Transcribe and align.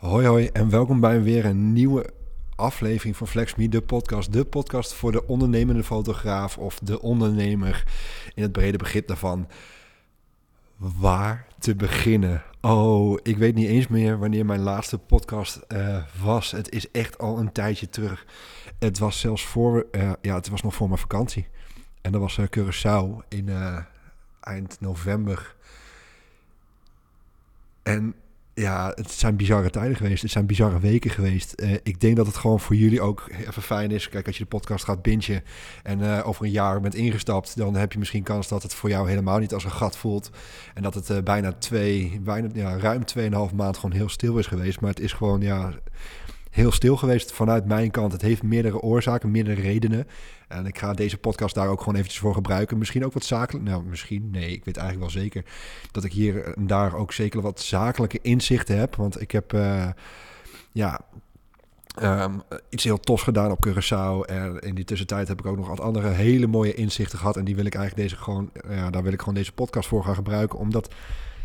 Hoi 0.00 0.26
hoi 0.26 0.46
en 0.46 0.70
welkom 0.70 1.00
bij 1.00 1.22
weer 1.22 1.44
een 1.44 1.72
nieuwe 1.72 2.12
aflevering 2.56 3.16
van 3.16 3.26
FlexMe, 3.26 3.68
de 3.68 3.80
podcast. 3.80 4.32
De 4.32 4.44
podcast 4.44 4.92
voor 4.92 5.12
de 5.12 5.26
ondernemende 5.26 5.84
fotograaf 5.84 6.58
of 6.58 6.78
de 6.78 7.02
ondernemer 7.02 7.84
in 8.34 8.42
het 8.42 8.52
brede 8.52 8.78
begrip 8.78 9.06
daarvan. 9.06 9.48
Waar 10.76 11.46
te 11.58 11.74
beginnen? 11.74 12.42
Oh, 12.60 13.18
ik 13.22 13.36
weet 13.36 13.54
niet 13.54 13.68
eens 13.68 13.88
meer 13.88 14.18
wanneer 14.18 14.46
mijn 14.46 14.60
laatste 14.60 14.98
podcast 14.98 15.56
eh, 15.56 16.04
was. 16.22 16.50
Het 16.50 16.70
is 16.70 16.90
echt 16.90 17.18
al 17.18 17.38
een 17.38 17.52
tijdje 17.52 17.88
terug. 17.88 18.26
Het 18.78 18.98
was 18.98 19.20
zelfs 19.20 19.44
voor, 19.44 19.86
uh, 19.92 20.12
ja, 20.20 20.34
het 20.34 20.48
was 20.48 20.62
nog 20.62 20.74
voor 20.74 20.88
mijn 20.88 21.00
vakantie. 21.00 21.48
En 22.00 22.12
dat 22.12 22.20
was 22.20 22.38
uh, 22.38 22.46
Curaçao 22.56 23.28
in 23.28 23.48
eind 24.40 24.76
november. 24.80 25.54
En 27.82 28.14
ja, 28.60 28.92
het 28.94 29.10
zijn 29.10 29.36
bizarre 29.36 29.70
tijden 29.70 29.96
geweest. 29.96 30.22
Het 30.22 30.30
zijn 30.30 30.46
bizarre 30.46 30.78
weken 30.78 31.10
geweest. 31.10 31.52
Uh, 31.56 31.72
ik 31.82 32.00
denk 32.00 32.16
dat 32.16 32.26
het 32.26 32.36
gewoon 32.36 32.60
voor 32.60 32.76
jullie 32.76 33.00
ook 33.00 33.30
even 33.46 33.62
fijn 33.62 33.90
is. 33.90 34.08
Kijk, 34.08 34.26
als 34.26 34.36
je 34.36 34.42
de 34.42 34.48
podcast 34.48 34.84
gaat 34.84 35.02
bingen 35.02 35.42
en 35.82 36.00
uh, 36.00 36.20
over 36.24 36.44
een 36.44 36.50
jaar 36.50 36.80
bent 36.80 36.94
ingestapt, 36.94 37.56
dan 37.56 37.74
heb 37.74 37.92
je 37.92 37.98
misschien 37.98 38.22
kans 38.22 38.48
dat 38.48 38.62
het 38.62 38.74
voor 38.74 38.88
jou 38.88 39.08
helemaal 39.08 39.38
niet 39.38 39.54
als 39.54 39.64
een 39.64 39.70
gat 39.70 39.96
voelt. 39.96 40.30
En 40.74 40.82
dat 40.82 40.94
het 40.94 41.10
uh, 41.10 41.18
bijna 41.18 41.52
twee, 41.52 42.20
bijna, 42.22 42.48
ja, 42.54 42.78
ruim 42.78 43.04
tweeënhalf 43.04 43.52
maand 43.52 43.76
gewoon 43.76 43.96
heel 43.96 44.08
stil 44.08 44.38
is 44.38 44.46
geweest. 44.46 44.80
Maar 44.80 44.90
het 44.90 45.00
is 45.00 45.12
gewoon, 45.12 45.40
ja, 45.40 45.72
heel 46.50 46.72
stil 46.72 46.96
geweest 46.96 47.32
vanuit 47.32 47.64
mijn 47.64 47.90
kant. 47.90 48.12
Het 48.12 48.22
heeft 48.22 48.42
meerdere 48.42 48.80
oorzaken, 48.80 49.30
meerdere 49.30 49.60
redenen. 49.60 50.06
En 50.48 50.66
ik 50.66 50.78
ga 50.78 50.92
deze 50.92 51.18
podcast 51.18 51.54
daar 51.54 51.68
ook 51.68 51.78
gewoon 51.78 51.94
eventjes 51.94 52.20
voor 52.20 52.34
gebruiken. 52.34 52.78
Misschien 52.78 53.04
ook 53.04 53.12
wat 53.12 53.24
zakelijk. 53.24 53.64
Nou, 53.64 53.84
misschien. 53.84 54.30
Nee, 54.30 54.52
ik 54.52 54.64
weet 54.64 54.76
eigenlijk 54.76 55.12
wel 55.12 55.22
zeker 55.22 55.44
dat 55.90 56.04
ik 56.04 56.12
hier 56.12 56.54
en 56.54 56.66
daar 56.66 56.94
ook 56.94 57.12
zeker 57.12 57.40
wat 57.40 57.60
zakelijke 57.60 58.18
inzichten 58.22 58.78
heb. 58.78 58.96
Want 58.96 59.20
ik 59.20 59.30
heb, 59.30 59.52
uh, 59.52 59.88
ja, 60.72 61.00
Um, 62.02 62.42
iets 62.68 62.84
heel 62.84 63.00
tofs 63.00 63.22
gedaan 63.22 63.50
op 63.50 63.66
Curaçao. 63.66 64.26
En 64.26 64.58
in 64.58 64.74
die 64.74 64.84
tussentijd 64.84 65.28
heb 65.28 65.38
ik 65.38 65.46
ook 65.46 65.56
nog 65.56 65.68
wat 65.68 65.80
andere 65.80 66.08
hele 66.08 66.46
mooie 66.46 66.74
inzichten 66.74 67.18
gehad. 67.18 67.36
En 67.36 67.44
die 67.44 67.56
wil 67.56 67.64
ik 67.64 67.74
eigenlijk 67.74 68.08
deze 68.08 68.22
gewoon, 68.22 68.50
ja, 68.68 68.90
daar 68.90 69.02
wil 69.02 69.12
ik 69.12 69.18
gewoon 69.18 69.34
deze 69.34 69.52
podcast 69.52 69.88
voor 69.88 70.04
gaan 70.04 70.14
gebruiken. 70.14 70.58
Om 70.58 70.70
dat 70.70 70.94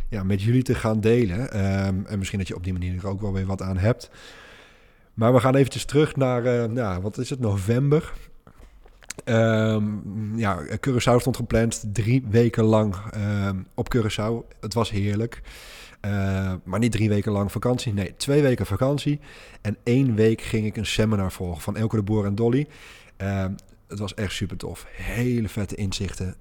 ja, 0.10 0.24
met 0.24 0.42
jullie 0.42 0.64
te 0.64 0.76
gaan 0.76 1.00
delen. 1.00 1.40
Um, 1.86 2.06
en 2.06 2.18
misschien 2.18 2.40
dat 2.40 2.48
je 2.48 2.56
op 2.56 2.64
die 2.64 2.74
manier 2.74 2.98
er 2.98 3.08
ook 3.08 3.22
wel 3.22 3.34
weer 3.34 3.46
wat 3.46 3.62
aan 3.62 3.78
hebt. 3.78 4.10
Maar 5.16 5.34
we 5.34 5.40
gaan 5.40 5.56
eventjes 5.56 5.86
terug 5.86 6.16
naar, 6.16 6.70
nou, 6.70 7.02
wat 7.02 7.18
is 7.18 7.30
het, 7.30 7.40
november. 7.40 8.14
Um, 9.26 10.38
ja, 10.38 10.60
Curaçao 10.88 11.16
stond 11.20 11.36
gepland 11.36 11.84
drie 11.94 12.26
weken 12.30 12.64
lang 12.64 12.96
um, 13.16 13.68
op 13.74 13.96
Curaçao. 13.96 14.58
Het 14.60 14.74
was 14.74 14.90
heerlijk. 14.90 15.42
Uh, 16.06 16.54
maar 16.64 16.80
niet 16.80 16.92
drie 16.92 17.10
weken 17.10 17.32
lang 17.32 17.52
vakantie. 17.52 17.94
Nee, 17.94 18.14
twee 18.18 18.42
weken 18.42 18.66
vakantie. 18.66 19.20
En 19.62 19.78
één 19.84 20.16
week 20.16 20.42
ging 20.42 20.66
ik 20.66 20.78
een 20.78 20.86
seminar 20.86 21.32
volgen 21.32 21.62
van 21.62 21.76
Elke 21.76 21.96
de 21.96 22.04
Boer 22.04 22.26
en 22.26 22.36
Dolly. 22.36 22.68
Het 23.88 24.00
was 24.00 24.14
echt 24.14 24.32
super 24.34 24.58
tof. 24.58 24.86
Hele 24.92 25.50
vette 25.50 25.76
inzichten. 25.76 26.36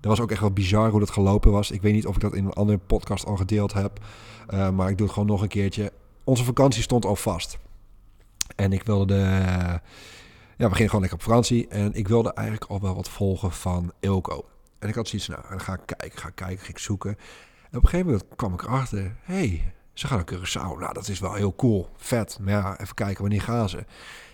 Dat 0.00 0.10
was 0.10 0.20
ook 0.20 0.30
echt 0.30 0.40
wel 0.40 0.52
bizar 0.52 0.90
hoe 0.90 1.00
dat 1.00 1.10
gelopen 1.10 1.50
was. 1.50 1.70
Ik 1.70 1.82
weet 1.82 1.92
niet 1.92 2.06
of 2.06 2.14
ik 2.14 2.20
dat 2.20 2.34
in 2.34 2.44
een 2.44 2.52
andere 2.52 2.78
podcast 2.78 3.24
al 3.26 3.36
gedeeld 3.36 3.72
heb. 3.72 4.04
Uh, 4.54 4.70
maar 4.70 4.90
ik 4.90 4.96
doe 4.96 5.06
het 5.06 5.14
gewoon 5.14 5.28
nog 5.28 5.42
een 5.42 5.48
keertje. 5.48 5.92
Onze 6.26 6.44
vakantie 6.44 6.82
stond 6.82 7.04
al 7.04 7.16
vast. 7.16 7.58
En 8.56 8.72
ik 8.72 8.82
wilde 8.82 9.14
de... 9.14 9.20
Ja, 10.56 10.68
we 10.68 10.74
gingen 10.74 10.86
gewoon 10.86 11.00
lekker 11.00 11.18
op 11.18 11.22
vakantie. 11.22 11.68
En 11.68 11.94
ik 11.94 12.08
wilde 12.08 12.32
eigenlijk 12.32 12.70
al 12.70 12.80
wel 12.80 12.94
wat 12.94 13.08
volgen 13.08 13.52
van 13.52 13.92
Ilko. 14.00 14.44
En 14.78 14.88
ik 14.88 14.94
had 14.94 15.08
zoiets, 15.08 15.28
nou, 15.28 15.42
dan 15.48 15.60
ga 15.60 15.72
ik 15.72 15.80
kijken, 15.86 16.18
ga 16.18 16.28
ik 16.28 16.34
kijken, 16.34 16.64
ga 16.64 16.68
ik 16.68 16.78
zoeken. 16.78 17.10
En 17.70 17.78
op 17.78 17.82
een 17.82 17.88
gegeven 17.88 18.06
moment 18.06 18.24
kwam 18.36 18.52
ik 18.52 18.62
erachter, 18.62 19.16
hey, 19.22 19.72
ze 19.92 20.06
gaan 20.06 20.16
naar 20.16 20.34
Curaçao. 20.34 20.78
Nou, 20.78 20.92
dat 20.92 21.08
is 21.08 21.18
wel 21.18 21.34
heel 21.34 21.54
cool, 21.54 21.88
vet. 21.96 22.38
Maar 22.40 22.52
ja, 22.52 22.80
even 22.80 22.94
kijken, 22.94 23.20
wanneer 23.22 23.40
gaan 23.42 23.68
ze? 23.68 23.84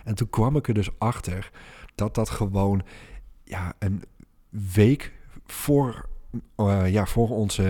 En 0.05 0.15
toen 0.15 0.31
kwam 0.31 0.57
ik 0.57 0.69
er 0.69 0.75
dus 0.75 0.99
achter 0.99 1.51
dat 1.95 2.15
dat 2.15 2.31
gewoon 2.31 2.83
ja, 3.45 3.73
een 3.79 4.05
week 4.49 5.13
voor, 5.47 6.09
uh, 6.57 6.93
ja, 6.93 7.07
voor 7.07 7.29
onze, 7.29 7.63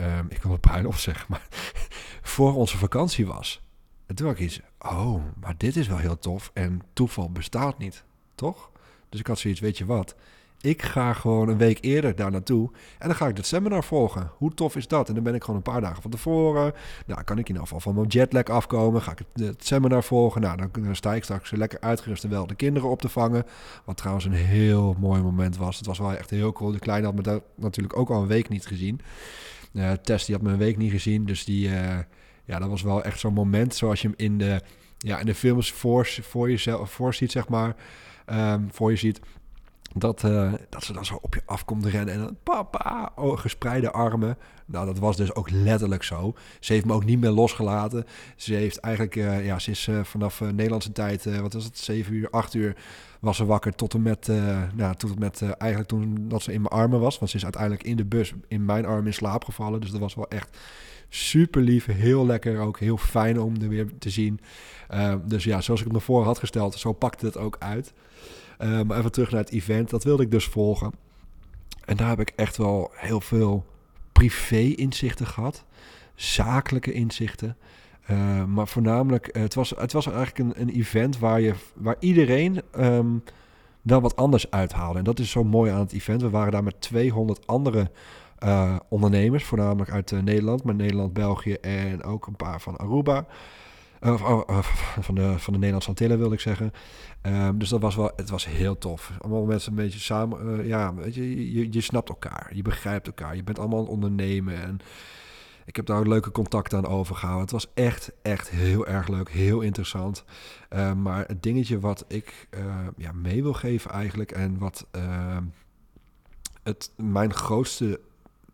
uh, 0.00 0.18
ik 0.28 0.42
wil 0.42 0.52
het 0.52 0.60
bruiloft 0.60 1.00
zeggen, 1.00 1.26
maar 1.28 1.46
voor 2.22 2.54
onze 2.54 2.78
vakantie 2.78 3.26
was. 3.26 3.62
En 4.10 4.16
toen 4.16 4.26
had 4.26 4.36
ik 4.36 4.42
iets, 4.42 4.60
oh, 4.78 5.22
maar 5.40 5.54
dit 5.56 5.76
is 5.76 5.88
wel 5.88 5.98
heel 5.98 6.18
tof 6.18 6.50
en 6.54 6.82
toeval 6.92 7.30
bestaat 7.30 7.78
niet, 7.78 8.04
toch? 8.34 8.70
Dus 9.08 9.20
ik 9.20 9.26
had 9.26 9.38
zoiets, 9.38 9.60
weet 9.60 9.78
je 9.78 9.86
wat, 9.86 10.14
ik 10.60 10.82
ga 10.82 11.12
gewoon 11.12 11.48
een 11.48 11.56
week 11.56 11.78
eerder 11.80 12.16
daar 12.16 12.30
naartoe 12.30 12.70
en 12.98 13.06
dan 13.08 13.16
ga 13.16 13.28
ik 13.28 13.36
dat 13.36 13.46
seminar 13.46 13.84
volgen. 13.84 14.30
Hoe 14.36 14.54
tof 14.54 14.76
is 14.76 14.88
dat? 14.88 15.08
En 15.08 15.14
dan 15.14 15.22
ben 15.22 15.34
ik 15.34 15.40
gewoon 15.40 15.56
een 15.56 15.72
paar 15.72 15.80
dagen 15.80 16.02
van 16.02 16.10
tevoren. 16.10 16.72
Nou, 17.06 17.22
kan 17.22 17.38
ik 17.38 17.48
in 17.48 17.48
ieder 17.48 17.62
geval 17.62 17.80
van 17.80 17.94
mijn 17.94 18.06
jetlag 18.06 18.44
afkomen. 18.44 19.02
Ga 19.02 19.12
ik 19.12 19.22
het, 19.34 19.66
seminar 19.66 20.04
volgen. 20.04 20.40
Nou, 20.40 20.56
dan, 20.56 20.70
dan, 20.72 20.96
sta 20.96 21.14
ik 21.14 21.24
straks 21.24 21.50
lekker 21.50 21.80
uitgerust 21.80 22.24
en 22.24 22.30
wel 22.30 22.46
de 22.46 22.54
kinderen 22.54 22.88
op 22.88 23.00
te 23.00 23.08
vangen. 23.08 23.44
Wat 23.84 23.96
trouwens 23.96 24.24
een 24.24 24.32
heel 24.32 24.96
mooi 24.98 25.22
moment 25.22 25.56
was. 25.56 25.76
Het 25.76 25.86
was 25.86 25.98
wel 25.98 26.12
echt 26.12 26.30
heel 26.30 26.52
cool. 26.52 26.72
De 26.72 26.78
kleine 26.78 27.06
had 27.06 27.14
me 27.14 27.22
dat 27.22 27.42
natuurlijk 27.54 27.96
ook 27.96 28.10
al 28.10 28.22
een 28.22 28.28
week 28.28 28.48
niet 28.48 28.66
gezien. 28.66 29.00
Uh, 29.72 29.92
Tess 29.92 30.24
die 30.26 30.34
had 30.34 30.44
me 30.44 30.52
een 30.52 30.58
week 30.58 30.76
niet 30.76 30.90
gezien, 30.90 31.24
dus 31.24 31.44
die... 31.44 31.68
Uh, 31.68 31.98
ja, 32.50 32.58
dat 32.58 32.68
was 32.68 32.82
wel 32.82 33.02
echt 33.02 33.20
zo'n 33.20 33.32
moment 33.32 33.74
zoals 33.74 34.02
je 34.02 34.08
hem 34.08 34.16
in 34.16 34.38
de, 34.38 34.60
ja, 34.98 35.18
in 35.18 35.26
de 35.26 35.34
films 35.34 35.72
voor, 35.72 36.06
voor 36.06 36.50
jezelf 36.50 36.90
voor 36.90 37.14
ziet, 37.14 37.30
zeg 37.30 37.48
maar. 37.48 37.76
Um, 38.26 38.68
voor 38.72 38.90
je 38.90 38.96
ziet. 38.96 39.20
Dat, 39.94 40.22
uh, 40.22 40.52
dat 40.68 40.84
ze 40.84 40.92
dan 40.92 41.04
zo 41.04 41.18
op 41.22 41.34
je 41.34 41.42
afkomt 41.46 41.84
rennen 41.84 42.14
en 42.14 42.20
dan 42.20 42.36
papa, 42.42 43.12
oh, 43.16 43.38
gespreide 43.38 43.90
armen. 43.90 44.38
Nou, 44.66 44.86
dat 44.86 44.98
was 44.98 45.16
dus 45.16 45.34
ook 45.34 45.50
letterlijk 45.50 46.02
zo. 46.02 46.34
Ze 46.60 46.72
heeft 46.72 46.84
me 46.84 46.92
ook 46.92 47.04
niet 47.04 47.20
meer 47.20 47.30
losgelaten. 47.30 48.06
Ze 48.36 48.54
heeft 48.54 48.78
eigenlijk, 48.78 49.16
uh, 49.16 49.46
ja, 49.46 49.58
ze 49.58 49.70
is 49.70 49.86
uh, 49.86 50.04
vanaf 50.04 50.40
Nederlandse 50.40 50.92
tijd, 50.92 51.40
wat 51.40 51.52
was 51.52 51.64
het, 51.64 51.78
7 51.78 52.14
uur, 52.14 52.30
8 52.30 52.54
uur, 52.54 52.76
was 53.20 53.36
ze 53.36 53.44
wakker 53.44 53.74
tot 53.74 53.94
en 53.94 54.02
met, 54.02 54.28
nou, 54.74 54.94
tot 54.96 55.10
en 55.10 55.18
met 55.18 55.42
eigenlijk 55.42 55.90
toen 55.90 56.28
dat 56.28 56.42
ze 56.42 56.52
in 56.52 56.62
mijn 56.62 56.74
armen 56.74 57.00
was. 57.00 57.18
Want 57.18 57.30
ze 57.30 57.36
is 57.36 57.44
uiteindelijk 57.44 57.82
in 57.82 57.96
de 57.96 58.04
bus 58.04 58.32
in 58.48 58.64
mijn 58.64 58.86
arm 58.86 59.06
in 59.06 59.14
slaap 59.14 59.44
gevallen. 59.44 59.80
Dus 59.80 59.90
dat 59.90 60.00
was 60.00 60.14
wel 60.14 60.28
echt 60.28 60.58
super 61.10 61.62
lief, 61.62 61.86
heel 61.86 62.26
lekker 62.26 62.60
ook, 62.60 62.78
heel 62.78 62.96
fijn 62.96 63.40
om 63.40 63.54
er 63.62 63.68
weer 63.68 63.86
te 63.98 64.10
zien. 64.10 64.40
Uh, 64.90 65.14
dus 65.24 65.44
ja, 65.44 65.60
zoals 65.60 65.80
ik 65.80 65.92
me 65.92 66.00
voor 66.00 66.24
had 66.24 66.38
gesteld, 66.38 66.74
zo 66.74 66.92
pakte 66.92 67.26
het 67.26 67.36
ook 67.36 67.56
uit. 67.58 67.92
Uh, 68.58 68.80
maar 68.82 68.98
even 68.98 69.12
terug 69.12 69.30
naar 69.30 69.40
het 69.40 69.50
event, 69.50 69.90
dat 69.90 70.04
wilde 70.04 70.22
ik 70.22 70.30
dus 70.30 70.44
volgen. 70.44 70.92
En 71.84 71.96
daar 71.96 72.08
heb 72.08 72.20
ik 72.20 72.32
echt 72.36 72.56
wel 72.56 72.90
heel 72.94 73.20
veel 73.20 73.66
privé-inzichten 74.12 75.26
gehad, 75.26 75.64
zakelijke 76.14 76.92
inzichten. 76.92 77.56
Uh, 78.10 78.44
maar 78.44 78.68
voornamelijk, 78.68 79.28
het, 79.32 79.54
was, 79.54 79.70
het 79.76 79.92
was 79.92 80.06
eigenlijk 80.06 80.38
een, 80.38 80.60
een 80.60 80.74
event 80.74 81.18
waar, 81.18 81.40
je, 81.40 81.54
waar 81.74 81.96
iedereen 81.98 82.62
um, 82.78 83.22
dan 83.82 84.02
wat 84.02 84.16
anders 84.16 84.50
uithaalde. 84.50 84.98
En 84.98 85.04
dat 85.04 85.18
is 85.18 85.30
zo 85.30 85.44
mooi 85.44 85.70
aan 85.70 85.80
het 85.80 85.92
event. 85.92 86.22
We 86.22 86.30
waren 86.30 86.52
daar 86.52 86.62
met 86.62 86.80
200 86.80 87.46
andere 87.46 87.90
uh, 88.44 88.76
ondernemers, 88.88 89.44
voornamelijk 89.44 89.90
uit 89.90 90.10
uh, 90.10 90.20
Nederland, 90.20 90.62
maar 90.62 90.74
Nederland, 90.74 91.12
België 91.12 91.52
en 91.52 92.02
ook 92.02 92.26
een 92.26 92.36
paar 92.36 92.60
van 92.60 92.76
Aruba. 92.76 93.26
Uh, 94.00 94.38
van, 95.00 95.14
de, 95.14 95.38
van 95.38 95.52
de 95.52 95.58
Nederlandse 95.58 95.88
Antillen 95.88 96.18
wil 96.18 96.32
ik 96.32 96.40
zeggen. 96.40 96.72
Um, 97.22 97.58
dus 97.58 97.68
dat 97.68 97.80
was 97.80 97.96
wel, 97.96 98.10
het 98.16 98.30
was 98.30 98.46
heel 98.46 98.78
tof. 98.78 99.12
Allemaal 99.18 99.44
mensen 99.44 99.70
een 99.70 99.76
beetje 99.76 99.98
samen, 99.98 100.66
ja, 100.66 100.94
weet 100.94 101.14
je, 101.14 101.72
je, 101.72 101.80
snapt 101.80 102.08
elkaar, 102.08 102.50
je 102.54 102.62
begrijpt 102.62 103.06
elkaar, 103.06 103.36
je 103.36 103.42
bent 103.42 103.58
allemaal 103.58 103.84
ondernemen 103.84 104.62
en 104.62 104.78
ik 105.64 105.76
heb 105.76 105.86
daar 105.86 106.06
leuke 106.06 106.30
contacten 106.30 106.78
aan 106.78 106.86
overgehouden. 106.86 107.42
Het 107.42 107.50
was 107.50 107.70
echt, 107.74 108.12
echt 108.22 108.50
heel 108.50 108.86
erg 108.86 109.08
leuk, 109.08 109.30
heel 109.30 109.60
interessant. 109.60 110.24
Uh, 110.70 110.92
maar 110.92 111.24
het 111.26 111.42
dingetje 111.42 111.80
wat 111.80 112.04
ik 112.08 112.48
ja, 112.96 113.12
mee 113.12 113.42
wil 113.42 113.52
geven 113.52 113.90
eigenlijk 113.90 114.32
en 114.32 114.58
wat 114.58 114.86
uh, 114.96 115.36
het, 116.62 116.92
mijn 116.96 117.34
grootste 117.34 118.00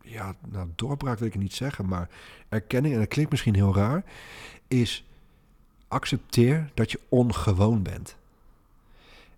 ja, 0.09 0.35
nou, 0.47 0.69
doorbraak 0.75 1.19
wil 1.19 1.27
ik 1.27 1.35
niet 1.35 1.53
zeggen, 1.53 1.85
maar 1.85 2.09
erkenning, 2.49 2.93
en 2.93 2.99
dat 2.99 3.09
klinkt 3.09 3.31
misschien 3.31 3.55
heel 3.55 3.75
raar, 3.75 4.03
is 4.67 5.05
accepteer 5.87 6.69
dat 6.73 6.91
je 6.91 6.99
ongewoon 7.09 7.81
bent. 7.81 8.15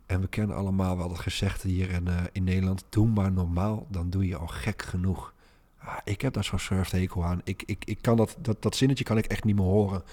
En 0.05 0.21
we 0.21 0.27
kennen 0.27 0.55
allemaal 0.55 0.97
wel 0.97 1.07
dat 1.07 1.19
gezegde 1.19 1.69
hier 1.69 1.89
in, 1.89 2.07
uh, 2.07 2.15
in 2.31 2.43
Nederland, 2.43 2.83
doe 2.89 3.07
maar 3.07 3.31
normaal, 3.31 3.85
dan 3.89 4.09
doe 4.09 4.27
je 4.27 4.35
al 4.35 4.47
gek 4.47 4.81
genoeg. 4.81 5.33
Ah, 5.77 5.97
ik 6.03 6.21
heb 6.21 6.33
daar 6.33 6.43
zo'n 6.43 6.59
surfhekel 6.59 7.25
aan. 7.25 7.41
Ik, 7.43 7.63
ik, 7.65 7.85
ik 7.85 7.97
kan 8.01 8.17
dat, 8.17 8.35
dat, 8.39 8.61
dat 8.61 8.75
zinnetje 8.75 9.03
kan 9.03 9.17
ik 9.17 9.25
echt 9.25 9.43
niet 9.43 9.55
meer 9.55 9.65
horen. 9.65 10.03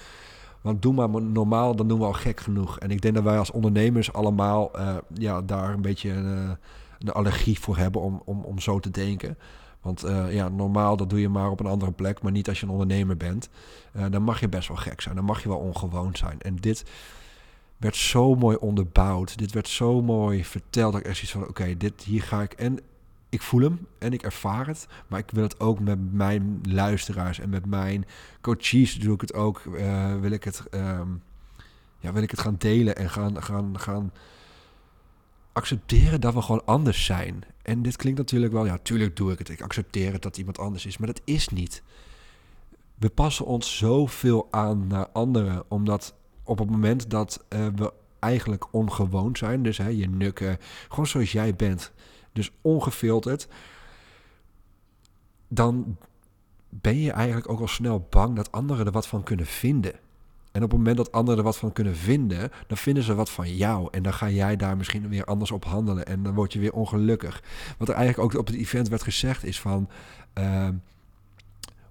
Want 0.60 0.82
doe 0.82 0.92
maar 0.92 1.22
normaal, 1.22 1.76
dan 1.76 1.88
doen 1.88 1.98
we 1.98 2.04
al 2.04 2.12
gek 2.12 2.40
genoeg. 2.40 2.78
En 2.78 2.90
ik 2.90 3.02
denk 3.02 3.14
dat 3.14 3.24
wij 3.24 3.38
als 3.38 3.50
ondernemers 3.50 4.12
allemaal 4.12 4.78
uh, 4.78 4.96
ja, 5.14 5.42
daar 5.42 5.72
een 5.72 5.82
beetje 5.82 6.10
uh, 6.10 6.50
een 6.98 7.12
allergie 7.12 7.58
voor 7.60 7.76
hebben 7.76 8.00
om, 8.00 8.22
om, 8.24 8.40
om 8.44 8.58
zo 8.58 8.80
te 8.80 8.90
denken. 8.90 9.36
Want 9.86 10.04
uh, 10.04 10.34
ja, 10.34 10.48
normaal 10.48 10.96
dat 10.96 11.10
doe 11.10 11.20
je 11.20 11.28
maar 11.28 11.50
op 11.50 11.60
een 11.60 11.66
andere 11.66 11.92
plek, 11.92 12.22
maar 12.22 12.32
niet 12.32 12.48
als 12.48 12.60
je 12.60 12.66
een 12.66 12.72
ondernemer 12.72 13.16
bent. 13.16 13.48
Uh, 13.96 14.04
dan 14.10 14.22
mag 14.22 14.40
je 14.40 14.48
best 14.48 14.68
wel 14.68 14.76
gek 14.76 15.00
zijn, 15.00 15.14
dan 15.14 15.24
mag 15.24 15.42
je 15.42 15.48
wel 15.48 15.58
ongewoon 15.58 16.16
zijn. 16.16 16.40
En 16.40 16.56
dit 16.56 16.84
werd 17.76 17.96
zo 17.96 18.34
mooi 18.34 18.56
onderbouwd, 18.56 19.38
dit 19.38 19.52
werd 19.52 19.68
zo 19.68 20.02
mooi 20.02 20.44
verteld 20.44 20.92
dat 20.92 21.00
ik 21.00 21.06
echt 21.06 21.16
zoiets 21.16 21.32
van, 21.32 21.48
oké, 21.48 21.76
dit 21.76 22.02
hier 22.02 22.22
ga 22.22 22.42
ik. 22.42 22.52
En 22.52 22.78
ik 23.28 23.42
voel 23.42 23.60
hem 23.60 23.86
en 23.98 24.12
ik 24.12 24.22
ervaar 24.22 24.66
het. 24.66 24.86
Maar 25.06 25.18
ik 25.18 25.30
wil 25.30 25.42
het 25.42 25.60
ook 25.60 25.80
met 25.80 26.12
mijn 26.12 26.60
luisteraars 26.68 27.38
en 27.38 27.48
met 27.48 27.66
mijn 27.66 28.06
coaches 28.40 28.94
doe 28.94 29.14
ik 29.14 29.20
het 29.20 29.34
ook. 29.34 29.62
Uh, 29.64 30.20
wil 30.20 30.30
ik 30.30 30.44
het, 30.44 30.62
ehm, 30.70 31.08
ja, 31.98 32.12
wil 32.12 32.22
ik 32.22 32.30
het 32.30 32.40
gaan 32.40 32.56
delen 32.58 32.96
en 32.96 33.10
gaan, 33.10 33.42
gaan, 33.42 33.80
gaan 33.80 34.12
accepteren 35.56 36.20
dat 36.20 36.34
we 36.34 36.42
gewoon 36.42 36.64
anders 36.64 37.04
zijn. 37.04 37.44
En 37.62 37.82
dit 37.82 37.96
klinkt 37.96 38.18
natuurlijk 38.18 38.52
wel, 38.52 38.66
ja, 38.66 38.78
tuurlijk 38.82 39.16
doe 39.16 39.32
ik 39.32 39.38
het. 39.38 39.48
Ik 39.48 39.62
accepteer 39.62 40.12
het 40.12 40.22
dat 40.22 40.38
iemand 40.38 40.58
anders 40.58 40.86
is, 40.86 40.98
maar 40.98 41.06
dat 41.06 41.20
is 41.24 41.48
niet. 41.48 41.82
We 42.94 43.10
passen 43.10 43.46
ons 43.46 43.76
zoveel 43.76 44.48
aan 44.50 44.86
naar 44.86 45.08
anderen, 45.08 45.64
omdat 45.68 46.14
op 46.42 46.58
het 46.58 46.70
moment 46.70 47.10
dat 47.10 47.44
uh, 47.48 47.66
we 47.74 47.92
eigenlijk 48.18 48.74
ongewoon 48.74 49.36
zijn, 49.36 49.62
dus 49.62 49.78
hè, 49.78 49.88
je 49.88 50.08
nukken, 50.08 50.58
gewoon 50.88 51.06
zoals 51.06 51.32
jij 51.32 51.54
bent, 51.54 51.92
dus 52.32 52.50
ongefilterd, 52.60 53.48
dan 55.48 55.96
ben 56.68 56.98
je 56.98 57.10
eigenlijk 57.10 57.48
ook 57.48 57.60
al 57.60 57.68
snel 57.68 58.06
bang 58.10 58.36
dat 58.36 58.52
anderen 58.52 58.86
er 58.86 58.92
wat 58.92 59.06
van 59.06 59.22
kunnen 59.22 59.46
vinden. 59.46 59.94
En 60.56 60.62
op 60.62 60.70
het 60.70 60.78
moment 60.78 60.96
dat 60.96 61.12
anderen 61.12 61.38
er 61.38 61.44
wat 61.44 61.56
van 61.56 61.72
kunnen 61.72 61.96
vinden, 61.96 62.50
dan 62.66 62.76
vinden 62.76 63.02
ze 63.02 63.14
wat 63.14 63.30
van 63.30 63.56
jou. 63.56 63.88
En 63.90 64.02
dan 64.02 64.12
ga 64.12 64.30
jij 64.30 64.56
daar 64.56 64.76
misschien 64.76 65.08
weer 65.08 65.24
anders 65.24 65.50
op 65.50 65.64
handelen. 65.64 66.06
En 66.06 66.22
dan 66.22 66.34
word 66.34 66.52
je 66.52 66.58
weer 66.58 66.72
ongelukkig. 66.72 67.42
Wat 67.78 67.88
er 67.88 67.94
eigenlijk 67.94 68.24
ook 68.24 68.40
op 68.40 68.46
het 68.46 68.56
event 68.56 68.88
werd 68.88 69.02
gezegd 69.02 69.44
is 69.44 69.60
van... 69.60 69.88
Uh, 70.38 70.68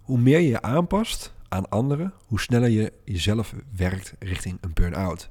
hoe 0.01 0.19
meer 0.19 0.39
je 0.39 0.47
je 0.47 0.61
aanpast 0.61 1.33
aan 1.49 1.69
anderen, 1.69 2.13
hoe 2.25 2.39
sneller 2.39 2.69
je 2.69 2.93
jezelf 3.03 3.53
werkt 3.75 4.13
richting 4.19 4.57
een 4.61 4.73
burn-out. 4.73 5.29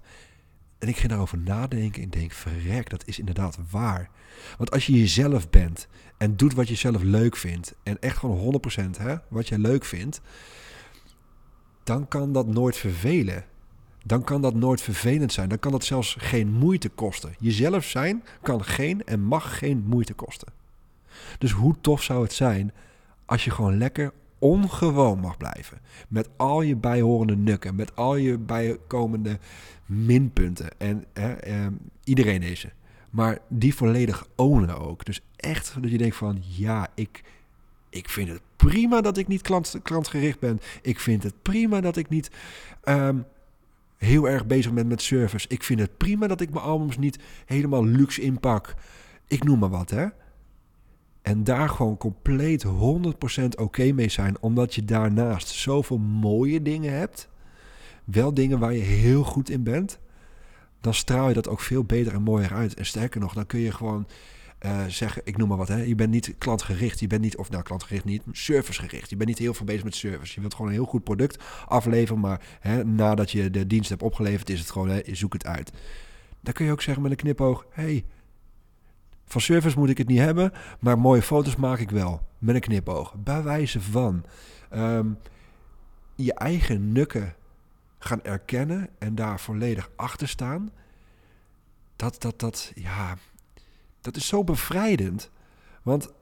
En 0.78 0.88
ik 0.88 0.96
ging 0.96 1.08
daarover 1.08 1.38
nadenken 1.38 2.02
en 2.02 2.10
denk, 2.10 2.32
verrek, 2.32 2.90
dat 2.90 3.06
is 3.06 3.18
inderdaad 3.18 3.58
waar. 3.70 4.10
Want 4.58 4.70
als 4.70 4.86
je 4.86 4.98
jezelf 4.98 5.50
bent 5.50 5.88
en 6.18 6.36
doet 6.36 6.54
wat 6.54 6.68
je 6.68 6.74
zelf 6.74 7.02
leuk 7.02 7.36
vindt... 7.36 7.74
en 7.82 8.00
echt 8.00 8.16
gewoon 8.18 8.60
100% 8.96 8.98
hè, 8.98 9.16
wat 9.28 9.48
je 9.48 9.58
leuk 9.58 9.84
vindt... 9.84 10.20
dan 11.84 12.08
kan 12.08 12.32
dat 12.32 12.46
nooit 12.46 12.76
vervelen. 12.76 13.44
Dan 14.04 14.24
kan 14.24 14.42
dat 14.42 14.54
nooit 14.54 14.80
vervelend 14.80 15.32
zijn. 15.32 15.48
Dan 15.48 15.58
kan 15.58 15.72
dat 15.72 15.84
zelfs 15.84 16.16
geen 16.18 16.52
moeite 16.52 16.88
kosten. 16.88 17.34
Jezelf 17.38 17.84
zijn 17.84 18.24
kan 18.42 18.64
geen 18.64 19.04
en 19.04 19.20
mag 19.20 19.58
geen 19.58 19.84
moeite 19.86 20.14
kosten. 20.14 20.52
Dus 21.38 21.52
hoe 21.52 21.74
tof 21.80 22.02
zou 22.02 22.22
het 22.22 22.32
zijn 22.32 22.72
als 23.24 23.44
je 23.44 23.50
gewoon 23.50 23.78
lekker 23.78 24.12
ongewoon 24.38 25.18
mag 25.18 25.36
blijven. 25.36 25.80
Met 26.08 26.28
al 26.36 26.62
je 26.62 26.76
bijhorende 26.76 27.36
nukken, 27.36 27.74
met 27.74 27.96
al 27.96 28.16
je 28.16 28.38
bijkomende 28.38 29.38
minpunten. 29.86 30.70
En 30.78 31.04
eh, 31.12 31.66
iedereen 32.04 32.40
deze. 32.40 32.72
Maar 33.10 33.38
die 33.48 33.74
volledig 33.74 34.26
ownen 34.36 34.78
ook. 34.78 35.04
Dus 35.04 35.20
echt 35.36 35.74
dat 35.80 35.90
je 35.90 35.98
denkt 35.98 36.16
van 36.16 36.42
ja, 36.42 36.88
ik, 36.94 37.22
ik 37.90 38.08
vind 38.08 38.28
het 38.28 38.40
prima 38.68 39.00
dat 39.00 39.16
ik 39.16 39.28
niet 39.28 39.42
klant, 39.42 39.78
klantgericht 39.82 40.38
ben. 40.38 40.60
Ik 40.82 41.00
vind 41.00 41.22
het 41.22 41.42
prima 41.42 41.80
dat 41.80 41.96
ik 41.96 42.08
niet 42.08 42.30
ehm, 42.82 43.18
heel 43.96 44.28
erg 44.28 44.46
bezig 44.46 44.72
ben 44.72 44.86
met 44.86 45.02
service. 45.02 45.48
Ik 45.48 45.62
vind 45.62 45.80
het 45.80 45.96
prima 45.96 46.26
dat 46.26 46.40
ik 46.40 46.50
mijn 46.50 46.64
albums 46.64 46.98
niet 46.98 47.18
helemaal 47.46 47.84
luxe 47.84 48.20
inpak. 48.20 48.74
Ik 49.26 49.44
noem 49.44 49.58
maar 49.58 49.70
wat, 49.70 49.90
hè. 49.90 50.06
En 51.22 51.44
daar 51.44 51.68
gewoon 51.68 51.96
compleet 51.96 52.64
100% 52.66 52.68
oké 53.56 53.92
mee 53.92 54.08
zijn, 54.08 54.36
omdat 54.40 54.74
je 54.74 54.84
daarnaast 54.84 55.48
zoveel 55.48 55.98
mooie 55.98 56.62
dingen 56.62 56.92
hebt. 56.92 57.28
Wel 58.04 58.34
dingen 58.34 58.58
waar 58.58 58.72
je 58.72 58.82
heel 58.82 59.24
goed 59.24 59.50
in 59.50 59.62
bent. 59.62 59.98
Dan 60.80 60.94
straal 60.94 61.28
je 61.28 61.34
dat 61.34 61.48
ook 61.48 61.60
veel 61.60 61.84
beter 61.84 62.14
en 62.14 62.22
mooier 62.22 62.52
uit. 62.52 62.74
En 62.74 62.86
sterker 62.86 63.20
nog, 63.20 63.34
dan 63.34 63.46
kun 63.46 63.60
je 63.60 63.72
gewoon 63.72 64.06
uh, 64.64 64.84
zeggen, 64.88 65.22
ik 65.24 65.36
noem 65.36 65.48
maar 65.48 65.56
wat, 65.56 65.68
hè, 65.68 65.82
je 65.82 65.94
bent 65.94 66.10
niet 66.10 66.34
klantgericht, 66.38 67.00
je 67.00 67.06
bent 67.06 67.22
niet, 67.22 67.36
of 67.36 67.50
nou 67.50 67.62
klantgericht 67.62 68.04
niet, 68.04 68.22
servicegericht. 68.32 69.10
Je 69.10 69.16
bent 69.16 69.28
niet 69.28 69.38
heel 69.38 69.54
veel 69.54 69.66
bezig 69.66 69.84
met 69.84 69.94
service. 69.94 70.32
Je 70.34 70.40
wilt 70.40 70.54
gewoon 70.54 70.70
een 70.70 70.76
heel 70.76 70.84
goed 70.86 71.04
product 71.04 71.44
afleveren, 71.66 72.20
maar 72.20 72.40
hè, 72.60 72.84
nadat 72.84 73.30
je 73.30 73.50
de 73.50 73.66
dienst 73.66 73.88
hebt 73.88 74.02
opgeleverd, 74.02 74.50
is 74.50 74.60
het 74.60 74.70
gewoon, 74.70 74.88
hè, 74.88 75.00
je 75.04 75.14
zoekt 75.14 75.32
het 75.32 75.46
uit. 75.46 75.72
Dan 76.40 76.52
kun 76.52 76.64
je 76.64 76.72
ook 76.72 76.82
zeggen 76.82 77.02
met 77.02 77.10
een 77.10 77.16
knipoog, 77.16 77.66
hey, 77.70 78.04
van 79.24 79.40
service 79.40 79.78
moet 79.78 79.90
ik 79.90 79.98
het 79.98 80.08
niet 80.08 80.18
hebben, 80.18 80.52
maar 80.80 80.98
mooie 80.98 81.22
foto's 81.22 81.56
maak 81.56 81.78
ik 81.78 81.90
wel. 81.90 82.20
Met 82.38 82.54
een 82.54 82.60
knipoog. 82.60 83.14
Bij 83.14 83.42
wijze 83.42 83.80
van 83.80 84.24
ehm, 84.70 85.08
je 86.14 86.34
eigen 86.34 86.92
nukken 86.92 87.34
gaan 87.98 88.22
erkennen 88.22 88.88
en 88.98 89.14
daar 89.14 89.40
volledig 89.40 89.90
achter 89.96 90.28
staan. 90.28 90.70
Dat, 91.96 92.22
dat, 92.22 92.40
dat, 92.40 92.72
ja, 92.74 93.16
dat 94.04 94.16
is 94.16 94.26
zo 94.26 94.44
bevrijdend. 94.44 95.30
Want 95.82 96.12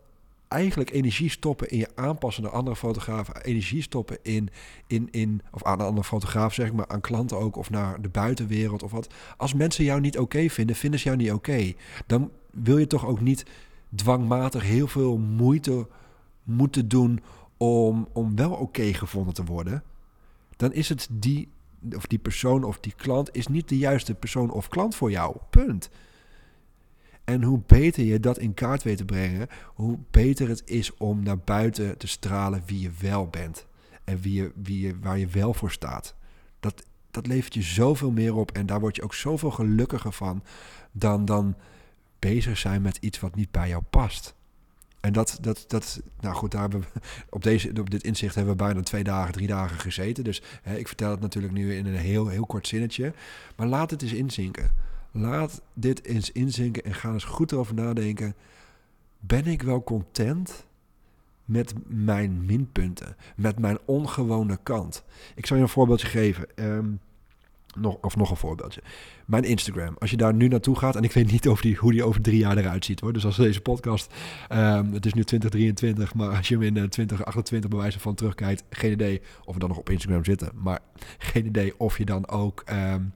eigenlijk 0.49 0.91
energie 0.91 1.31
stoppen 1.31 1.71
in 1.71 1.79
je 1.79 1.89
aanpassen 1.95 2.43
naar 2.43 2.53
andere 2.53 2.77
fotografen. 2.77 3.43
Energie 3.43 3.83
stoppen 3.83 4.19
in, 4.23 4.49
in, 4.87 5.09
in 5.11 5.43
of 5.51 5.65
aan 5.65 5.81
een 5.81 5.87
andere 5.87 6.07
fotograaf 6.07 6.55
zeg 6.55 6.73
maar, 6.73 6.89
aan 6.89 7.01
klanten 7.01 7.39
ook. 7.39 7.57
Of 7.57 7.71
naar 7.71 8.01
de 8.01 8.09
buitenwereld 8.09 8.83
of 8.83 8.91
wat. 8.91 9.15
Als 9.37 9.55
mensen 9.55 9.85
jou 9.85 10.01
niet 10.01 10.19
oké 10.19 10.49
vinden, 10.49 10.77
vinden 10.77 11.01
ze 11.01 11.07
jou 11.07 11.19
niet 11.19 11.33
oké. 11.33 11.73
Dan 12.07 12.31
wil 12.51 12.79
je 12.79 12.87
toch 12.87 13.07
ook 13.07 13.21
niet 13.21 13.45
dwangmatig 13.95 14.63
heel 14.63 14.87
veel 14.87 15.19
moeite 15.19 15.87
moeten 16.43 16.89
doen 16.89 17.21
om, 17.57 18.09
om 18.13 18.37
wel 18.37 18.53
oké 18.53 18.93
gevonden 18.95 19.35
te 19.35 19.45
worden. 19.45 19.83
Dan 20.57 20.73
is 20.73 20.89
het 20.89 21.09
die, 21.11 21.49
of 21.97 22.07
die 22.07 22.19
persoon 22.19 22.65
of 22.65 22.81
die 22.81 22.95
klant 22.97 23.35
is 23.37 23.47
niet 23.47 23.69
de 23.69 23.79
juiste 23.79 24.15
persoon 24.15 24.51
of 24.51 24.69
klant 24.69 24.95
voor 24.95 25.11
jou. 25.11 25.37
Punt. 25.51 25.91
En 27.25 27.43
hoe 27.43 27.61
beter 27.67 28.05
je 28.05 28.21
dat 28.21 28.39
in 28.39 28.55
kaart 28.55 28.83
weet 28.83 28.97
te 28.97 29.05
brengen, 29.05 29.49
hoe 29.75 29.99
beter 30.11 30.49
het 30.49 30.63
is 30.65 30.97
om 30.97 31.23
naar 31.23 31.39
buiten 31.39 31.99
te 31.99 32.07
stralen 32.07 32.63
wie 32.67 32.81
je 32.81 32.91
wel 33.01 33.27
bent. 33.27 33.67
En 34.05 34.21
wie 34.21 34.35
je, 34.35 34.53
wie 34.55 34.87
je, 34.87 34.99
waar 34.99 35.19
je 35.19 35.27
wel 35.27 35.55
voor 35.55 35.71
staat. 35.71 36.15
Dat, 36.61 36.87
dat 37.11 37.27
levert 37.27 37.55
je 37.55 37.63
zoveel 37.63 38.11
meer 38.11 38.35
op 38.35 38.51
en 38.51 38.67
daar 38.67 38.81
word 38.81 38.97
je 38.97 39.03
ook 39.03 39.15
zoveel 39.15 39.51
gelukkiger 39.51 40.13
van 40.13 40.43
dan, 40.93 41.25
dan 41.25 41.57
bezig 42.19 42.59
zijn 42.59 42.83
met 42.83 42.97
iets 42.97 43.21
wat 43.21 43.35
niet 43.35 43.51
bij 43.51 43.69
jou 43.69 43.83
past. 43.91 44.35
En 45.01 45.13
dat, 45.13 45.39
dat, 45.41 45.65
dat, 45.67 46.01
nou 46.21 46.35
goed, 46.35 46.51
daar 46.51 46.61
hebben 46.61 46.81
we, 46.81 47.01
op, 47.37 47.43
deze, 47.43 47.73
op 47.81 47.91
dit 47.91 48.03
inzicht 48.03 48.35
hebben 48.35 48.57
we 48.57 48.65
bijna 48.65 48.81
twee 48.81 49.05
dagen, 49.05 49.33
drie 49.33 49.47
dagen 49.47 49.79
gezeten. 49.79 50.25
Dus 50.25 50.43
hè, 50.63 50.77
ik 50.77 50.87
vertel 50.89 51.11
het 51.11 51.21
natuurlijk 51.21 51.53
nu 51.53 51.75
in 51.77 51.87
een 51.87 51.95
heel, 51.95 52.29
heel 52.29 52.47
kort 52.47 52.67
zinnetje. 52.67 53.13
Maar 53.57 53.67
laat 53.67 53.91
het 53.91 54.03
eens 54.03 54.13
inzinken. 54.13 54.71
Laat 55.13 55.63
dit 55.75 56.05
eens 56.05 56.33
inzinken 56.33 56.85
en 56.85 56.95
ga 56.95 57.13
eens 57.13 57.25
goed 57.25 57.53
erover 57.53 57.75
nadenken. 57.75 58.35
Ben 59.21 59.47
ik 59.47 59.63
wel 59.63 59.83
content 59.83 60.67
met 61.45 61.75
mijn 61.87 62.45
minpunten, 62.45 63.17
met 63.37 63.59
mijn 63.59 63.79
ongewone 63.85 64.59
kant? 64.63 65.05
Ik 65.35 65.47
zal 65.47 65.57
je 65.57 65.63
een 65.63 65.69
voorbeeldje 65.69 66.07
geven. 66.07 66.47
Um, 66.55 67.01
nog, 67.77 67.99
of 68.01 68.17
nog 68.17 68.31
een 68.31 68.37
voorbeeldje. 68.37 68.83
Mijn 69.27 69.45
Instagram. 69.45 69.97
Als 69.99 70.11
je 70.11 70.17
daar 70.17 70.35
nu 70.35 70.49
naartoe 70.49 70.79
gaat, 70.79 70.97
en 70.97 71.03
ik 71.03 71.13
weet 71.13 71.31
niet 71.31 71.47
over 71.47 71.63
die, 71.63 71.77
hoe 71.77 71.93
die 71.93 72.05
over 72.05 72.21
drie 72.21 72.39
jaar 72.39 72.57
eruit 72.57 72.85
ziet 72.85 73.01
hoor. 73.01 73.13
Dus 73.13 73.25
als 73.25 73.37
deze 73.37 73.61
podcast, 73.61 74.15
um, 74.53 74.93
het 74.93 75.07
is 75.07 75.15
nu 75.15 75.25
2023, 75.25 76.15
maar 76.15 76.37
als 76.37 76.49
je 76.49 76.55
hem 76.55 76.63
in 76.63 76.89
2028 76.89 77.71
bij 77.71 77.79
wijze 77.79 78.01
van 78.01 78.15
terugkijkt, 78.15 78.65
geen 78.71 78.93
idee 78.93 79.21
of 79.45 79.55
we 79.55 79.61
dan 79.61 79.69
nog 79.69 79.79
op 79.79 79.91
Instagram 79.91 80.25
zitten. 80.25 80.51
Maar 80.55 80.81
geen 81.19 81.47
idee 81.47 81.79
of 81.79 81.99
je 81.99 82.05
dan 82.05 82.29
ook. 82.29 82.63
Um, 82.71 83.13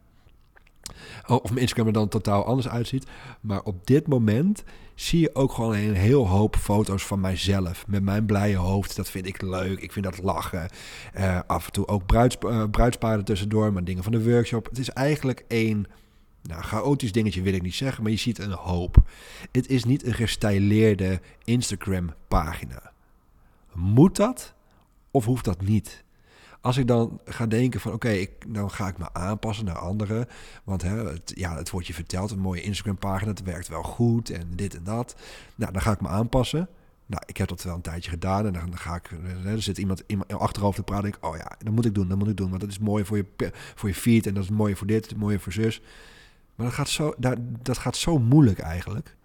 of 1.26 1.48
mijn 1.48 1.60
Instagram 1.60 1.86
er 1.86 1.92
dan 1.92 2.08
totaal 2.08 2.44
anders 2.44 2.68
uitziet. 2.68 3.06
Maar 3.40 3.62
op 3.62 3.86
dit 3.86 4.06
moment 4.06 4.64
zie 4.94 5.20
je 5.20 5.34
ook 5.34 5.52
gewoon 5.52 5.74
een 5.74 5.94
heel 5.94 6.28
hoop 6.28 6.56
foto's 6.56 7.06
van 7.06 7.20
mijzelf. 7.20 7.86
Met 7.86 8.02
mijn 8.02 8.26
blije 8.26 8.56
hoofd. 8.56 8.96
Dat 8.96 9.10
vind 9.10 9.26
ik 9.26 9.42
leuk. 9.42 9.80
Ik 9.80 9.92
vind 9.92 10.04
dat 10.04 10.22
lachen. 10.22 10.68
Uh, 11.16 11.40
af 11.46 11.66
en 11.66 11.72
toe 11.72 11.88
ook 11.88 12.06
bruids, 12.06 12.36
uh, 12.46 12.64
bruidspaarden 12.70 13.24
tussendoor. 13.24 13.72
Maar 13.72 13.84
dingen 13.84 14.02
van 14.02 14.12
de 14.12 14.30
workshop. 14.30 14.68
Het 14.68 14.78
is 14.78 14.90
eigenlijk 14.90 15.44
één... 15.48 15.86
Nou, 16.42 16.62
chaotisch 16.62 17.12
dingetje 17.12 17.42
wil 17.42 17.52
ik 17.52 17.62
niet 17.62 17.74
zeggen, 17.74 18.02
maar 18.02 18.12
je 18.12 18.18
ziet 18.18 18.38
een 18.38 18.52
hoop. 18.52 18.96
Het 19.52 19.68
is 19.68 19.84
niet 19.84 20.06
een 20.06 20.14
gestileerde 20.14 21.20
Instagram-pagina. 21.44 22.92
Moet 23.72 24.16
dat 24.16 24.54
of 25.10 25.24
hoeft 25.24 25.44
dat 25.44 25.60
niet? 25.60 26.04
Als 26.66 26.76
ik 26.76 26.86
dan 26.86 27.20
ga 27.24 27.46
denken 27.46 27.80
van 27.80 27.92
oké, 27.92 28.26
dan 28.46 28.70
ga 28.70 28.88
ik 28.88 28.98
me 28.98 29.12
aanpassen 29.12 29.64
naar 29.64 29.78
anderen. 29.78 30.26
Want 30.64 30.82
hè, 30.82 31.08
het, 31.08 31.32
ja, 31.34 31.56
het 31.56 31.70
wordt 31.70 31.86
je 31.86 31.94
verteld, 31.94 32.30
een 32.30 32.38
mooie 32.38 32.62
Instagram 32.62 32.98
pagina, 32.98 33.30
het 33.30 33.42
werkt 33.42 33.68
wel 33.68 33.82
goed 33.82 34.30
en 34.30 34.50
dit 34.54 34.76
en 34.76 34.84
dat. 34.84 35.16
Nou, 35.54 35.72
dan 35.72 35.82
ga 35.82 35.92
ik 35.92 36.00
me 36.00 36.08
aanpassen. 36.08 36.68
Nou, 37.06 37.22
ik 37.26 37.36
heb 37.36 37.48
dat 37.48 37.62
wel 37.62 37.74
een 37.74 37.80
tijdje 37.80 38.10
gedaan 38.10 38.46
en 38.46 38.52
dan, 38.52 38.78
ga 38.78 38.94
ik, 38.94 39.10
er 39.44 39.62
zit 39.62 39.78
iemand 39.78 40.02
in 40.06 40.22
mijn 40.26 40.40
achterhoofd 40.40 40.76
te 40.76 40.82
praten. 40.82 41.08
Ik, 41.08 41.16
oh 41.20 41.36
ja, 41.36 41.56
dat 41.58 41.72
moet 41.72 41.84
ik 41.84 41.94
doen, 41.94 42.08
dat 42.08 42.18
moet 42.18 42.28
ik 42.28 42.36
doen. 42.36 42.48
Want 42.48 42.60
dat 42.60 42.70
is 42.70 42.78
mooi 42.78 43.04
voor 43.04 43.16
je, 43.16 43.52
voor 43.74 43.88
je 43.88 43.94
feed 43.94 44.26
en 44.26 44.34
dat 44.34 44.42
is 44.42 44.50
mooi 44.50 44.76
voor 44.76 44.86
dit, 44.86 45.16
mooi 45.16 45.38
voor 45.38 45.52
zus. 45.52 45.80
Maar 46.54 46.66
dat 46.66 46.74
gaat, 46.74 46.88
zo, 46.88 47.14
dat, 47.18 47.38
dat 47.62 47.78
gaat 47.78 47.96
zo 47.96 48.18
moeilijk 48.18 48.58
eigenlijk, 48.58 49.16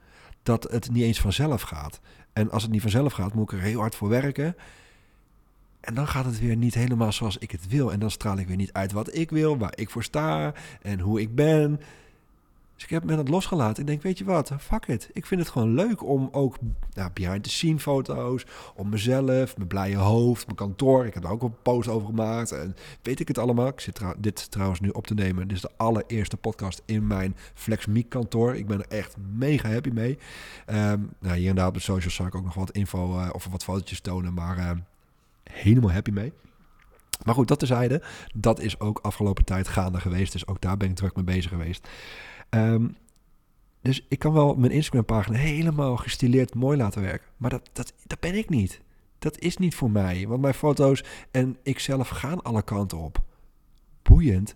dat 0.44 0.64
het 0.72 0.92
niet 0.92 1.04
eens 1.04 1.22
vanzelf 1.22 1.62
gaat. 1.62 2.00
En 2.34 2.52
als 2.52 2.64
het 2.64 2.72
niet 2.72 2.82
vanzelf 2.82 3.14
gaat, 3.14 3.34
moet 3.34 3.52
ik 3.52 3.58
er 3.58 3.64
heel 3.64 3.80
hard 3.80 3.96
voor 3.96 4.10
werken. 4.10 4.56
En 5.82 5.94
dan 5.94 6.08
gaat 6.08 6.26
het 6.26 6.40
weer 6.40 6.56
niet 6.56 6.74
helemaal 6.74 7.12
zoals 7.12 7.38
ik 7.38 7.52
het 7.52 7.68
wil. 7.68 7.92
En 7.92 8.00
dan 8.00 8.12
straal 8.12 8.38
ik 8.38 8.48
weer 8.48 8.56
niet 8.56 8.74
uit 8.74 8.92
wat 8.92 9.16
ik 9.16 9.30
wil, 9.30 9.58
waar 9.58 9.74
ik 9.76 9.90
voor 9.90 10.04
sta 10.04 10.54
en 10.82 11.00
hoe 11.00 11.22
ik 11.22 11.36
ben. 11.36 11.80
Dus 12.82 12.90
ik 12.90 12.96
heb 12.96 13.04
me 13.04 13.16
dat 13.16 13.30
losgelaten. 13.30 13.82
Ik 13.82 13.88
denk, 13.88 14.02
weet 14.02 14.18
je 14.18 14.24
wat, 14.24 14.52
fuck 14.60 14.88
it. 14.88 15.10
Ik 15.14 15.26
vind 15.26 15.42
het 15.42 15.50
gewoon 15.50 15.74
leuk 15.74 16.04
om 16.04 16.30
ook 16.32 16.58
nou, 16.94 17.10
behind-the-scene 17.14 17.80
foto's, 17.80 18.46
om 18.76 18.90
mezelf, 18.90 19.58
mijn 19.58 19.68
blije 19.68 19.96
hoofd, 19.96 20.46
mijn 20.46 20.58
kantoor. 20.58 21.06
Ik 21.06 21.14
heb 21.14 21.24
daar 21.24 21.32
ook 21.32 21.42
een 21.42 21.62
post 21.62 21.90
over 21.90 22.08
gemaakt 22.08 22.52
en 22.52 22.76
weet 23.02 23.20
ik 23.20 23.28
het 23.28 23.38
allemaal. 23.38 23.68
Ik 23.68 23.80
zit 23.80 24.02
dit 24.18 24.52
trouwens 24.52 24.80
nu 24.80 24.90
op 24.90 25.08
te 25.08 25.14
nemen. 25.14 25.48
Dit 25.48 25.56
is 25.56 25.62
de 25.62 25.72
allereerste 25.78 26.38
podcast 26.38 26.82
in 26.86 27.08
mijn 27.08 27.36
FlexMeek 27.54 28.10
kantoor. 28.10 28.56
Ik 28.56 28.68
ben 28.68 28.80
er 28.80 28.98
echt 28.98 29.16
mega 29.36 29.70
happy 29.70 29.90
mee. 29.90 30.18
Um, 30.68 31.10
nou, 31.20 31.38
hier 31.38 31.50
en 31.50 31.56
daar 31.56 31.68
op 31.68 31.74
de 31.74 31.80
socials 31.80 32.16
zal 32.16 32.26
ik 32.26 32.36
ook 32.36 32.44
nog 32.44 32.54
wat 32.54 32.72
info 32.72 33.18
uh, 33.18 33.30
of 33.34 33.48
wat 33.52 33.64
fotootjes 33.64 34.00
tonen, 34.00 34.34
maar 34.34 34.58
uh, 34.58 34.72
helemaal 35.52 35.92
happy 35.92 36.12
mee. 36.12 36.34
Maar 37.24 37.36
goed, 37.36 37.48
dat 37.48 37.60
tezijde, 37.60 38.02
dat 38.36 38.60
is 38.60 38.80
ook 38.80 39.00
afgelopen 39.00 39.46
tijd 39.46 39.68
gaande 39.68 40.00
geweest. 40.00 40.32
Dus 40.32 40.48
ook 40.48 40.62
daar 40.62 40.78
ben 40.78 40.90
ik 40.90 40.96
druk 40.96 41.16
mee 41.16 41.26
bezig 41.26 41.52
geweest. 41.52 41.88
Um, 42.50 42.96
dus 43.82 44.06
ik 44.08 44.20
kan 44.20 44.34
wel 44.34 44.56
mijn 44.56 44.72
Instagram-pagina 44.72 45.38
helemaal 45.38 45.98
gestileerd 45.98 46.54
mooi 46.54 46.78
laten 46.78 47.02
werken. 47.02 47.28
Maar 47.38 47.50
dat, 47.50 47.70
dat, 47.74 47.94
dat 48.06 48.20
ben 48.20 48.36
ik 48.36 48.50
niet. 48.50 48.82
Dat 49.20 49.40
is 49.40 49.58
niet 49.58 49.76
voor 49.76 49.92
mij. 49.92 50.28
Want 50.28 50.42
mijn 50.42 50.54
foto's 50.54 51.04
en 51.32 51.58
ik 51.64 51.80
zelf 51.80 52.10
gaan 52.10 52.42
alle 52.42 52.62
kanten 52.62 52.98
op. 52.98 53.24
Boeiend. 54.02 54.56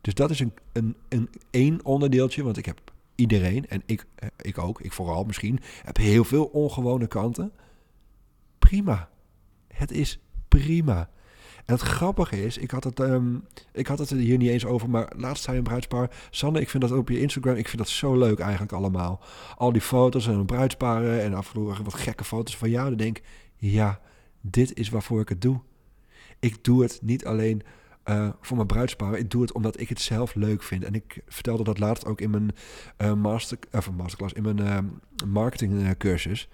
Dus 0.00 0.14
dat 0.14 0.30
is 0.30 0.40
een, 0.40 0.52
een, 0.72 0.96
een 1.08 1.28
één 1.50 1.84
onderdeeltje. 1.84 2.42
Want 2.42 2.56
ik 2.56 2.66
heb 2.66 2.92
iedereen, 3.14 3.68
en 3.68 3.82
ik, 3.86 4.06
eh, 4.14 4.28
ik 4.36 4.58
ook, 4.58 4.80
ik 4.80 4.92
vooral 4.92 5.24
misschien, 5.24 5.60
heb 5.82 5.96
heel 5.96 6.24
veel 6.24 6.44
ongewone 6.44 7.06
kanten. 7.06 7.52
Prima. 8.58 9.08
Het 9.68 9.90
is 9.90 10.20
prima. 10.48 11.08
En 11.68 11.74
het 11.74 11.82
grappige 11.82 12.44
is, 12.44 12.58
ik 12.58 12.70
had 12.70 12.84
het, 12.84 13.00
um, 13.00 13.44
ik 13.72 13.86
had 13.86 13.98
het 13.98 14.10
er 14.10 14.16
hier 14.16 14.38
niet 14.38 14.50
eens 14.50 14.66
over, 14.66 14.90
maar 14.90 15.12
laatst 15.16 15.44
zei 15.44 15.56
een 15.56 15.62
bruidspaar... 15.62 16.10
Sanne, 16.30 16.60
ik 16.60 16.70
vind 16.70 16.82
dat 16.82 16.92
op 16.92 17.08
je 17.08 17.20
Instagram, 17.20 17.54
ik 17.54 17.68
vind 17.68 17.78
dat 17.78 17.88
zo 17.88 18.16
leuk 18.16 18.38
eigenlijk 18.38 18.72
allemaal. 18.72 19.20
Al 19.56 19.72
die 19.72 19.80
foto's 19.80 20.26
en 20.26 20.46
bruidsparen 20.46 21.22
en 21.22 21.34
af 21.34 21.46
en 21.46 21.52
toe 21.54 21.82
wat 21.82 21.94
gekke 21.94 22.24
foto's 22.24 22.56
van 22.56 22.70
jou. 22.70 22.88
Dan 22.88 22.98
denk 22.98 23.18
ik, 23.18 23.24
ja, 23.56 24.00
dit 24.40 24.76
is 24.76 24.88
waarvoor 24.88 25.20
ik 25.20 25.28
het 25.28 25.42
doe. 25.42 25.60
Ik 26.38 26.64
doe 26.64 26.82
het 26.82 26.98
niet 27.02 27.24
alleen 27.24 27.62
uh, 28.04 28.28
voor 28.40 28.56
mijn 28.56 28.68
bruidsparen. 28.68 29.18
Ik 29.18 29.30
doe 29.30 29.42
het 29.42 29.52
omdat 29.52 29.80
ik 29.80 29.88
het 29.88 30.00
zelf 30.00 30.34
leuk 30.34 30.62
vind. 30.62 30.84
En 30.84 30.94
ik 30.94 31.20
vertelde 31.26 31.64
dat 31.64 31.78
laatst 31.78 32.06
ook 32.06 32.20
in 32.20 32.30
mijn 32.30 32.50
uh, 32.98 33.12
master, 33.12 33.58
uh, 33.72 33.88
masterclass, 33.96 34.32
in 34.32 34.42
mijn 34.42 34.60
uh, 34.60 34.78
marketingcursus. 35.26 36.48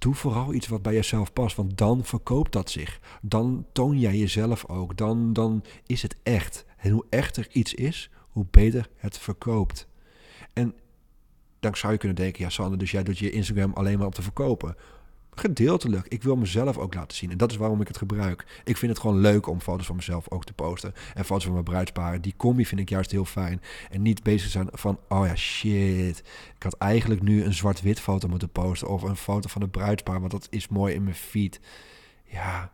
Doe 0.00 0.14
vooral 0.14 0.54
iets 0.54 0.68
wat 0.68 0.82
bij 0.82 0.94
jezelf 0.94 1.32
past, 1.32 1.56
want 1.56 1.78
dan 1.78 2.04
verkoopt 2.04 2.52
dat 2.52 2.70
zich. 2.70 3.00
Dan 3.22 3.66
toon 3.72 3.98
jij 3.98 4.16
jezelf 4.16 4.66
ook. 4.66 4.96
Dan, 4.96 5.32
dan 5.32 5.64
is 5.86 6.02
het 6.02 6.16
echt. 6.22 6.64
En 6.76 6.90
hoe 6.90 7.04
echter 7.10 7.46
iets 7.50 7.74
is, 7.74 8.10
hoe 8.28 8.46
beter 8.50 8.88
het 8.96 9.18
verkoopt. 9.18 9.88
En 10.52 10.74
dan 11.60 11.76
zou 11.76 11.92
je 11.92 11.98
kunnen 11.98 12.16
denken, 12.16 12.44
ja 12.44 12.50
Sander, 12.50 12.78
dus 12.78 12.90
jij 12.90 13.02
doet 13.02 13.18
je 13.18 13.30
Instagram 13.30 13.72
alleen 13.72 13.98
maar 13.98 14.06
om 14.06 14.12
te 14.12 14.22
verkopen. 14.22 14.76
Gedeeltelijk. 15.30 16.06
Ik 16.08 16.22
wil 16.22 16.36
mezelf 16.36 16.78
ook 16.78 16.94
laten 16.94 17.16
zien. 17.16 17.30
En 17.30 17.36
dat 17.36 17.50
is 17.50 17.56
waarom 17.56 17.80
ik 17.80 17.88
het 17.88 17.96
gebruik. 17.96 18.60
Ik 18.64 18.76
vind 18.76 18.92
het 18.92 19.00
gewoon 19.00 19.20
leuk 19.20 19.46
om 19.46 19.60
foto's 19.60 19.86
van 19.86 19.96
mezelf 19.96 20.30
ook 20.30 20.44
te 20.44 20.52
posten. 20.52 20.94
En 21.14 21.24
foto's 21.24 21.44
van 21.44 21.52
mijn 21.52 21.64
bruidsparen. 21.64 22.22
Die 22.22 22.34
combi 22.36 22.66
vind 22.66 22.80
ik 22.80 22.88
juist 22.88 23.10
heel 23.10 23.24
fijn. 23.24 23.62
En 23.90 24.02
niet 24.02 24.22
bezig 24.22 24.50
zijn 24.50 24.68
van, 24.72 24.98
oh 25.08 25.26
ja, 25.26 25.36
shit. 25.36 26.18
Ik 26.56 26.62
had 26.62 26.74
eigenlijk 26.78 27.22
nu 27.22 27.44
een 27.44 27.54
zwart-wit 27.54 28.00
foto 28.00 28.28
moeten 28.28 28.50
posten. 28.50 28.88
Of 28.88 29.02
een 29.02 29.16
foto 29.16 29.48
van 29.48 29.62
een 29.62 29.70
bruidspaar. 29.70 30.20
Want 30.20 30.32
dat 30.32 30.46
is 30.50 30.68
mooi 30.68 30.94
in 30.94 31.02
mijn 31.02 31.14
feed. 31.14 31.60
Ja, 32.24 32.72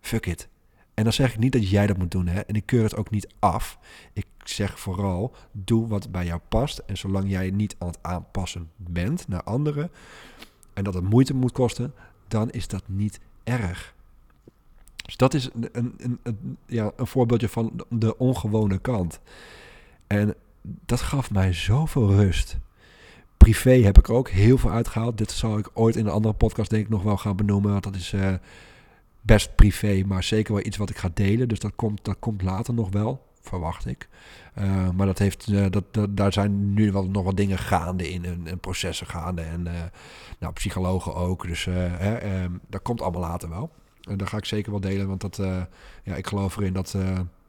fuck 0.00 0.26
it. 0.26 0.48
En 0.94 1.04
dan 1.04 1.12
zeg 1.12 1.32
ik 1.32 1.38
niet 1.38 1.52
dat 1.52 1.70
jij 1.70 1.86
dat 1.86 1.98
moet 1.98 2.10
doen. 2.10 2.26
Hè? 2.26 2.40
En 2.40 2.54
ik 2.54 2.66
keur 2.66 2.82
het 2.82 2.96
ook 2.96 3.10
niet 3.10 3.28
af. 3.38 3.78
Ik 4.12 4.26
zeg 4.44 4.80
vooral, 4.80 5.34
doe 5.52 5.88
wat 5.88 6.10
bij 6.10 6.24
jou 6.24 6.40
past. 6.48 6.78
En 6.78 6.96
zolang 6.96 7.30
jij 7.30 7.50
niet 7.50 7.76
aan 7.78 7.88
het 7.88 7.98
aanpassen 8.02 8.70
bent 8.76 9.28
naar 9.28 9.42
anderen 9.42 9.90
en 10.78 10.84
dat 10.84 10.94
het 10.94 11.10
moeite 11.10 11.34
moet 11.34 11.52
kosten, 11.52 11.92
dan 12.28 12.50
is 12.50 12.68
dat 12.68 12.82
niet 12.86 13.20
erg. 13.44 13.94
Dus 15.04 15.16
dat 15.16 15.34
is 15.34 15.50
een, 15.54 15.68
een, 15.72 16.18
een, 16.22 16.56
ja, 16.66 16.92
een 16.96 17.06
voorbeeldje 17.06 17.48
van 17.48 17.72
de 17.88 18.18
ongewone 18.18 18.78
kant. 18.78 19.20
En 20.06 20.34
dat 20.62 21.00
gaf 21.00 21.30
mij 21.30 21.52
zoveel 21.52 22.14
rust. 22.14 22.58
Privé 23.36 23.70
heb 23.70 23.98
ik 23.98 24.08
er 24.08 24.14
ook 24.14 24.28
heel 24.28 24.58
veel 24.58 24.70
uitgehaald. 24.70 25.18
Dit 25.18 25.30
zal 25.30 25.58
ik 25.58 25.70
ooit 25.74 25.96
in 25.96 26.06
een 26.06 26.12
andere 26.12 26.34
podcast 26.34 26.70
denk 26.70 26.84
ik 26.84 26.90
nog 26.90 27.02
wel 27.02 27.16
gaan 27.16 27.36
benoemen. 27.36 27.70
Want 27.70 27.84
dat 27.84 27.94
is 27.94 28.12
uh, 28.12 28.34
best 29.20 29.54
privé, 29.54 30.02
maar 30.06 30.22
zeker 30.22 30.54
wel 30.54 30.66
iets 30.66 30.76
wat 30.76 30.90
ik 30.90 30.98
ga 30.98 31.10
delen. 31.14 31.48
Dus 31.48 31.58
dat 31.58 31.72
komt, 31.76 32.04
dat 32.04 32.16
komt 32.18 32.42
later 32.42 32.74
nog 32.74 32.90
wel 32.90 33.26
verwacht 33.48 33.86
ik. 33.86 34.08
Uh, 34.58 34.90
maar 34.90 35.06
dat 35.06 35.18
heeft, 35.18 35.48
uh, 35.48 35.66
dat, 35.70 35.84
daar 36.10 36.32
zijn 36.32 36.74
nu 36.74 36.92
wel 36.92 37.08
nog 37.08 37.24
wat 37.24 37.36
dingen 37.36 37.58
gaande 37.58 38.10
in 38.10 38.24
en, 38.24 38.46
en 38.46 38.58
processen 38.58 39.06
gaande. 39.06 39.42
En 39.42 39.66
uh, 39.66 39.72
nou, 40.38 40.52
psychologen 40.52 41.14
ook. 41.14 41.46
Dus 41.46 41.64
hè, 41.64 42.42
um, 42.42 42.60
dat 42.66 42.82
komt 42.82 43.02
allemaal 43.02 43.20
later 43.20 43.48
wel. 43.48 43.70
En 44.02 44.16
daar 44.16 44.28
ga 44.28 44.36
ik 44.36 44.44
zeker 44.44 44.70
wel 44.70 44.80
delen, 44.80 45.08
want 45.08 45.20
dat, 45.20 45.36
ja, 46.02 46.14
ik 46.14 46.26
geloof 46.26 46.56
erin 46.56 46.72
dat 46.72 46.96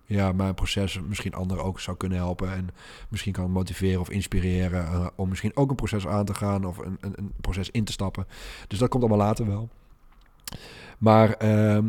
ja, 0.05 0.31
mijn 0.31 0.53
proces 0.53 0.99
misschien 1.07 1.33
anderen 1.33 1.63
ook 1.63 1.79
zou 1.79 1.97
kunnen 1.97 2.17
helpen. 2.17 2.53
En 2.53 2.69
misschien 3.09 3.33
kan 3.33 3.51
motiveren 3.51 3.99
of 3.99 4.09
inspireren 4.09 5.11
om 5.15 5.29
misschien 5.29 5.55
ook 5.55 5.69
een 5.69 5.75
proces 5.75 6.07
aan 6.07 6.25
te 6.25 6.33
gaan 6.33 6.65
of 6.65 6.77
een, 6.77 6.97
een, 7.01 7.13
een, 7.15 7.31
proces 7.41 7.71
in 7.71 7.83
te 7.83 7.91
stappen. 7.91 8.27
Dus 8.67 8.79
dat 8.79 8.89
komt 8.89 9.03
allemaal 9.03 9.27
later 9.27 9.47
wel. 9.47 9.69
Maar 10.97 11.33
ehm, 11.33 11.87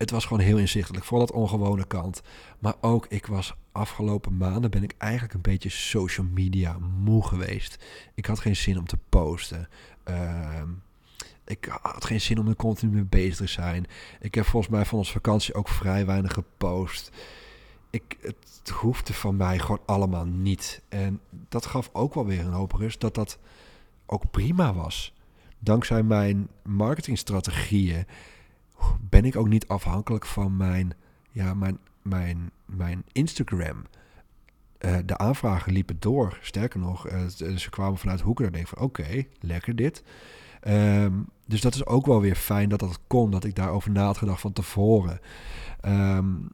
het 0.00 0.10
was 0.10 0.24
gewoon 0.24 0.42
heel 0.42 0.58
inzichtelijk. 0.58 1.04
Vooral 1.04 1.26
dat 1.26 1.36
ongewone 1.36 1.86
kant. 1.86 2.22
Maar 2.58 2.74
ook, 2.80 3.06
ik 3.08 3.26
was 3.26 3.54
afgelopen 3.72 4.36
maanden 4.36 4.70
ben 4.70 4.82
ik 4.82 4.94
eigenlijk 4.98 5.34
een 5.34 5.40
beetje 5.40 5.68
social 5.68 6.26
media 6.26 6.78
moe 6.78 7.26
geweest. 7.26 7.84
Ik 8.14 8.26
had 8.26 8.38
geen 8.38 8.56
zin 8.56 8.78
om 8.78 8.86
te 8.86 8.98
posten. 9.08 9.68
Uh, 10.08 10.62
ik 11.44 11.78
had 11.82 12.04
geen 12.04 12.20
zin 12.20 12.38
om 12.38 12.48
er 12.48 12.56
continu 12.56 12.92
mee 12.92 13.04
bezig 13.04 13.36
te 13.36 13.46
zijn. 13.46 13.86
Ik 14.20 14.34
heb 14.34 14.44
volgens 14.44 14.72
mij 14.72 14.84
van 14.84 14.98
onze 14.98 15.12
vakantie 15.12 15.54
ook 15.54 15.68
vrij 15.68 16.06
weinig 16.06 16.32
gepost. 16.32 17.10
Ik, 17.90 18.16
het 18.20 18.70
hoefde 18.70 19.12
van 19.12 19.36
mij 19.36 19.58
gewoon 19.58 19.82
allemaal 19.86 20.26
niet. 20.26 20.82
En 20.88 21.20
dat 21.48 21.66
gaf 21.66 21.90
ook 21.92 22.14
wel 22.14 22.26
weer 22.26 22.40
een 22.40 22.52
hoop 22.52 22.72
rust 22.72 23.00
dat 23.00 23.14
dat 23.14 23.38
ook 24.06 24.30
prima 24.30 24.74
was. 24.74 25.14
Dankzij 25.58 26.02
mijn 26.02 26.48
marketingstrategieën 26.62 28.06
ben 29.00 29.24
ik 29.24 29.36
ook 29.36 29.48
niet 29.48 29.68
afhankelijk 29.68 30.26
van 30.26 30.56
mijn, 30.56 30.92
ja, 31.30 31.54
mijn, 31.54 31.78
mijn, 32.02 32.50
mijn 32.64 33.04
Instagram. 33.12 33.84
Uh, 34.80 34.96
de 35.04 35.18
aanvragen 35.18 35.72
liepen 35.72 35.96
door. 35.98 36.38
Sterker 36.40 36.80
nog, 36.80 37.10
uh, 37.10 37.26
ze 37.56 37.70
kwamen 37.70 37.98
vanuit 37.98 38.20
Hoeken. 38.20 38.52
Denk 38.52 38.64
ik 38.64 38.76
van 38.76 38.84
oké, 38.84 39.24
lekker 39.40 39.76
dit. 39.76 40.02
Um, 40.68 41.26
dus 41.46 41.60
dat 41.60 41.74
is 41.74 41.86
ook 41.86 42.06
wel 42.06 42.20
weer 42.20 42.34
fijn 42.34 42.68
dat 42.68 42.78
dat 42.78 43.00
kon. 43.06 43.30
Dat 43.30 43.44
ik 43.44 43.54
daarover 43.54 43.90
na 43.90 44.04
had 44.04 44.18
gedacht 44.18 44.40
van 44.40 44.52
tevoren. 44.52 45.20
Um, 45.84 46.50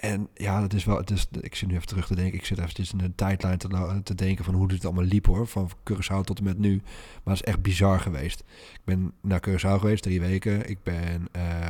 en 0.00 0.28
ja, 0.34 0.60
dat 0.60 0.72
is 0.72 0.84
wel. 0.84 0.96
Het 0.96 1.10
is, 1.10 1.26
ik 1.40 1.54
zit 1.54 1.68
nu 1.68 1.74
even 1.74 1.86
terug 1.86 2.06
te 2.06 2.14
denken. 2.14 2.38
Ik 2.38 2.44
zit 2.44 2.58
eventjes 2.58 2.92
in 2.92 3.00
een 3.00 3.14
tijdlijn 3.14 3.58
te, 4.02 4.14
denken 4.14 4.44
van 4.44 4.54
hoe 4.54 4.68
dit 4.68 4.84
allemaal 4.84 5.04
liep 5.04 5.26
hoor. 5.26 5.46
Van 5.46 5.70
Curaçao 5.70 6.20
tot 6.24 6.38
en 6.38 6.44
met 6.44 6.58
nu. 6.58 6.82
Maar 7.24 7.34
het 7.34 7.46
is 7.46 7.52
echt 7.52 7.62
bizar 7.62 8.00
geweest. 8.00 8.40
Ik 8.72 8.80
ben 8.84 9.12
naar 9.22 9.48
Curaçao 9.48 9.80
geweest, 9.80 10.02
drie 10.02 10.20
weken. 10.20 10.68
Ik 10.68 10.82
ben. 10.82 11.28
Uh, 11.36 11.66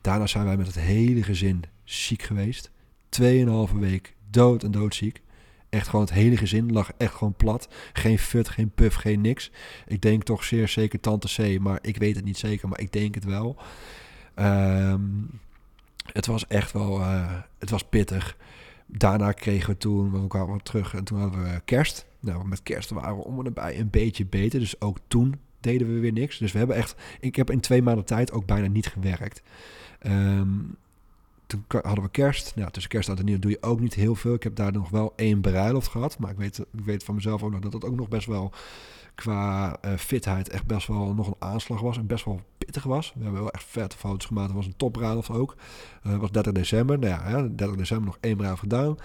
daarna 0.00 0.26
zijn 0.26 0.44
wij 0.44 0.56
met 0.56 0.66
het 0.66 0.78
hele 0.78 1.22
gezin 1.22 1.62
ziek 1.84 2.22
geweest. 2.22 2.70
Tweeënhalve 3.08 3.78
week 3.78 4.14
dood 4.30 4.62
en 4.62 4.70
doodziek. 4.70 5.20
Echt 5.68 5.88
gewoon 5.88 6.04
het 6.04 6.14
hele 6.14 6.36
gezin 6.36 6.72
lag 6.72 6.90
echt 6.96 7.14
gewoon 7.14 7.34
plat. 7.34 7.68
Geen 7.92 8.18
fut, 8.18 8.48
geen 8.48 8.70
puff, 8.70 8.96
geen 8.96 9.20
niks. 9.20 9.50
Ik 9.86 10.00
denk 10.00 10.22
toch 10.22 10.44
zeer 10.44 10.68
zeker 10.68 11.00
Tante 11.00 11.28
C, 11.56 11.60
maar 11.60 11.78
ik 11.82 11.96
weet 11.96 12.16
het 12.16 12.24
niet 12.24 12.38
zeker, 12.38 12.68
maar 12.68 12.80
ik 12.80 12.92
denk 12.92 13.14
het 13.14 13.24
wel. 13.24 13.56
Um, 14.36 15.40
het 16.12 16.26
was 16.26 16.46
echt 16.46 16.72
wel, 16.72 17.00
uh, 17.00 17.32
het 17.58 17.70
was 17.70 17.84
pittig. 17.84 18.36
Daarna 18.86 19.32
kregen 19.32 19.70
we 19.70 19.76
toen, 19.76 20.22
we 20.22 20.26
kwamen 20.26 20.62
terug 20.62 20.94
en 20.94 21.04
toen 21.04 21.20
hadden 21.20 21.42
we 21.42 21.60
kerst. 21.64 22.06
Nou, 22.20 22.48
met 22.48 22.62
kerst 22.62 22.90
waren 22.90 23.16
we 23.16 23.24
om 23.24 23.38
en 23.38 23.44
nabij 23.44 23.78
een 23.78 23.90
beetje 23.90 24.26
beter. 24.26 24.60
Dus 24.60 24.80
ook 24.80 24.98
toen 25.08 25.40
deden 25.60 25.94
we 25.94 26.00
weer 26.00 26.12
niks. 26.12 26.38
Dus 26.38 26.52
we 26.52 26.58
hebben 26.58 26.76
echt, 26.76 26.94
ik 27.20 27.36
heb 27.36 27.50
in 27.50 27.60
twee 27.60 27.82
maanden 27.82 28.04
tijd 28.04 28.32
ook 28.32 28.46
bijna 28.46 28.66
niet 28.66 28.86
gewerkt. 28.86 29.42
Um, 30.06 30.76
toen 31.46 31.64
hadden 31.68 32.04
we 32.04 32.10
kerst. 32.10 32.52
Nou, 32.56 32.70
tussen 32.70 32.90
kerst 32.90 33.08
en 33.08 33.24
nieuw 33.24 33.38
doe 33.38 33.50
je 33.50 33.62
ook 33.62 33.80
niet 33.80 33.94
heel 33.94 34.14
veel. 34.14 34.34
Ik 34.34 34.42
heb 34.42 34.54
daar 34.56 34.72
nog 34.72 34.90
wel 34.90 35.12
één 35.16 35.40
bruiloft 35.40 35.88
gehad. 35.88 36.18
Maar 36.18 36.30
ik 36.30 36.36
weet, 36.36 36.58
ik 36.58 36.84
weet 36.84 37.04
van 37.04 37.14
mezelf 37.14 37.42
ook 37.42 37.50
nog 37.50 37.60
dat 37.60 37.72
het 37.72 37.84
ook 37.84 37.96
nog 37.96 38.08
best 38.08 38.26
wel 38.26 38.52
qua 39.18 39.76
uh, 39.84 39.92
fitheid 39.96 40.48
echt 40.48 40.66
best 40.66 40.86
wel 40.86 41.14
nog 41.14 41.26
een 41.26 41.34
aanslag 41.38 41.80
was. 41.80 41.96
En 41.96 42.06
best 42.06 42.24
wel 42.24 42.40
pittig 42.58 42.82
was. 42.82 43.12
We 43.16 43.22
hebben 43.22 43.40
wel 43.40 43.50
echt 43.50 43.64
vette 43.64 43.96
foto's 43.96 44.26
gemaakt. 44.26 44.46
Het 44.46 44.56
was 44.56 44.66
een 44.66 44.76
topbruiloft 44.76 45.30
ook. 45.30 45.54
Het 46.02 46.12
uh, 46.12 46.18
was 46.18 46.30
30 46.30 46.52
december. 46.52 46.98
Nou 46.98 47.30
ja, 47.30 47.48
30 47.56 47.76
december 47.76 48.06
nog 48.06 48.18
één 48.20 48.36
bruiloft 48.36 48.62
gedaan. 48.62 48.96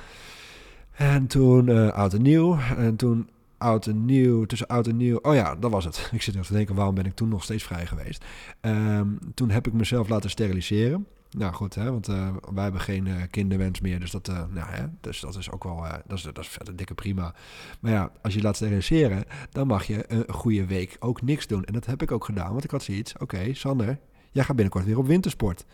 En 0.91 1.27
toen 1.27 1.67
uh, 1.67 1.89
oud 1.89 2.13
en 2.13 2.21
nieuw. 2.21 2.57
En 2.77 2.95
toen 2.95 3.29
oud 3.57 3.85
en 3.85 4.05
nieuw, 4.05 4.45
tussen 4.45 4.67
oud 4.67 4.87
en 4.87 4.97
nieuw. 4.97 5.17
Oh 5.21 5.33
ja, 5.33 5.55
dat 5.55 5.71
was 5.71 5.85
het. 5.85 6.09
Ik 6.13 6.21
zit 6.21 6.33
even 6.33 6.47
te 6.47 6.53
denken, 6.53 6.75
waarom 6.75 6.95
ben 6.95 7.05
ik 7.05 7.15
toen 7.15 7.29
nog 7.29 7.43
steeds 7.43 7.63
vrij 7.63 7.85
geweest? 7.85 8.25
Um, 8.61 9.19
toen 9.33 9.49
heb 9.49 9.67
ik 9.67 9.73
mezelf 9.73 10.09
laten 10.09 10.29
steriliseren. 10.29 11.07
Nou 11.37 11.53
goed, 11.53 11.75
hè, 11.75 11.91
want 11.91 12.09
uh, 12.09 12.29
wij 12.53 12.63
hebben 12.63 12.81
geen 12.81 13.05
uh, 13.05 13.15
kinderwens 13.31 13.81
meer. 13.81 13.99
Dus 13.99 14.11
dat, 14.11 14.29
uh, 14.29 14.43
nou, 14.49 14.69
hè, 14.69 14.83
dus 15.01 15.19
dat 15.19 15.37
is 15.37 15.51
ook 15.51 15.63
wel 15.63 15.85
dat 16.07 16.17
is, 16.17 16.23
dat 16.23 16.37
is 16.37 16.57
dikke 16.75 16.93
prima. 16.93 17.33
Maar 17.79 17.91
ja, 17.91 18.11
als 18.21 18.33
je 18.33 18.41
laat 18.41 18.55
steriliseren, 18.55 19.23
dan 19.49 19.67
mag 19.67 19.83
je 19.83 20.05
een 20.07 20.33
goede 20.33 20.65
week 20.65 20.97
ook 20.99 21.21
niks 21.21 21.47
doen. 21.47 21.63
En 21.63 21.73
dat 21.73 21.85
heb 21.85 22.01
ik 22.01 22.11
ook 22.11 22.25
gedaan, 22.25 22.51
want 22.51 22.63
ik 22.63 22.71
had 22.71 22.83
zoiets. 22.83 23.17
Oké, 23.17 23.53
Sander, 23.53 23.99
jij 24.31 24.43
gaat 24.43 24.55
binnenkort 24.55 24.85
weer 24.85 24.97
op 24.97 25.07
wintersport. 25.07 25.65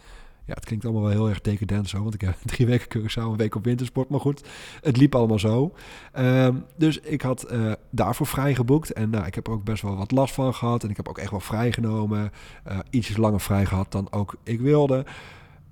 Ja, 0.46 0.56
het 0.56 0.66
klinkt 0.66 0.86
allemaal 0.86 1.04
wel 1.04 1.12
heel 1.12 1.30
erg 1.30 1.42
decadent 1.42 1.90
zo, 1.90 2.02
want 2.02 2.14
ik 2.14 2.22
heb 2.22 2.36
drie 2.56 2.68
weken 2.68 3.00
Curaçao, 3.00 3.24
een 3.24 3.38
week 3.38 3.56
op 3.56 3.64
wintersport. 3.64 4.10
Maar 4.10 4.20
goed, 4.20 4.48
het 4.82 4.98
liep 4.98 5.16
allemaal 5.16 5.40
zo. 5.40 5.74
Um, 6.20 6.66
dus 6.78 7.00
ik 7.00 7.22
had 7.22 7.54
daarvoor 7.90 8.28
vrij 8.28 8.56
geboekt. 8.56 8.94
En 8.94 9.10
nou, 9.10 9.26
ik 9.26 9.36
heb 9.36 9.48
er 9.48 9.54
ook 9.54 9.64
best 9.64 9.82
wel 9.82 9.96
wat 9.96 10.12
last 10.12 10.34
van 10.34 10.54
gehad. 10.54 10.84
En 10.84 10.90
ik 10.90 10.98
heb 10.98 11.08
ook 11.08 11.18
echt 11.18 11.32
wel 11.32 11.40
vrijgenomen. 11.40 12.32
Uh, 12.68 12.80
ietsjes 12.90 13.18
langer 13.18 13.42
vrij 13.42 13.66
gehad 13.66 13.92
dan 13.92 14.12
ook 14.12 14.36
ik 14.44 14.60
wilde. 14.60 15.06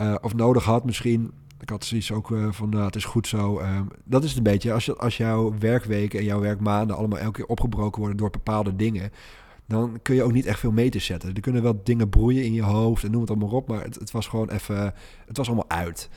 Uh, 0.02 0.16
of 0.22 0.36
nodig 0.36 0.64
had 0.64 0.86
misschien. 0.86 1.32
Ik 1.60 1.70
had 1.70 1.86
zoiets 1.86 2.12
ook 2.12 2.28
van, 2.50 2.70
nou, 2.70 2.86
het 2.86 2.96
is 2.96 3.06
goed 3.06 3.28
zo. 3.28 3.60
Um, 3.60 3.88
dat 4.04 4.24
is 4.24 4.30
het 4.30 4.38
een 4.38 4.44
beetje, 4.44 4.74
als, 4.74 4.86
je, 4.86 4.96
als 4.96 5.18
jouw 5.18 5.54
werkweken 5.60 6.20
en 6.20 6.26
jouw 6.26 6.40
werkmaanden 6.40 6.96
allemaal 6.96 7.20
elke 7.20 7.32
keer 7.32 7.46
opgebroken 7.46 8.00
worden 8.00 8.18
door 8.18 8.30
bepaalde 8.30 8.76
dingen 8.76 9.12
dan 9.68 10.00
kun 10.02 10.16
je 10.16 10.24
ook 10.24 10.32
niet 10.32 10.46
echt 10.46 10.60
veel 10.60 10.72
mee 10.72 10.90
te 10.90 11.00
zetten. 11.00 11.34
Er 11.34 11.42
kunnen 11.42 11.64
wel 11.64 11.82
dingen 11.84 12.10
broeien 12.10 12.44
in 12.44 12.54
je 12.54 12.64
hoofd 12.64 13.04
en 13.04 13.12
noem 13.12 13.22
het 13.22 13.30
allemaal 13.30 13.50
op, 13.50 13.68
maar 13.68 13.84
het, 13.84 13.96
het 13.96 14.12
was 14.12 14.28
gewoon 14.28 14.50
even, 14.50 14.94
het 15.26 15.38
was 15.38 15.48
allemaal 15.48 15.70
uit. 15.70 16.10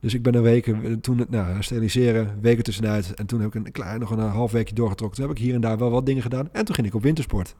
Dus 0.00 0.14
ik 0.14 0.22
ben 0.22 0.34
een 0.34 0.42
week, 0.42 0.74
toen, 1.00 1.26
nou, 1.28 1.62
steriliseren, 1.62 2.38
weken 2.40 2.64
tussenuit. 2.64 3.14
En 3.14 3.26
toen 3.26 3.40
heb 3.40 3.54
ik 3.54 3.64
een 3.64 3.72
klein, 3.72 4.00
nog 4.00 4.10
een 4.10 4.18
half 4.18 4.52
weekje 4.52 4.74
doorgetrokken. 4.74 5.18
Toen 5.18 5.28
heb 5.28 5.36
ik 5.36 5.42
hier 5.42 5.54
en 5.54 5.60
daar 5.60 5.78
wel 5.78 5.90
wat 5.90 6.06
dingen 6.06 6.22
gedaan. 6.22 6.48
En 6.52 6.64
toen 6.64 6.74
ging 6.74 6.86
ik 6.86 6.94
op 6.94 7.02
wintersport. 7.02 7.56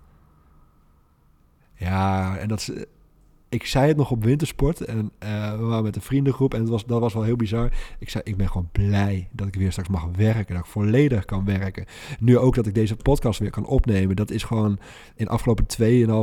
Ja, 1.74 2.36
en 2.38 2.48
dat 2.48 2.58
is, 2.58 2.70
ik 3.48 3.66
zei 3.66 3.88
het 3.88 3.96
nog 3.96 4.10
op 4.10 4.24
wintersport 4.24 4.80
en 4.80 5.12
uh, 5.22 5.56
we 5.56 5.64
waren 5.64 5.84
met 5.84 5.96
een 5.96 6.02
vriendengroep 6.02 6.54
en 6.54 6.60
het 6.60 6.68
was, 6.68 6.84
dat 6.86 7.00
was 7.00 7.14
wel 7.14 7.22
heel 7.22 7.36
bizar. 7.36 7.72
Ik 7.98 8.10
zei, 8.10 8.24
ik 8.26 8.36
ben 8.36 8.48
gewoon 8.48 8.68
blij 8.72 9.28
dat 9.32 9.46
ik 9.46 9.54
weer 9.54 9.70
straks 9.70 9.88
mag 9.88 10.08
werken, 10.16 10.54
dat 10.54 10.64
ik 10.64 10.70
volledig 10.70 11.24
kan 11.24 11.44
werken. 11.44 11.84
Nu 12.20 12.38
ook 12.38 12.54
dat 12.54 12.66
ik 12.66 12.74
deze 12.74 12.96
podcast 12.96 13.38
weer 13.38 13.50
kan 13.50 13.66
opnemen, 13.66 14.16
dat 14.16 14.30
is 14.30 14.42
gewoon 14.42 14.78
in 15.16 15.24
de 15.24 15.30
afgelopen 15.30 15.66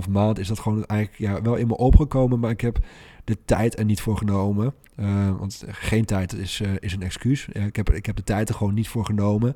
2,5 0.06 0.10
maand 0.10 0.40
is 0.40 0.48
dat 0.48 0.60
gewoon 0.60 0.86
eigenlijk 0.86 1.20
ja, 1.20 1.42
wel 1.42 1.56
in 1.56 1.68
me 1.68 1.78
opgekomen, 1.78 2.40
maar 2.40 2.52
ik 2.52 2.62
heb 2.62 2.80
de 3.24 3.38
tijd 3.46 3.80
er 3.80 3.86
niet 3.86 4.02
voor 4.02 4.18
genomen. 4.18 4.74
Uh, 5.00 5.38
want 5.40 5.64
geen 5.68 6.06
tijd 6.06 6.34
is, 6.34 6.62
uh, 6.62 6.72
is 6.80 6.94
een 6.94 7.02
excuus. 7.02 7.48
ik, 7.48 7.76
heb, 7.76 7.90
ik 7.90 8.06
heb 8.06 8.16
de 8.16 8.24
tijd 8.24 8.50
er 8.50 8.56
gewoon 8.56 8.74
niet 8.74 8.88
voor 8.88 9.06
genomen 9.06 9.56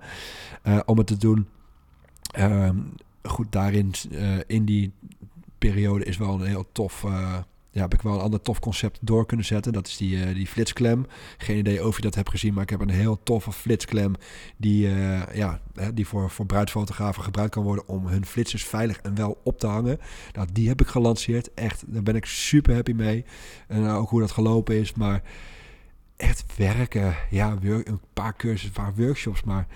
om 0.85 0.97
het 0.97 1.07
te 1.07 1.17
doen. 1.17 1.47
Ehm, 2.31 2.77
goed, 3.23 3.51
daarin, 3.51 3.91
in 4.47 4.65
die 4.65 4.91
periode 5.57 6.05
is 6.05 6.17
wel 6.17 6.33
een 6.33 6.47
heel 6.47 6.67
tof 6.71 7.05
ja, 7.77 7.83
heb 7.83 7.93
ik 7.93 8.01
wel 8.01 8.13
een 8.13 8.19
ander 8.19 8.41
tof 8.41 8.59
concept 8.59 8.99
door 9.01 9.25
kunnen 9.25 9.45
zetten. 9.45 9.73
Dat 9.73 9.87
is 9.87 9.97
die, 9.97 10.15
uh, 10.15 10.33
die 10.33 10.47
flitsklem. 10.47 11.05
Geen 11.37 11.57
idee 11.57 11.85
of 11.87 11.95
je 11.95 12.01
dat 12.01 12.15
hebt 12.15 12.29
gezien, 12.29 12.53
maar 12.53 12.63
ik 12.63 12.69
heb 12.69 12.79
een 12.79 12.89
heel 12.89 13.23
toffe 13.23 13.51
flitsklem 13.51 14.13
die, 14.57 14.87
uh, 14.87 15.21
ja, 15.33 15.59
die 15.93 16.07
voor, 16.07 16.29
voor 16.29 16.45
bruidfotografen 16.45 17.23
gebruikt 17.23 17.51
kan 17.51 17.63
worden 17.63 17.87
om 17.87 18.07
hun 18.07 18.25
flitsers 18.25 18.65
veilig 18.65 18.99
en 19.01 19.15
wel 19.15 19.39
op 19.43 19.59
te 19.59 19.67
hangen. 19.67 19.99
Nou, 20.33 20.47
die 20.51 20.67
heb 20.67 20.81
ik 20.81 20.87
gelanceerd. 20.87 21.53
Echt, 21.53 21.83
daar 21.87 22.03
ben 22.03 22.15
ik 22.15 22.25
super 22.25 22.73
happy 22.73 22.91
mee. 22.91 23.25
En 23.67 23.87
ook 23.87 24.09
hoe 24.09 24.19
dat 24.19 24.31
gelopen 24.31 24.79
is, 24.79 24.93
maar 24.93 25.21
echt 26.15 26.43
werken. 26.55 27.15
Ja, 27.29 27.57
een 27.61 28.01
paar 28.13 28.35
cursussen, 28.35 28.67
een 28.67 28.83
paar 28.83 29.05
workshops, 29.05 29.43
maar 29.43 29.67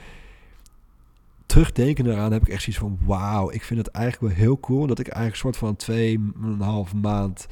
terugdenken 1.51 2.05
eraan 2.05 2.31
heb 2.31 2.41
ik 2.41 2.47
echt 2.47 2.63
zoiets 2.63 2.81
van 2.81 2.99
wauw, 3.05 3.51
ik 3.51 3.63
vind 3.63 3.79
het 3.79 3.95
eigenlijk 3.95 4.33
wel 4.33 4.43
heel 4.43 4.59
cool 4.59 4.87
dat 4.87 4.99
ik 4.99 5.07
eigenlijk 5.07 5.33
een 5.33 5.53
soort 5.53 5.57
van 5.57 5.75
tweeënhalf 5.75 6.93
maand 6.93 7.47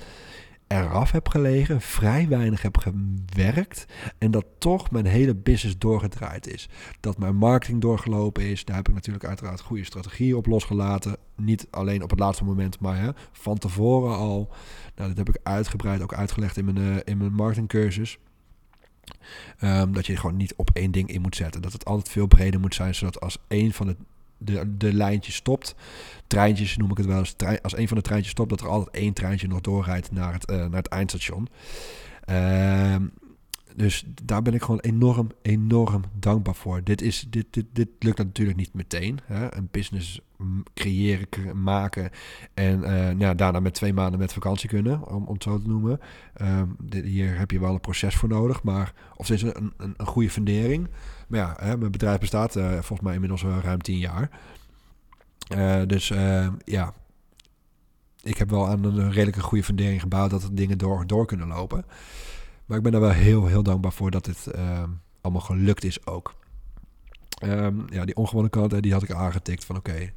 eraf 0.68 1.12
heb 1.12 1.28
gelegen, 1.28 1.82
vrij 1.82 2.28
weinig 2.28 2.62
heb 2.62 2.78
gewerkt 2.78 3.86
en 4.18 4.32
dat 4.32 4.46
toch 4.58 4.92
mijn 4.92 5.06
hele 5.06 5.36
business 5.36 5.78
doorgedraaid 5.78 6.48
is. 6.48 6.70
Dat 7.00 7.18
mijn 7.18 7.36
marketing 7.36 7.82
doorgelopen 7.82 8.44
is, 8.44 8.66
daar 8.66 8.76
heb 8.76 8.88
ik 8.88 8.94
natuurlijk 8.94 9.26
uiteraard 9.26 9.62
goede 9.62 9.84
strategieën 9.84 10.36
op 10.36 10.46
losgelaten. 10.46 11.18
Niet 11.36 11.68
alleen 11.70 12.04
op 12.04 12.10
het 12.10 12.20
laatste 12.20 12.44
moment, 12.44 12.80
maar 12.80 12.98
hè, 12.98 13.10
van 13.32 13.58
tevoren 13.58 14.16
al. 14.16 14.54
Nou, 14.96 15.10
dat 15.10 15.18
heb 15.18 15.30
ik 15.30 15.40
uitgebreid 15.44 16.02
ook 16.02 16.14
uitgelegd 16.14 16.58
in 16.58 16.66
mijn, 16.66 16.78
uh, 16.78 16.96
in 17.04 17.18
mijn 17.18 17.34
marketingcursus. 17.34 18.20
Um, 19.64 19.94
dat 19.94 20.06
je 20.06 20.18
gewoon 20.18 20.38
niet 20.38 20.54
op 20.56 20.70
één 20.74 20.92
ding 20.92 21.10
in 21.10 21.22
moet 21.22 21.36
zetten. 21.36 21.62
Dat 21.62 21.74
het 21.74 21.86
altijd 21.86 22.10
veel 22.10 22.28
breder 22.28 22.60
moet 22.60 22.76
zijn, 22.76 22.96
zodat 22.96 23.20
als 23.20 23.38
één 23.48 23.72
van 23.72 23.88
de, 23.88 23.96
de, 24.38 24.78
de 24.78 24.94
lijntjes 24.94 25.36
stopt, 25.36 25.76
treintjes 26.28 26.78
noem 26.78 26.92
ik 26.92 26.98
het 26.98 27.06
wel 27.06 27.18
eens, 27.18 27.36
als 27.62 27.74
één 27.74 27.88
van 27.88 27.98
de 27.98 28.04
treintjes 28.04 28.32
stopt, 28.32 28.50
dat 28.50 28.62
er 28.62 28.68
altijd 28.68 28.96
één 28.96 29.14
treintje 29.14 29.48
nog 29.48 29.62
doorrijdt 29.62 30.12
naar 30.12 30.34
het, 30.34 30.52
uh, 30.52 30.58
naar 30.58 30.72
het 30.72 30.88
eindstation. 30.88 31.48
Um, 32.30 33.12
dus 33.76 34.06
daar 34.24 34.42
ben 34.42 34.54
ik 34.54 34.62
gewoon 34.62 34.80
enorm, 34.80 35.32
enorm 35.42 36.04
dankbaar 36.14 36.56
voor. 36.56 36.84
Dit, 36.84 37.02
is, 37.02 37.26
dit, 37.30 37.46
dit, 37.50 37.66
dit 37.74 37.90
lukt 38.00 38.18
natuurlijk 38.18 38.58
niet 38.58 38.74
meteen. 38.74 39.20
Hè? 39.24 39.56
Een 39.56 39.68
business 39.72 40.22
creëren, 40.74 41.28
maken 41.64 42.10
en 42.54 42.80
uh, 43.20 43.30
daarna 43.36 43.60
met 43.60 43.74
twee 43.74 43.94
maanden 43.94 44.20
met 44.20 44.34
vakantie 44.34 44.70
kunnen, 44.70 45.08
om, 45.08 45.26
om 45.26 45.34
het 45.34 45.44
zo 45.44 45.62
te 45.62 45.68
noemen. 45.68 46.00
Um, 46.42 46.76
dit, 46.80 47.04
hier 47.06 47.38
heb 47.38 47.52
je 47.52 47.60
wel 47.60 47.74
een 47.74 47.80
proces 47.80 48.16
voor 48.16 48.30
nodig, 48.30 48.64
maar 48.64 48.94
of 49.16 49.28
het 49.28 49.36
is 49.36 49.42
een, 49.42 49.74
een, 49.78 49.94
een 49.98 50.06
goede 50.06 50.30
fundering. 50.30 50.88
Maar 51.28 51.40
ja, 51.40 51.56
hè, 51.60 51.78
mijn 51.78 51.92
bedrijf 51.92 52.20
bestaat 52.20 52.56
uh, 52.56 52.72
volgens 52.72 53.02
mij 53.02 53.14
inmiddels 53.14 53.44
ruim 53.44 53.82
tien 53.82 53.98
jaar. 53.98 54.40
Uh, 55.56 55.82
dus 55.88 56.08
ja, 56.64 56.94
ik 58.24 58.38
heb 58.38 58.50
wel 58.50 58.68
aan 58.68 58.84
een 58.84 59.12
redelijke 59.12 59.42
goede 59.42 59.64
fundering 59.64 60.02
gebouwd 60.02 60.30
dat 60.30 60.44
er 60.44 60.56
dingen 60.56 60.78
door, 60.78 61.08
door 61.08 61.26
kunnen 61.26 61.48
lopen. 61.48 61.86
Maar 62.70 62.78
ik 62.78 62.84
ben 62.84 62.94
er 62.94 63.00
wel 63.00 63.10
heel, 63.10 63.46
heel 63.46 63.64
dankbaar 63.64 63.92
voor 63.92 64.12
dat 64.12 64.26
dit 64.26 64.48
uh, 64.56 64.84
allemaal 65.22 65.42
gelukt 65.42 65.84
is 65.84 66.06
ook. 66.06 66.36
Um, 67.44 67.86
ja, 67.90 68.06
die 68.06 68.16
ongewone 68.16 68.50
kant, 68.50 68.82
die 68.82 68.94
had 68.94 69.04
ik 69.04 69.12
aangetikt 69.12 69.66
van 69.66 69.76
oké, 69.76 70.12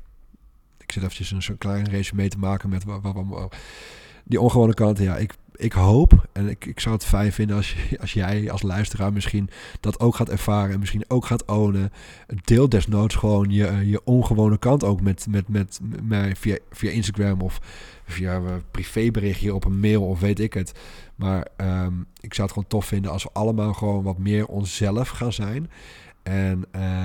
ik 0.78 0.92
zit 0.92 1.02
eventjes 1.02 1.30
een 1.30 1.42
zo'n 1.42 1.58
klein 1.58 1.88
resume 1.88 2.28
te 2.28 2.38
maken 2.38 2.68
met 2.68 2.84
wat, 2.84 3.00
wat, 3.02 3.56
die 4.24 4.40
ongewone 4.40 4.74
kant. 4.74 4.98
Ja, 4.98 5.16
ik, 5.16 5.34
ik 5.62 5.72
hoop 5.72 6.28
en 6.32 6.48
ik, 6.48 6.64
ik 6.64 6.80
zou 6.80 6.94
het 6.94 7.04
fijn 7.04 7.32
vinden 7.32 7.56
als, 7.56 7.76
als 8.00 8.12
jij 8.12 8.50
als 8.50 8.62
luisteraar 8.62 9.12
misschien 9.12 9.50
dat 9.80 10.00
ook 10.00 10.14
gaat 10.14 10.28
ervaren 10.28 10.72
en 10.72 10.78
misschien 10.78 11.04
ook 11.08 11.26
gaat 11.26 11.44
ownen. 11.44 11.92
Deel 12.44 12.68
desnoods 12.68 13.14
gewoon 13.14 13.50
je, 13.50 13.88
je 13.88 14.04
ongewone 14.04 14.58
kant 14.58 14.84
ook 14.84 15.00
met, 15.00 15.26
met, 15.30 15.48
met, 15.48 15.80
mij 16.02 16.36
via, 16.36 16.58
via 16.70 16.90
Instagram 16.90 17.40
of 17.40 17.60
via 18.04 18.34
een 18.34 18.62
privéberichtje 18.70 19.54
op 19.54 19.64
een 19.64 19.80
mail 19.80 20.02
of 20.02 20.20
weet 20.20 20.40
ik 20.40 20.54
het. 20.54 20.72
Maar 21.14 21.46
um, 21.56 22.06
ik 22.20 22.34
zou 22.34 22.46
het 22.48 22.56
gewoon 22.56 22.68
tof 22.68 22.86
vinden 22.86 23.10
als 23.10 23.22
we 23.22 23.30
allemaal 23.32 23.72
gewoon 23.72 24.02
wat 24.02 24.18
meer 24.18 24.46
onszelf 24.46 25.08
gaan 25.08 25.32
zijn. 25.32 25.70
En 26.22 26.64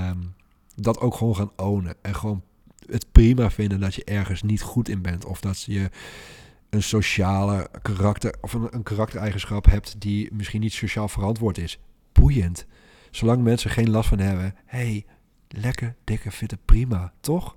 um, 0.10 0.34
dat 0.76 1.00
ook 1.00 1.15
gewoon 1.15 1.36
gaan 1.36 1.52
ownen. 1.56 1.96
En 2.02 2.15
gewoon 2.15 2.41
het 2.86 3.06
prima 3.12 3.50
vinden 3.50 3.80
dat 3.80 3.96
je 3.96 4.04
ergens 4.04 4.41
niet 4.41 4.62
goed 4.62 4.89
in 4.89 5.02
bent. 5.02 5.26
Of 5.26 5.39
dat 5.39 5.62
je 5.62 5.89
een 6.78 6.84
sociale 6.84 7.70
karakter 7.82 8.36
of 8.42 8.54
een, 8.54 8.68
een 8.72 8.84
karaktereigenschap 8.84 9.66
hebt 9.66 10.02
die 10.02 10.30
misschien 10.34 10.62
niet 10.62 10.74
sociaal 10.74 11.08
verantwoord 11.08 11.58
is. 11.58 11.80
Boeiend. 12.12 12.66
Zolang 13.12 13.44
mensen 13.44 13.70
geen 13.70 13.90
last 13.90 14.10
van 14.10 14.20
hebben. 14.20 14.56
hey, 14.66 15.06
lekker, 15.48 15.96
dikke, 16.04 16.32
fitte, 16.32 16.58
prima, 16.66 17.13
toch? 17.20 17.56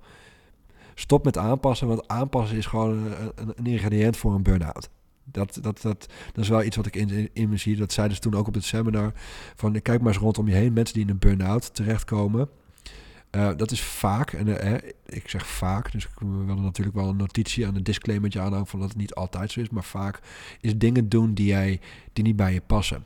Stop 0.93 1.23
met 1.23 1.37
aanpassen, 1.37 1.87
want 1.87 2.07
aanpassen 2.07 2.57
is 2.57 2.65
gewoon 2.65 3.13
een, 3.35 3.65
ingrediënt 3.65 4.17
voor 4.17 4.33
een 4.33 4.43
burn-out. 4.43 4.89
Dat, 5.23 5.59
dat, 5.61 5.81
dat, 5.81 6.07
dat 6.31 6.43
is 6.43 6.49
wel 6.49 6.63
iets 6.63 6.75
wat 6.75 6.85
ik 6.85 6.95
in, 6.95 7.29
in, 7.33 7.49
me 7.49 7.57
zie. 7.57 7.75
Dat 7.75 7.91
zeiden 7.91 8.15
ze 8.15 8.21
toen 8.21 8.35
ook 8.35 8.47
op 8.47 8.53
het 8.53 8.63
seminar. 8.63 9.11
Van 9.55 9.81
kijk 9.81 10.01
maar 10.01 10.13
eens 10.13 10.21
rondom 10.21 10.47
je 10.47 10.53
heen. 10.53 10.73
Mensen 10.73 10.93
die 10.93 11.03
in 11.03 11.09
een 11.09 11.19
burn-out 11.19 11.75
terechtkomen. 11.75 12.49
Uh, 13.35 13.49
dat 13.57 13.71
is 13.71 13.81
vaak, 13.81 14.33
en 14.33 14.47
uh, 14.47 14.73
ik 15.05 15.29
zeg 15.29 15.47
vaak, 15.47 15.91
dus 15.91 16.05
ik 16.05 16.11
wil 16.19 16.55
natuurlijk 16.55 16.95
wel 16.95 17.09
een 17.09 17.15
notitie 17.15 17.67
aan 17.67 17.75
een 17.75 17.83
disclaimertje 17.83 18.39
aanhouden 18.39 18.69
van 18.69 18.79
dat 18.79 18.89
het 18.89 18.97
niet 18.97 19.13
altijd 19.13 19.51
zo 19.51 19.59
is, 19.59 19.69
maar 19.69 19.83
vaak 19.83 20.19
is 20.61 20.77
dingen 20.77 21.09
doen 21.09 21.33
die, 21.33 21.45
jij, 21.45 21.79
die 22.13 22.23
niet 22.23 22.35
bij 22.35 22.53
je 22.53 22.61
passen. 22.61 23.05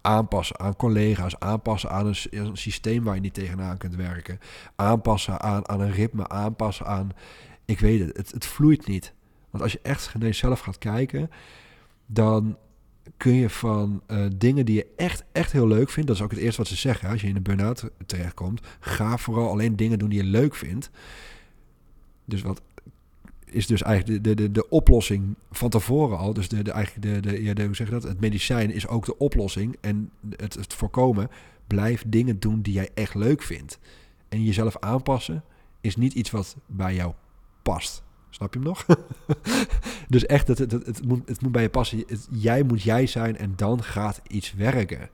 Aanpassen 0.00 0.58
aan 0.58 0.76
collega's, 0.76 1.38
aanpassen 1.38 1.90
aan 1.90 2.06
een, 2.06 2.16
een 2.30 2.56
systeem 2.56 3.04
waar 3.04 3.14
je 3.14 3.20
niet 3.20 3.34
tegenaan 3.34 3.76
kunt 3.76 3.94
werken, 3.94 4.40
aanpassen 4.76 5.40
aan, 5.40 5.68
aan 5.68 5.80
een 5.80 5.92
ritme, 5.92 6.28
aanpassen 6.28 6.86
aan, 6.86 7.10
ik 7.64 7.80
weet 7.80 8.00
het, 8.00 8.16
het, 8.16 8.30
het 8.30 8.46
vloeit 8.46 8.86
niet. 8.86 9.12
Want 9.50 9.62
als 9.62 9.72
je 9.72 9.80
echt 9.82 10.14
naar 10.14 10.22
jezelf 10.22 10.60
gaat 10.60 10.78
kijken, 10.78 11.30
dan 12.06 12.56
kun 13.16 13.34
je 13.34 13.50
van 13.50 14.02
uh, 14.08 14.26
dingen 14.36 14.64
die 14.64 14.74
je 14.74 14.86
echt, 14.96 15.24
echt 15.32 15.52
heel 15.52 15.66
leuk 15.66 15.90
vindt. 15.90 16.08
Dat 16.08 16.16
is 16.16 16.22
ook 16.22 16.30
het 16.30 16.40
eerste 16.40 16.60
wat 16.60 16.70
ze 16.70 16.76
zeggen. 16.76 17.08
Als 17.08 17.20
je 17.20 17.28
in 17.28 17.36
een 17.36 17.42
burn-out 17.42 17.90
terechtkomt, 18.06 18.60
ga 18.80 19.18
vooral 19.18 19.50
alleen 19.50 19.76
dingen 19.76 19.98
doen 19.98 20.08
die 20.08 20.22
je 20.22 20.28
leuk 20.28 20.54
vindt. 20.54 20.90
Dus 22.24 22.42
wat 22.42 22.62
is 23.44 23.66
dus 23.66 23.82
eigenlijk 23.82 24.24
de, 24.24 24.34
de, 24.34 24.42
de, 24.42 24.52
de 24.52 24.68
oplossing 24.68 25.34
van 25.50 25.70
tevoren 25.70 26.18
al. 26.18 26.32
Dus 26.32 26.48
de, 26.48 26.62
de, 26.62 26.70
eigenlijk 26.70 27.22
de, 27.22 27.30
de, 27.30 27.42
ja, 27.42 27.66
hoe 27.66 27.74
zeg 27.74 27.86
je 27.86 27.92
dat? 27.92 28.02
Het 28.02 28.20
medicijn 28.20 28.70
is 28.70 28.86
ook 28.86 29.04
de 29.04 29.18
oplossing. 29.18 29.76
En 29.80 30.10
het, 30.36 30.54
het 30.54 30.74
voorkomen, 30.74 31.30
blijf 31.66 32.04
dingen 32.06 32.40
doen 32.40 32.60
die 32.60 32.72
jij 32.72 32.90
echt 32.94 33.14
leuk 33.14 33.42
vindt. 33.42 33.78
En 34.28 34.44
jezelf 34.44 34.76
aanpassen 34.78 35.44
is 35.80 35.96
niet 35.96 36.12
iets 36.12 36.30
wat 36.30 36.56
bij 36.66 36.94
jou 36.94 37.12
past. 37.62 38.02
Snap 38.34 38.54
je 38.54 38.58
hem 38.58 38.68
nog? 38.68 38.86
dus 40.08 40.26
echt, 40.26 40.48
het, 40.48 40.58
het, 40.58 40.72
het, 40.72 41.04
moet, 41.04 41.28
het 41.28 41.40
moet 41.40 41.52
bij 41.52 41.62
je 41.62 41.68
passen. 41.68 42.04
jij 42.30 42.62
moet 42.62 42.82
jij 42.82 43.06
zijn 43.06 43.36
en 43.36 43.52
dan 43.56 43.82
gaat 43.82 44.20
iets 44.28 44.52
werken. 44.52 45.10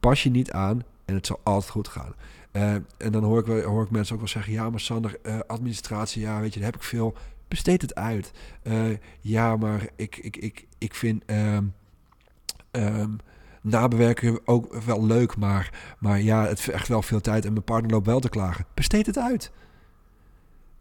Pas 0.00 0.22
je 0.22 0.30
niet 0.30 0.52
aan 0.52 0.82
en 1.04 1.14
het 1.14 1.26
zal 1.26 1.40
altijd 1.42 1.70
goed 1.72 1.88
gaan. 1.88 2.14
Uh, 2.52 2.74
en 2.74 3.12
dan 3.12 3.24
hoor 3.24 3.38
ik, 3.38 3.46
wel, 3.46 3.62
hoor 3.62 3.84
ik 3.84 3.90
mensen 3.90 4.14
ook 4.14 4.20
wel 4.20 4.28
zeggen: 4.30 4.52
Ja, 4.52 4.70
maar 4.70 4.80
Sander, 4.80 5.18
uh, 5.22 5.38
administratie, 5.46 6.22
ja, 6.22 6.40
weet 6.40 6.54
je, 6.54 6.60
daar 6.60 6.70
heb 6.70 6.80
ik 6.80 6.86
veel. 6.86 7.14
Besteed 7.48 7.82
het 7.82 7.94
uit. 7.94 8.32
Uh, 8.62 8.96
ja, 9.20 9.56
maar 9.56 9.88
ik, 9.96 10.16
ik, 10.16 10.36
ik, 10.36 10.66
ik 10.78 10.94
vind 10.94 11.22
um, 11.26 13.18
nabewerken 13.62 14.40
ook 14.44 14.74
wel 14.74 15.06
leuk, 15.06 15.36
maar, 15.36 15.96
maar 15.98 16.20
ja, 16.20 16.46
het 16.46 16.60
vergt 16.60 16.88
wel 16.88 17.02
veel 17.02 17.20
tijd 17.20 17.44
en 17.44 17.52
mijn 17.52 17.64
partner 17.64 17.90
loopt 17.90 18.06
wel 18.06 18.20
te 18.20 18.28
klagen. 18.28 18.66
Besteed 18.74 19.06
het 19.06 19.18
uit. 19.18 19.52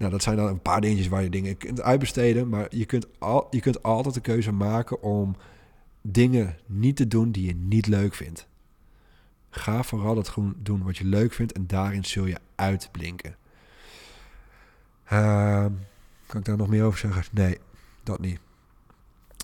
Nou, 0.02 0.14
dat 0.14 0.24
zijn 0.24 0.36
dan 0.36 0.48
een 0.48 0.62
paar 0.62 0.82
dingetjes 0.82 1.08
waar 1.08 1.24
je 1.24 1.30
dingen 1.30 1.58
kunt 1.58 1.82
uitbesteden. 1.82 2.50
Maar 2.50 2.68
je 2.70 2.86
kunt, 2.86 3.08
al, 3.20 3.48
je 3.50 3.60
kunt 3.60 3.84
altijd 3.84 4.14
de 4.14 4.22
keuze 4.22 4.52
maken 4.52 5.02
om 5.02 5.36
dingen 6.02 6.58
niet 6.66 6.96
te 6.96 7.08
doen 7.08 7.32
die 7.32 7.46
je 7.46 7.56
niet 7.56 7.88
leuk 7.88 8.14
vindt. 8.14 8.48
Ga 9.50 9.84
vooral 9.84 10.18
het 10.18 10.30
gewoon 10.30 10.56
doen 10.58 10.84
wat 10.84 10.98
je 10.98 11.06
leuk 11.06 11.34
vindt 11.34 11.52
en 11.52 11.68
daarin 11.68 12.04
zul 12.06 12.26
je 12.26 12.38
uitblinken. 12.56 13.36
Uh, 15.12 15.66
kan 16.26 16.40
ik 16.40 16.46
daar 16.46 16.58
nog 16.58 16.68
meer 16.68 16.84
over 16.84 17.00
zeggen? 17.00 17.24
Nee, 17.32 17.58
dat 18.04 18.20
niet. 18.20 18.40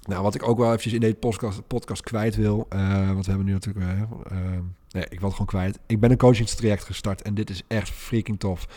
Nou, 0.07 0.23
wat 0.23 0.35
ik 0.35 0.47
ook 0.47 0.57
wel 0.57 0.67
eventjes 0.67 0.93
in 0.93 0.99
deze 0.99 1.15
podcast, 1.15 1.67
podcast 1.67 2.01
kwijt 2.01 2.35
wil. 2.35 2.67
Uh, 2.73 3.11
want 3.11 3.25
we 3.25 3.29
hebben 3.31 3.45
nu 3.45 3.53
natuurlijk. 3.53 3.85
Uh, 4.31 4.59
nee, 4.89 5.03
ik 5.09 5.19
het 5.19 5.31
gewoon 5.31 5.45
kwijt. 5.45 5.79
Ik 5.85 5.99
ben 5.99 6.11
een 6.11 6.17
coachingstraject 6.17 6.83
gestart 6.83 7.21
en 7.21 7.33
dit 7.33 7.49
is 7.49 7.63
echt 7.67 7.89
freaking 7.89 8.39
tof. 8.39 8.67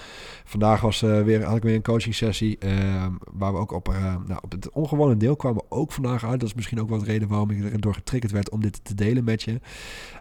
Vandaag 0.45 0.81
was 0.81 1.03
uh, 1.03 1.23
weer, 1.23 1.45
had 1.45 1.57
ik 1.57 1.63
weer 1.63 1.75
een 1.75 1.83
coaching 1.83 2.15
sessie. 2.15 2.59
Ehm, 2.59 3.13
waar 3.33 3.53
we 3.53 3.59
ook 3.59 3.73
op, 3.73 3.89
nou, 4.27 4.39
op 4.41 4.53
het 4.53 4.71
ongewone 4.71 5.17
deel 5.17 5.37
kwamen 5.37 5.63
ook 5.69 5.93
vandaag 5.93 6.25
uit. 6.25 6.41
Dat 6.41 6.49
is 6.49 6.55
misschien 6.55 6.81
ook 6.81 6.89
wel 6.89 6.99
de 6.99 7.05
reden 7.05 7.29
waarom 7.29 7.51
ik 7.51 7.73
erdoor 7.73 7.95
getriggerd 7.95 8.33
werd 8.33 8.51
om 8.51 8.61
dit 8.61 8.85
te 8.85 8.95
delen 8.95 9.25
met 9.25 9.43
je. 9.43 9.61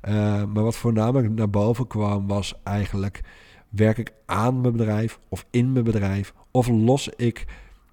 Ehm, 0.02 0.52
maar 0.52 0.64
wat 0.64 0.76
voornamelijk 0.76 1.34
naar 1.34 1.50
boven 1.50 1.88
kwam 1.88 2.28
was 2.28 2.54
eigenlijk. 2.64 3.22
Werk 3.70 3.98
ik 3.98 4.14
aan 4.26 4.62
mijn 4.62 4.76
bedrijf 4.76 5.20
of 5.30 5.46
in 5.50 5.72
mijn 5.72 5.84
bedrijf? 5.84 6.34
Of 6.52 6.68
los 6.68 7.10
ik 7.10 7.46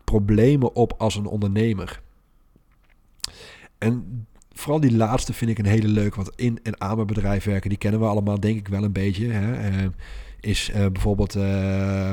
problemen 0.04 0.74
op 0.74 0.94
als 0.98 1.14
een 1.14 1.26
ondernemer? 1.26 2.02
En 3.78 4.26
vooral 4.58 4.80
die 4.80 4.96
laatste 4.96 5.32
vind 5.32 5.50
ik 5.50 5.58
een 5.58 5.66
hele 5.66 5.88
leuk. 5.88 6.14
Want 6.14 6.30
in 6.36 6.58
en 6.62 6.80
aan 6.80 6.94
mijn 6.94 7.06
bedrijf 7.06 7.44
werken, 7.44 7.68
die 7.68 7.78
kennen 7.78 8.00
we 8.00 8.06
allemaal 8.06 8.40
denk 8.40 8.58
ik 8.58 8.68
wel 8.68 8.84
een 8.84 8.92
beetje. 8.92 9.28
Hè? 9.28 9.70
Uh, 9.70 9.86
is 10.40 10.70
uh, 10.70 10.86
bijvoorbeeld 10.86 11.36
uh, 11.36 12.10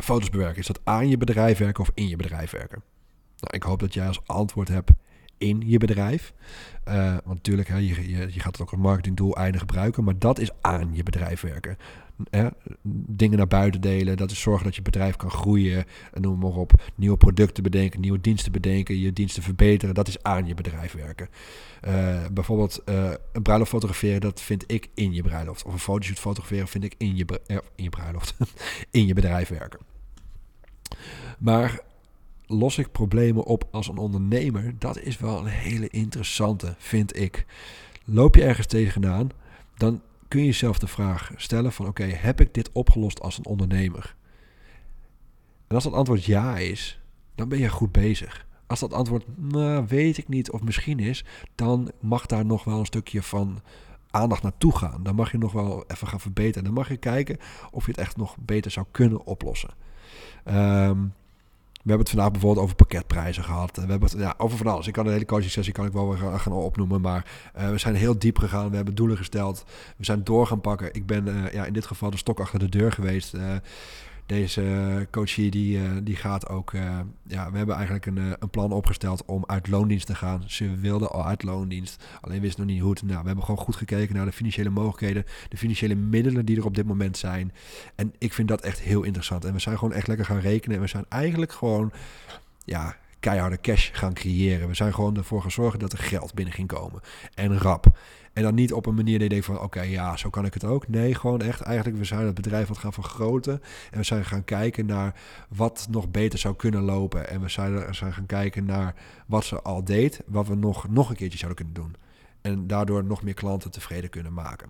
foto's 0.00 0.30
bewerken. 0.30 0.58
Is 0.58 0.66
dat 0.66 0.80
aan 0.84 1.08
je 1.08 1.16
bedrijf 1.16 1.58
werken 1.58 1.82
of 1.82 1.90
in 1.94 2.08
je 2.08 2.16
bedrijf 2.16 2.50
werken? 2.50 2.82
Nou, 3.38 3.56
ik 3.56 3.62
hoop 3.62 3.80
dat 3.80 3.94
jij 3.94 4.06
als 4.06 4.26
antwoord 4.26 4.68
hebt 4.68 4.90
in 5.38 5.62
je 5.66 5.78
bedrijf. 5.78 6.32
want 6.84 7.24
natuurlijk, 7.26 7.68
hè, 7.68 7.76
je, 7.76 8.10
je, 8.10 8.32
je, 8.32 8.40
gaat 8.40 8.52
het 8.52 8.60
ook 8.60 8.70
als 8.70 8.80
marketingdoeleinden 8.80 9.60
gebruiken. 9.60 10.04
Maar 10.04 10.18
dat 10.18 10.38
is 10.38 10.50
aan 10.60 10.90
je 10.92 11.02
bedrijf 11.02 11.40
werken 11.40 11.76
dingen 13.06 13.38
naar 13.38 13.46
buiten 13.46 13.80
delen. 13.80 14.16
Dat 14.16 14.30
is 14.30 14.40
zorgen 14.40 14.64
dat 14.64 14.74
je 14.74 14.82
bedrijf 14.82 15.16
kan 15.16 15.30
groeien. 15.30 15.84
En 16.12 16.22
noem 16.22 16.38
maar 16.38 16.54
op. 16.54 16.72
Nieuwe 16.94 17.16
producten 17.16 17.62
bedenken, 17.62 18.00
nieuwe 18.00 18.20
diensten 18.20 18.52
bedenken, 18.52 18.98
je 18.98 19.12
diensten 19.12 19.42
verbeteren. 19.42 19.94
Dat 19.94 20.08
is 20.08 20.22
aan 20.22 20.46
je 20.46 20.54
bedrijf 20.54 20.92
werken. 20.92 21.28
Uh, 21.88 22.26
bijvoorbeeld 22.32 22.82
uh, 22.88 23.10
een 23.32 23.42
bruiloft 23.42 23.70
fotograferen, 23.70 24.20
dat 24.20 24.40
vind 24.40 24.64
ik 24.66 24.88
in 24.94 25.14
je 25.14 25.22
bruiloft. 25.22 25.64
Of 25.64 25.72
een 25.72 25.78
fotoshoot 25.78 26.18
fotograferen 26.18 26.68
vind 26.68 26.84
ik 26.84 26.94
in 26.98 27.16
je, 27.16 27.24
uh, 27.46 27.56
in 27.74 27.84
je 27.84 27.90
bruiloft. 27.90 28.34
in 28.90 29.06
je 29.06 29.14
bedrijf 29.14 29.48
werken. 29.48 29.80
Maar 31.38 31.80
los 32.46 32.78
ik 32.78 32.92
problemen 32.92 33.44
op 33.44 33.68
als 33.70 33.88
een 33.88 33.98
ondernemer? 33.98 34.74
Dat 34.78 34.98
is 34.98 35.18
wel 35.18 35.38
een 35.38 35.46
hele 35.46 35.88
interessante, 35.88 36.74
vind 36.78 37.16
ik. 37.16 37.46
Loop 38.04 38.34
je 38.34 38.42
ergens 38.42 38.66
tegenaan, 38.66 39.30
dan 39.76 40.00
kun 40.32 40.40
je 40.40 40.46
jezelf 40.46 40.78
de 40.78 40.86
vraag 40.86 41.30
stellen 41.36 41.72
van 41.72 41.86
oké, 41.86 42.04
heb 42.04 42.40
ik 42.40 42.54
dit 42.54 42.72
opgelost 42.72 43.20
als 43.20 43.38
een 43.38 43.46
ondernemer? 43.46 44.14
En 45.66 45.74
als 45.74 45.84
dat 45.84 45.92
antwoord 45.92 46.24
ja 46.24 46.58
is, 46.58 47.00
dan 47.34 47.48
ben 47.48 47.58
je 47.58 47.68
goed 47.68 47.92
bezig. 47.92 48.46
Als 48.66 48.80
dat 48.80 48.92
antwoord 48.92 49.24
nou, 49.36 49.86
weet 49.88 50.18
ik 50.18 50.28
niet 50.28 50.50
of 50.50 50.62
misschien 50.62 50.98
is, 50.98 51.24
dan 51.54 51.90
mag 52.00 52.26
daar 52.26 52.44
nog 52.44 52.64
wel 52.64 52.78
een 52.78 52.86
stukje 52.86 53.22
van 53.22 53.60
aandacht 54.10 54.42
naartoe 54.42 54.76
gaan. 54.76 55.02
Dan 55.02 55.14
mag 55.14 55.32
je 55.32 55.38
nog 55.38 55.52
wel 55.52 55.84
even 55.86 56.06
gaan 56.06 56.20
verbeteren. 56.20 56.64
Dan 56.64 56.74
mag 56.74 56.88
je 56.88 56.96
kijken 56.96 57.38
of 57.70 57.84
je 57.84 57.90
het 57.90 58.00
echt 58.00 58.16
nog 58.16 58.36
beter 58.38 58.70
zou 58.70 58.86
kunnen 58.90 59.26
oplossen. 59.26 59.70
Um, 60.44 61.14
we 61.82 61.88
hebben 61.88 62.06
het 62.06 62.14
vandaag 62.14 62.30
bijvoorbeeld 62.30 62.64
over 62.64 62.76
pakketprijzen 62.76 63.44
gehad. 63.44 63.76
We 63.76 63.80
hebben 63.80 64.08
het 64.08 64.18
ja, 64.18 64.34
over 64.36 64.56
van 64.56 64.66
alles. 64.66 64.86
Ik 64.86 64.92
kan 64.92 65.06
een 65.06 65.12
hele 65.12 65.24
coaching 65.24 65.50
sessie 65.50 65.72
kan 65.72 65.86
ik 65.86 65.92
wel 65.92 66.08
weer 66.08 66.38
gaan 66.38 66.52
opnoemen. 66.52 67.00
Maar 67.00 67.26
uh, 67.58 67.70
we 67.70 67.78
zijn 67.78 67.94
heel 67.94 68.18
diep 68.18 68.38
gegaan. 68.38 68.70
We 68.70 68.76
hebben 68.76 68.94
doelen 68.94 69.16
gesteld. 69.16 69.64
We 69.96 70.04
zijn 70.04 70.24
door 70.24 70.46
gaan 70.46 70.60
pakken. 70.60 70.94
Ik 70.94 71.06
ben 71.06 71.28
uh, 71.28 71.52
ja, 71.52 71.64
in 71.64 71.72
dit 71.72 71.86
geval 71.86 72.10
de 72.10 72.16
stok 72.16 72.40
achter 72.40 72.58
de 72.58 72.68
deur 72.68 72.92
geweest. 72.92 73.34
Uh, 73.34 73.54
deze 74.32 75.06
coach 75.10 75.34
hier, 75.34 75.50
die, 75.50 75.78
uh, 75.78 75.90
die 76.02 76.16
gaat 76.16 76.48
ook... 76.48 76.72
Uh, 76.72 76.98
ja, 77.26 77.50
we 77.50 77.56
hebben 77.56 77.74
eigenlijk 77.74 78.06
een, 78.06 78.36
een 78.38 78.50
plan 78.50 78.72
opgesteld 78.72 79.24
om 79.24 79.44
uit 79.46 79.68
loondienst 79.68 80.06
te 80.06 80.14
gaan. 80.14 80.42
Ze 80.46 80.76
wilden 80.76 81.10
al 81.10 81.26
uit 81.26 81.42
loondienst, 81.42 82.04
alleen 82.20 82.40
wisten 82.40 82.60
nog 82.60 82.72
niet 82.72 82.82
hoe 82.82 82.90
het... 82.90 83.02
Nou, 83.02 83.20
we 83.20 83.26
hebben 83.26 83.44
gewoon 83.44 83.64
goed 83.64 83.76
gekeken 83.76 84.14
naar 84.14 84.24
de 84.24 84.32
financiële 84.32 84.70
mogelijkheden... 84.70 85.24
de 85.48 85.56
financiële 85.56 85.94
middelen 85.94 86.44
die 86.44 86.56
er 86.56 86.64
op 86.64 86.74
dit 86.74 86.86
moment 86.86 87.16
zijn. 87.16 87.52
En 87.94 88.14
ik 88.18 88.32
vind 88.32 88.48
dat 88.48 88.60
echt 88.60 88.80
heel 88.80 89.02
interessant. 89.02 89.44
En 89.44 89.52
we 89.52 89.58
zijn 89.58 89.78
gewoon 89.78 89.94
echt 89.94 90.06
lekker 90.06 90.26
gaan 90.26 90.40
rekenen. 90.40 90.76
En 90.76 90.82
we 90.82 90.88
zijn 90.88 91.04
eigenlijk 91.08 91.52
gewoon... 91.52 91.92
Ja, 92.64 92.96
keiharde 93.22 93.60
cash 93.60 93.90
gaan 93.92 94.12
creëren. 94.12 94.68
We 94.68 94.74
zijn 94.74 94.94
gewoon 94.94 95.16
ervoor 95.16 95.42
gezorgd 95.42 95.80
dat 95.80 95.92
er 95.92 95.98
geld 95.98 96.34
binnen 96.34 96.54
ging 96.54 96.68
komen. 96.68 97.00
En 97.34 97.58
rap. 97.58 97.86
En 98.32 98.42
dan 98.42 98.54
niet 98.54 98.72
op 98.72 98.86
een 98.86 98.94
manier 98.94 99.12
dat 99.12 99.22
je 99.22 99.28
denkt 99.28 99.44
van... 99.44 99.60
oké, 99.60 99.82
ja, 99.82 100.16
zo 100.16 100.30
kan 100.30 100.44
ik 100.44 100.54
het 100.54 100.64
ook. 100.64 100.88
Nee, 100.88 101.14
gewoon 101.14 101.40
echt 101.40 101.60
eigenlijk... 101.60 101.98
we 101.98 102.04
zijn 102.04 102.26
het 102.26 102.34
bedrijf 102.34 102.68
wat 102.68 102.78
gaan 102.78 102.92
vergroten. 102.92 103.62
En 103.90 103.98
we 103.98 104.04
zijn 104.04 104.24
gaan 104.24 104.44
kijken 104.44 104.86
naar 104.86 105.14
wat 105.48 105.86
nog 105.90 106.10
beter 106.10 106.38
zou 106.38 106.56
kunnen 106.56 106.82
lopen. 106.82 107.28
En 107.28 107.40
we 107.40 107.48
zijn, 107.48 107.94
zijn 107.94 108.12
gaan 108.12 108.26
kijken 108.26 108.64
naar 108.64 108.94
wat 109.26 109.44
ze 109.44 109.62
al 109.62 109.84
deed... 109.84 110.22
wat 110.26 110.48
we 110.48 110.54
nog, 110.54 110.88
nog 110.88 111.10
een 111.10 111.16
keertje 111.16 111.38
zouden 111.38 111.64
kunnen 111.64 111.82
doen. 111.82 111.96
En 112.40 112.66
daardoor 112.66 113.04
nog 113.04 113.22
meer 113.22 113.34
klanten 113.34 113.70
tevreden 113.70 114.10
kunnen 114.10 114.32
maken. 114.32 114.68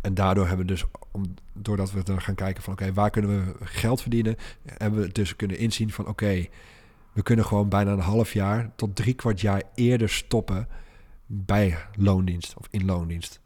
En 0.00 0.14
daardoor 0.14 0.46
hebben 0.46 0.66
we 0.66 0.72
dus, 0.72 0.84
om, 1.10 1.34
doordat 1.52 1.92
we 1.92 2.02
dan 2.02 2.20
gaan 2.20 2.34
kijken 2.34 2.62
van 2.62 2.72
oké, 2.72 2.92
waar 2.92 3.10
kunnen 3.10 3.44
we 3.44 3.64
geld 3.64 4.00
verdienen, 4.00 4.36
hebben 4.64 5.00
we 5.00 5.12
dus 5.12 5.36
kunnen 5.36 5.58
inzien 5.58 5.90
van 5.90 6.06
oké, 6.06 6.46
we 7.20 7.26
kunnen 7.26 7.44
gewoon 7.44 7.68
bijna 7.68 7.92
een 7.92 7.98
half 7.98 8.32
jaar 8.32 8.70
tot 8.76 8.96
drie 8.96 9.14
kwart 9.14 9.40
jaar 9.40 9.62
eerder 9.74 10.08
stoppen 10.08 10.68
bij 11.26 11.78
loondienst 11.96 12.54
of 12.56 12.66
in 12.70 12.84
loondienst. 12.84 13.40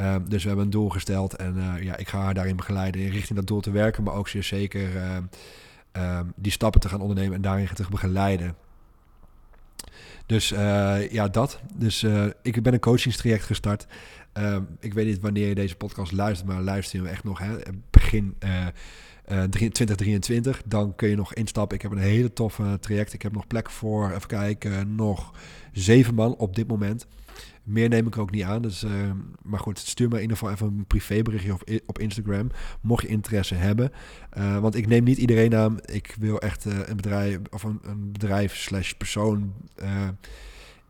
Um, 0.00 0.28
dus 0.28 0.42
we 0.42 0.48
hebben 0.48 0.64
een 0.64 0.70
doel 0.70 0.88
gesteld 0.88 1.34
en 1.34 1.56
uh, 1.56 1.82
ja, 1.82 1.96
ik 1.96 2.08
ga 2.08 2.20
haar 2.20 2.34
daarin 2.34 2.56
begeleiden 2.56 3.00
in 3.00 3.10
richting 3.10 3.38
dat 3.38 3.46
doel 3.46 3.60
te 3.60 3.70
werken, 3.70 4.02
maar 4.02 4.14
ook 4.14 4.28
zeer 4.28 4.42
zeker 4.42 4.94
uh, 4.94 5.16
um, 6.18 6.32
die 6.36 6.52
stappen 6.52 6.80
te 6.80 6.88
gaan 6.88 7.00
ondernemen 7.00 7.34
en 7.34 7.40
daarin 7.40 7.68
te 7.74 7.84
begeleiden. 7.90 8.56
Dus 10.26 10.52
uh, 10.52 11.10
ja, 11.10 11.28
dat. 11.28 11.60
Dus 11.74 12.06
ik 12.42 12.62
ben 12.62 12.72
een 12.72 12.80
coachingstraject 12.80 13.44
gestart. 13.44 13.86
ik 14.80 14.94
weet 14.94 15.06
niet 15.06 15.20
wanneer 15.20 15.48
je 15.48 15.54
deze 15.54 15.76
podcast 15.76 16.12
luistert, 16.12 16.48
maar 16.48 16.62
luister 16.62 17.02
je 17.02 17.08
echt 17.08 17.24
nog 17.24 17.38
hè, 17.38 17.56
begin 19.50 19.72
2023. 19.72 20.56
Eh, 20.56 20.62
dan 20.66 20.94
kun 20.94 21.08
je 21.08 21.16
nog 21.16 21.34
instappen. 21.34 21.76
Ik 21.76 21.82
heb 21.82 21.92
een 21.92 21.98
hele 21.98 22.32
toffe 22.32 22.78
traject. 22.80 23.12
Ik 23.12 23.22
heb 23.22 23.32
nog 23.32 23.46
plek 23.46 23.70
voor, 23.70 24.10
even 24.10 24.28
kijken, 24.28 24.94
nog 24.94 25.34
zeven 25.72 26.14
man 26.14 26.36
op 26.36 26.56
dit 26.56 26.68
moment. 26.68 27.06
Meer 27.62 27.88
neem 27.88 28.06
ik 28.06 28.18
ook 28.18 28.30
niet 28.30 28.42
aan. 28.42 28.62
Dus, 28.62 28.84
uh, 28.84 28.90
maar 29.42 29.60
goed, 29.60 29.78
stuur 29.78 30.08
me 30.08 30.14
in 30.14 30.20
ieder 30.20 30.36
geval 30.36 30.52
even 30.52 30.66
een 30.66 30.86
privéberichtje 30.86 31.52
op, 31.52 31.62
op 31.86 31.98
Instagram. 31.98 32.50
Mocht 32.80 33.02
je 33.02 33.08
interesse 33.08 33.54
hebben. 33.54 33.92
Want 34.60 34.74
ik 34.74 34.86
neem 34.86 35.04
niet 35.04 35.18
iedereen 35.18 35.54
aan. 35.54 35.78
Ik 35.84 36.16
wil 36.18 36.40
echt 36.40 36.64
een 36.64 36.96
bedrijf 36.96 37.38
of 37.50 37.62
een, 37.62 37.78
een 37.82 38.12
bedrijf 38.12 38.56
slash 38.56 38.92
persoon 38.92 39.52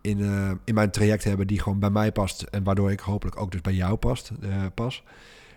in, 0.01 0.19
in 0.65 0.75
mijn 0.75 0.91
traject 0.91 1.25
hebben 1.25 1.47
die 1.47 1.61
gewoon 1.61 1.79
bij 1.79 1.91
mij 1.91 2.13
past. 2.13 2.43
En 2.43 2.65
waardoor 2.65 2.91
ik 2.91 3.01
hopelijk 3.01 3.41
ook 3.41 3.53
dus 3.53 3.61
bij 3.61 3.75
jou 3.75 3.97
past, 3.97 4.31
pas. 4.75 5.03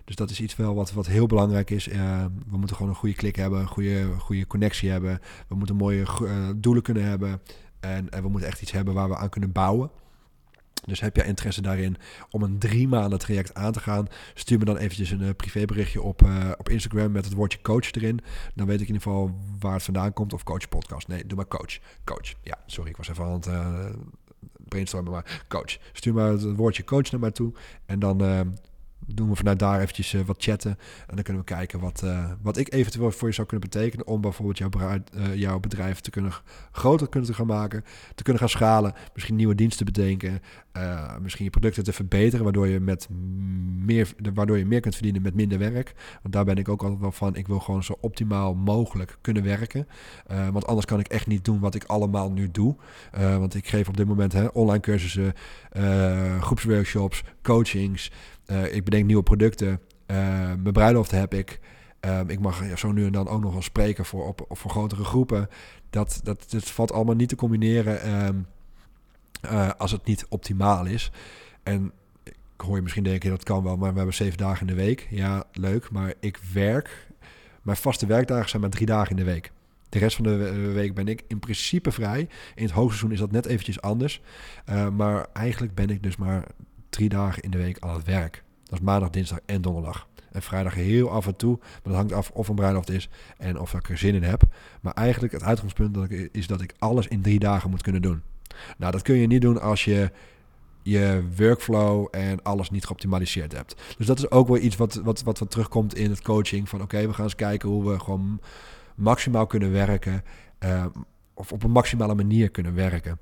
Dus 0.06 0.16
dat 0.16 0.30
is 0.30 0.42
iets 0.42 0.56
wel 0.56 0.76
wat, 0.76 0.92
wat 0.92 1.08
heel 1.08 1.28
belangrijk 1.28 1.70
is. 1.70 1.88
Uh, 1.88 2.26
we 2.50 2.58
moeten 2.58 2.76
gewoon 2.76 2.92
een 2.92 2.98
goede 2.98 3.16
klik 3.16 3.36
hebben, 3.36 3.60
een 3.60 3.68
goede, 3.68 4.14
goede 4.18 4.48
connectie 4.48 4.90
hebben. 4.90 5.20
We 5.48 5.56
moeten 5.56 5.76
mooie 5.76 6.06
uh, 6.22 6.50
doelen 6.56 6.84
kunnen 6.84 7.04
hebben. 7.04 7.42
En, 7.80 8.08
we 8.10 8.30
moeten 8.30 8.50
echt 8.50 8.62
iets 8.62 8.72
hebben 8.72 8.94
waar 8.94 9.10
we 9.10 9.16
aan 9.16 9.30
kunnen 9.30 9.52
bouwen. 9.52 9.92
Dus 10.86 11.00
heb 11.00 11.16
jij 11.16 11.26
interesse 11.26 11.62
daarin 11.62 11.98
om 12.30 12.44
een 12.44 12.60
drie 12.60 12.88
maanden 12.88 13.20
traject 13.20 13.54
aan 13.54 13.72
te 13.72 13.80
gaan, 13.80 14.08
stuur 14.34 14.60
me 14.60 14.66
dan 14.66 14.78
eventjes 14.78 15.12
een 15.12 15.22
uh, 15.22 15.30
privéberichtje 15.38 16.02
op, 16.02 16.22
op 16.58 16.70
Instagram 16.70 17.12
met 17.12 17.26
het 17.26 17.34
woordje 17.34 17.62
coach 17.62 17.92
erin. 17.92 18.20
Dan 18.56 18.68
weet 18.68 18.82
ik 18.82 18.88
in 18.88 18.94
ieder 18.94 19.02
geval 19.02 19.40
waar 19.60 19.74
het 19.74 19.84
vandaan 19.84 20.14
komt. 20.14 20.34
Of 20.34 20.44
coach 20.44 20.70
podcast. 20.70 21.08
Nee, 21.08 21.26
doe 21.26 21.38
maar 21.38 21.48
coach. 21.48 21.80
Coach. 22.04 22.34
Ja, 22.42 22.58
sorry, 22.66 22.90
ik 22.90 22.98
was 22.98 23.10
even 23.10 23.26
aan 23.26 23.32
het 23.32 23.50
brainstormen, 24.68 25.12
maar 25.12 25.44
coach. 25.48 25.78
Stuur 25.94 26.14
maar 26.14 26.32
het 26.32 26.56
woordje 26.56 26.84
coach 26.84 27.12
naar 27.12 27.20
mij 27.20 27.32
toe. 27.32 27.54
En 27.86 28.00
dan 28.00 28.22
doen 29.08 29.30
we 29.30 29.36
vanuit 29.36 29.60
daar 29.60 29.82
eventjes 29.82 30.16
wat 30.26 30.44
chatten. 30.44 30.72
En 31.08 31.16
dan 31.16 31.24
kunnen 31.24 31.44
we 31.46 31.54
kijken 31.54 31.80
wat, 31.80 32.04
wat 32.42 32.58
ik 32.58 32.74
eventueel 32.74 33.12
voor 33.12 33.28
je 33.28 33.34
zou 33.34 33.48
kunnen 33.48 33.70
betekenen 33.70 34.08
om 34.08 34.22
bijvoorbeeld 34.22 34.58
jouw, 34.58 34.70
jouw 35.36 35.60
bedrijf 35.60 36.00
te 36.00 36.10
kunnen 36.10 36.32
groter 36.72 37.10
kunnen 37.10 37.36
gaan 37.36 37.48
maken, 37.48 37.84
te 38.16 38.24
kunnen 38.24 38.42
gaan 38.42 38.50
schalen, 38.50 38.94
misschien 39.14 39.36
nieuwe 39.36 39.56
diensten 39.56 39.86
bedenken, 39.86 40.42
misschien 41.22 41.46
je 41.46 41.52
producten 41.52 41.84
te 41.84 41.94
verbeteren, 41.94 42.44
waardoor 42.44 42.68
je 42.68 42.80
met 42.80 43.08
meer, 43.78 44.14
waardoor 44.34 44.58
je 44.58 44.66
meer 44.66 44.80
kunt 44.80 44.94
verdienen 44.96 45.22
met 45.22 45.36
minder 45.36 45.58
werk. 45.58 45.94
Want 46.22 46.34
daar 46.34 46.46
ben 46.46 46.58
ik 46.58 46.70
ook 46.70 46.82
altijd 46.84 47.02
wel 47.02 47.12
van. 47.12 47.36
Ik 47.36 47.48
wil 47.48 47.60
gewoon 47.60 47.84
zo 47.84 47.98
optimaal 48.02 48.54
mogelijk 48.56 49.18
kunnen 49.22 49.44
werken. 49.44 49.88
want 50.52 50.68
anders 50.68 50.86
kan 50.86 51.00
ik 51.00 51.08
echt 51.08 51.28
niet 51.28 51.46
doen 51.46 51.60
wat 51.60 51.76
ik 51.76 51.84
allemaal 51.84 52.32
nu 52.32 52.52
doe. 52.52 52.76
want 53.12 53.56
ik 53.56 53.68
geef 53.68 53.88
op 53.88 53.98
dit 53.98 54.08
moment 54.08 54.34
hè, 54.34 54.46
online 54.46 54.80
cursussen, 54.80 55.34
groepsworkshops, 56.40 57.24
coachings. 57.42 58.12
Uh, 58.48 58.74
ik 58.76 58.84
bedenk 58.84 59.06
nieuwe 59.06 59.24
producten. 59.24 59.70
Uh, 60.08 60.18
mijn 60.48 60.72
bruiloft 60.72 61.12
heb 61.12 61.34
ik. 61.34 61.60
Uh, 62.06 62.20
ik 62.28 62.40
mag 62.40 62.64
zo 62.76 62.92
nu 62.92 63.06
en 63.06 63.12
dan 63.12 63.28
ook 63.28 63.42
nog 63.42 63.52
wel 63.52 63.62
spreken 63.62 64.06
voor, 64.06 64.28
op, 64.28 64.46
voor 64.50 64.72
grotere 64.72 65.04
groepen. 65.04 65.50
Dat, 65.90 66.20
dat, 66.24 66.46
dat 66.50 66.64
valt 66.64 66.92
allemaal 66.92 67.16
niet 67.16 67.30
te 67.30 67.36
combineren 67.36 68.26
um, 68.26 68.48
als 69.78 69.92
het 69.92 70.06
niet 70.06 70.26
optimaal 70.30 70.86
is. 70.86 71.12
En 71.64 71.92
ik 72.24 72.34
hoor 72.58 72.76
je 72.76 72.82
misschien 72.82 73.04
denken, 73.04 73.30
dat 73.30 73.44
kan 73.44 73.64
wel, 73.64 73.78
maar 73.78 73.92
we 73.92 73.98
hebben 73.98 74.16
zeven 74.16 74.38
dagen 74.38 74.68
in 74.68 74.76
de 74.76 74.82
week. 74.82 75.08
Ja, 75.10 75.44
leuk, 75.52 75.92
maar 75.92 76.14
ik 76.20 76.40
werk. 76.54 77.08
Mijn 77.62 77.78
vaste 77.78 78.06
werkdagen 78.06 78.50
zijn 78.50 78.62
maar 78.62 78.72
drie 78.72 78.86
dagen 78.86 79.10
in 79.10 79.16
de 79.26 79.32
week. 79.32 79.52
De 79.90 80.00
rest 80.00 80.16
van 80.16 80.26
de 80.26 80.72
week 80.74 80.94
ben 80.94 81.08
ik 81.08 81.24
in 81.28 81.40
principe 81.40 81.92
vrij. 81.92 82.28
In 82.56 82.64
het 82.64 82.72
hoogseizoen 82.72 83.12
is 83.12 83.20
dat 83.20 83.32
net 83.32 83.46
eventjes 83.46 83.82
anders. 83.82 84.22
Maar 84.94 85.28
eigenlijk 85.34 85.76
ben 85.76 85.90
ik 85.90 86.04
dus 86.04 86.16
maar 86.16 86.44
drie 86.94 87.10
dagen 87.10 87.44
in 87.44 87.52
de 87.52 87.58
week 87.58 87.78
aan 87.80 87.96
het 87.96 88.06
werk. 88.06 88.44
Dat 88.64 88.80
is 88.80 88.86
maandag, 88.86 89.10
dinsdag 89.10 89.40
en 89.46 89.62
donderdag. 89.62 90.08
En 90.32 90.42
vrijdag 90.42 90.74
heel 90.74 91.10
af 91.10 91.28
en 91.28 91.36
toe. 91.36 91.58
Maar 91.60 91.82
dat 91.84 91.96
hangt 91.96 92.14
af 92.14 92.32
of 92.32 92.48
een 92.48 92.56
bruiloft 92.56 92.90
is 92.90 93.10
en 93.38 93.60
of 93.60 93.74
ik 93.74 93.90
er 93.90 93.98
zin 93.98 94.16
in 94.16 94.24
heb. 94.24 94.44
Maar 94.82 94.94
eigenlijk 94.94 95.34
het 95.34 95.44
uitgangspunt 95.44 95.94
dat 95.94 96.10
ik, 96.10 96.30
is 96.32 96.48
dat 96.48 96.62
ik 96.62 96.74
alles 96.78 97.08
in 97.08 97.22
drie 97.22 97.40
dagen 97.40 97.70
moet 97.70 97.82
kunnen 97.82 98.02
doen. 98.02 98.22
Nou, 98.78 98.92
dat 98.92 99.02
kun 99.02 99.16
je 99.16 99.28
niet 99.28 99.42
doen 99.42 99.62
als 99.62 99.86
je 99.86 100.12
je 100.82 101.24
workflow 101.38 102.08
en 102.12 102.44
alles 102.44 102.70
niet 102.70 102.86
geoptimaliseerd 102.86 103.52
hebt. 103.52 103.76
Dus 103.98 104.06
dat 104.06 104.18
is 104.18 104.32
ook 104.32 104.48
wel 104.48 104.58
iets 104.58 104.76
wat, 104.76 104.94
wat, 104.94 105.24
wat, 105.24 105.46
terugkomt 105.48 105.96
in 105.96 106.10
het 106.10 106.22
coaching. 106.22 106.70
Van 106.70 106.82
oké, 106.82 107.08
we 107.08 107.14
gaan 107.14 107.24
eens 107.24 107.36
kijken 107.36 107.70
hoe 107.70 107.92
we 107.92 108.00
gewoon 108.00 108.40
maximaal 108.96 109.48
kunnen 109.48 109.72
werken. 109.72 110.24
Uh, 110.60 110.86
of 111.34 111.52
op 111.52 111.64
een 111.64 111.72
maximale 111.72 112.16
manier 112.16 112.50
kunnen 112.50 112.76
werken. 112.76 113.20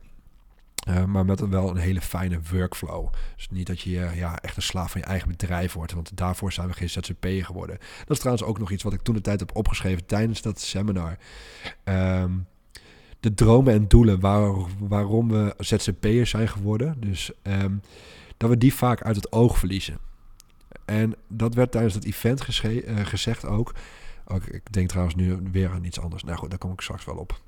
Uh, 0.90 1.06
maar 1.06 1.26
met 1.26 1.50
wel 1.50 1.70
een 1.70 1.78
hele 1.78 2.02
fijne 2.02 2.40
workflow. 2.52 3.14
Dus 3.36 3.50
niet 3.50 3.68
dat 3.68 3.82
je 3.82 4.10
ja, 4.16 4.40
echt 4.40 4.56
een 4.56 4.62
slaaf 4.62 4.92
van 4.92 5.02
je 5.02 5.08
eigen 5.08 5.28
bedrijf 5.28 5.74
wordt. 5.74 5.94
Want 5.94 6.18
daarvoor 6.18 6.52
zijn 6.52 6.68
we 6.68 6.74
geen 6.74 6.90
ZZP'er 6.90 7.46
geworden. 7.46 7.78
Dat 8.00 8.10
is 8.10 8.20
trouwens 8.20 8.48
ook 8.48 8.60
nog 8.60 8.72
iets 8.72 8.84
wat 8.84 8.94
ik 8.94 9.02
toen 9.02 9.16
de 9.16 9.22
tijd 9.22 9.40
heb 9.40 9.56
opgeschreven 9.56 10.06
tijdens 10.06 10.42
dat 10.42 10.60
seminar. 10.60 11.18
Um, 11.84 12.48
de 13.20 13.34
dromen 13.34 13.74
en 13.74 13.88
doelen 13.88 14.20
waar, 14.20 14.54
waarom 14.80 15.30
we 15.30 15.54
ZZP'ers 15.58 16.30
zijn 16.30 16.48
geworden. 16.48 16.96
Dus 17.00 17.32
um, 17.44 17.82
dat 18.38 18.50
we 18.50 18.58
die 18.58 18.74
vaak 18.74 19.02
uit 19.02 19.16
het 19.16 19.32
oog 19.32 19.58
verliezen. 19.58 19.98
En 20.86 21.16
dat 21.28 21.54
werd 21.54 21.72
tijdens 21.72 21.94
dat 21.94 22.04
event 22.04 22.64
uh, 22.64 23.06
gezegd 23.06 23.46
ook. 23.46 23.74
ook. 24.26 24.44
Ik 24.44 24.74
denk 24.74 24.90
trouwens 24.90 25.16
nu 25.16 25.40
weer 25.52 25.70
aan 25.70 25.84
iets 25.84 26.00
anders. 26.00 26.24
Nou 26.24 26.38
goed, 26.38 26.50
daar 26.50 26.60
kom 26.60 26.72
ik 26.72 26.82
straks 26.82 27.06
wel 27.06 27.16
op 27.16 27.42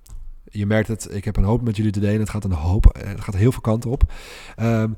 je 0.44 0.66
merkt 0.66 0.88
het, 0.88 1.16
ik 1.16 1.26
heb 1.26 1.38
een 1.38 1.44
hoop 1.44 1.62
met 1.62 1.76
jullie 1.76 1.92
te 1.92 2.00
delen. 2.00 2.20
Het 2.20 2.30
gaat 2.30 2.44
een 2.44 2.52
hoop, 2.52 2.86
eh, 2.86 3.08
het 3.08 3.22
gaat 3.22 3.36
heel 3.36 3.52
veel 3.52 3.62
kanten 3.62 3.90
op. 3.90 4.14
Um, 4.62 4.96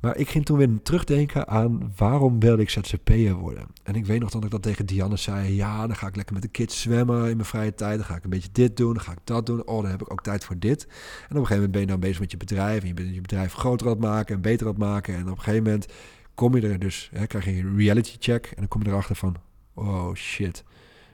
maar 0.00 0.16
ik 0.16 0.28
ging 0.28 0.44
toen 0.44 0.58
weer 0.58 0.82
terugdenken 0.82 1.48
aan 1.48 1.92
waarom 1.96 2.40
wilde 2.40 2.62
ik 2.62 2.70
ZZP'er 2.70 3.34
worden. 3.34 3.66
En 3.82 3.94
ik 3.94 4.06
weet 4.06 4.20
nog 4.20 4.30
dat 4.30 4.44
ik 4.44 4.50
dat 4.50 4.62
tegen 4.62 4.86
Dianne 4.86 5.16
zei. 5.16 5.54
Ja, 5.54 5.86
dan 5.86 5.96
ga 5.96 6.06
ik 6.06 6.16
lekker 6.16 6.34
met 6.34 6.42
de 6.42 6.48
kids 6.48 6.80
zwemmen 6.80 7.30
in 7.30 7.36
mijn 7.36 7.48
vrije 7.48 7.74
tijd. 7.74 7.96
Dan 7.96 8.06
ga 8.06 8.16
ik 8.16 8.24
een 8.24 8.30
beetje 8.30 8.48
dit 8.52 8.76
doen, 8.76 8.94
dan 8.94 9.02
ga 9.02 9.12
ik 9.12 9.18
dat 9.24 9.46
doen. 9.46 9.66
Oh, 9.66 9.82
dan 9.82 9.90
heb 9.90 10.00
ik 10.00 10.12
ook 10.12 10.22
tijd 10.22 10.44
voor 10.44 10.58
dit. 10.58 10.84
En 10.84 10.90
op 10.90 10.96
een 11.30 11.36
gegeven 11.36 11.54
moment 11.54 11.72
ben 11.72 11.80
je 11.80 11.86
dan 11.86 12.00
bezig 12.00 12.20
met 12.20 12.30
je 12.30 12.36
bedrijf. 12.36 12.82
En 12.82 12.88
je 12.88 12.94
bent 12.94 13.14
je 13.14 13.20
bedrijf 13.20 13.52
groter 13.52 13.86
aan 13.86 13.92
het 13.92 14.02
maken 14.02 14.34
en 14.34 14.40
beter 14.40 14.66
aan 14.66 14.72
het 14.72 14.82
maken. 14.82 15.14
En 15.14 15.22
op 15.22 15.36
een 15.36 15.42
gegeven 15.42 15.62
moment 15.62 15.86
kom 16.34 16.56
je 16.56 16.68
er 16.68 16.78
dus, 16.78 17.10
hè, 17.12 17.26
krijg 17.26 17.44
je 17.44 17.50
een 17.50 17.76
reality 17.76 18.16
check. 18.18 18.46
En 18.46 18.56
dan 18.56 18.68
kom 18.68 18.82
je 18.82 18.88
erachter 18.88 19.16
van, 19.16 19.36
oh 19.74 20.14
shit. 20.14 20.64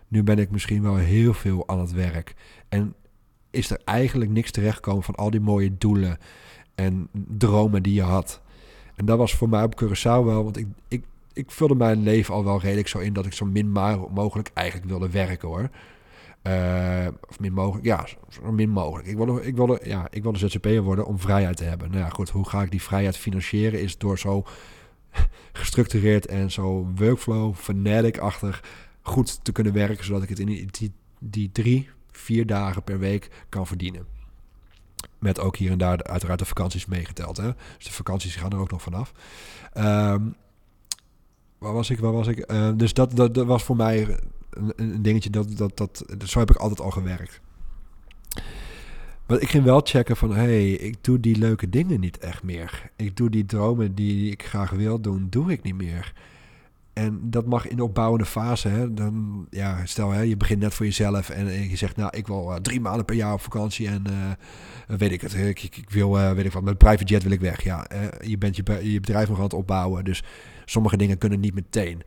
Nu 0.09 0.23
ben 0.23 0.39
ik 0.39 0.51
misschien 0.51 0.83
wel 0.83 0.97
heel 0.97 1.35
veel 1.35 1.69
aan 1.69 1.81
het 1.81 1.93
werk. 1.93 2.35
En 2.69 2.95
is 3.55 3.71
er 3.71 3.81
eigenlijk 3.85 4.31
niks 4.31 4.51
terechtgekomen 4.51 5.03
van 5.03 5.15
al 5.15 5.31
die 5.31 5.41
mooie 5.41 5.79
doelen 5.79 6.19
en 6.75 7.09
dromen 7.13 7.83
die 7.83 7.95
je 7.95 8.03
had. 8.03 8.41
En 8.95 9.05
dat 9.05 9.19
was 9.19 9.35
voor 9.35 9.49
mij 9.49 9.63
op 9.63 9.83
Curaçao 9.83 10.25
wel, 10.25 10.45
want 10.45 10.57
ik, 10.57 10.67
ik, 10.89 11.05
ik 11.33 11.51
vulde 11.51 11.75
mijn 11.75 12.03
leven 12.03 12.35
al 12.35 12.45
wel 12.45 12.61
redelijk 12.61 12.89
zo 12.89 12.99
in 12.99 13.13
dat 13.13 13.27
ik 13.27 13.33
zo 13.33 13.45
min 13.45 13.71
mogelijk 14.11 14.51
eigenlijk 14.55 14.89
wilde 14.89 15.11
werken 15.11 15.49
hoor. 15.49 15.71
Uh, 16.47 17.07
of 17.29 17.41
min 17.41 17.53
mogelijk, 17.53 17.85
ja, 17.85 18.07
zo 18.29 18.53
min 18.53 18.71
mogelijk. 18.71 19.09
Ik 19.09 19.17
wilde, 19.17 19.47
ik 19.47 19.57
wilde, 19.57 19.81
ja, 19.83 20.07
ik 20.11 20.23
wilde 20.23 20.39
ZZP'er 20.39 20.83
worden 20.83 21.07
om 21.07 21.19
vrijheid 21.19 21.57
te 21.57 21.65
hebben. 21.65 21.91
Nou 21.91 22.03
ja, 22.03 22.09
goed, 22.09 22.31
hoe 22.31 22.49
ga 22.49 22.63
ik 22.63 22.71
die 22.71 22.83
vrijheid 22.83 23.17
financieren? 23.17 23.81
Is 23.81 23.99
door 23.99 24.19
zo 24.19 24.45
gestructureerd 25.53 26.27
en 26.27 26.51
zo 26.51 26.87
workflow, 26.95 27.55
fanatic-achtig 27.55 28.65
goed 29.03 29.45
te 29.45 29.53
kunnen 29.53 29.73
werken, 29.73 30.05
zodat 30.05 30.23
ik 30.23 30.29
het 30.29 30.39
in 30.39 30.47
die, 30.47 30.67
die, 30.71 30.93
die 31.19 31.51
drie, 31.53 31.89
vier 32.25 32.47
dagen 32.47 32.83
per 32.83 32.99
week 32.99 33.31
kan 33.49 33.67
verdienen. 33.67 34.07
Met 35.19 35.41
ook 35.41 35.57
hier 35.57 35.71
en 35.71 35.79
daar 35.79 36.03
uiteraard 36.03 36.39
de 36.39 36.45
vakanties 36.45 36.87
meegeteld. 36.87 37.37
Hè? 37.37 37.51
Dus 37.77 37.87
de 37.87 37.93
vakanties 37.93 38.37
gaan 38.37 38.53
er 38.53 38.59
ook 38.59 38.71
nog 38.71 38.83
vanaf. 38.83 39.13
Um, 39.77 40.35
waar 41.59 41.73
was 41.73 41.91
ik? 41.91 41.99
Waar 41.99 42.13
was 42.13 42.27
ik? 42.27 42.53
Uh, 42.53 42.71
dus 42.75 42.95
dat, 42.95 43.17
dat, 43.17 43.35
dat, 43.35 43.47
was 43.47 43.63
voor 43.63 43.77
mij 43.77 44.19
een, 44.77 45.03
dingetje. 45.03 45.31
Dat, 45.31 45.57
dat, 45.57 45.77
dat, 45.77 46.05
zo 46.25 46.39
heb 46.39 46.51
ik 46.51 46.57
altijd 46.57 46.81
al 46.81 46.91
gewerkt. 46.91 47.41
Maar 49.27 49.41
ik 49.41 49.49
ging 49.49 49.65
wel 49.65 49.81
checken 49.85 50.17
van, 50.17 50.35
hey, 50.35 50.73
ik 50.73 51.05
doe 51.05 51.21
die 51.21 51.37
leuke 51.37 51.69
dingen 51.69 52.01
niet 52.01 52.19
echt 52.19 52.43
meer. 52.43 52.91
Ik 52.97 53.17
doe 53.17 53.31
die 53.31 53.47
dromen 53.47 53.95
die 53.95 54.31
ik 54.31 54.45
graag 54.45 54.71
wil 54.71 55.01
doen, 55.01 55.27
doe 55.31 55.53
ik 55.53 55.63
niet 55.63 55.75
meer. 55.75 56.13
En 56.95 57.31
dat 57.31 57.47
mag 57.47 57.69
in 57.69 57.77
de 57.77 57.85
opbouwende 57.85 58.25
fase. 58.25 58.69
Hè, 58.69 58.95
dan, 58.95 59.47
ja, 59.51 59.87
stel, 59.87 60.11
hè, 60.11 60.21
je 60.21 60.37
begint 60.37 60.61
net 60.61 60.75
voor 60.75 60.87
jezelf 60.87 61.31
en, 61.31 61.69
je 61.69 61.77
zegt, 61.77 61.97
nou, 61.97 62.17
ik 62.17 62.27
wil 62.27 62.51
uh, 62.51 62.57
drie 62.57 62.81
maanden 62.81 63.05
per 63.05 63.15
jaar 63.15 63.33
op 63.33 63.41
vakantie 63.41 63.89
en 63.89 64.05
uh, 64.11 64.99
weet 64.99 65.13
ik 65.13 65.21
het. 65.21 65.35
Ik, 65.35 65.63
ik, 65.63 65.91
wil, 65.91 66.13
weet 66.13 66.45
ik 66.45 66.53
wat, 66.53 66.63
met 66.63 66.79
private 66.79 67.05
jet 67.05 67.23
wil 67.23 67.33
ik 67.33 67.41
weg. 67.41 67.63
Ja, 67.63 67.87
je 68.21 68.39
bent 68.39 68.57
je, 68.57 68.93
je 68.93 69.01
bedrijf 69.01 69.29
nog 69.29 69.37
aan 69.37 69.45
het 69.45 69.53
opbouwen, 69.53 70.05
dus 70.05 70.23
sommige 70.65 70.97
dingen 70.97 71.19
kunnen 71.19 71.41
niet 71.41 71.55
meteen. 71.55 72.03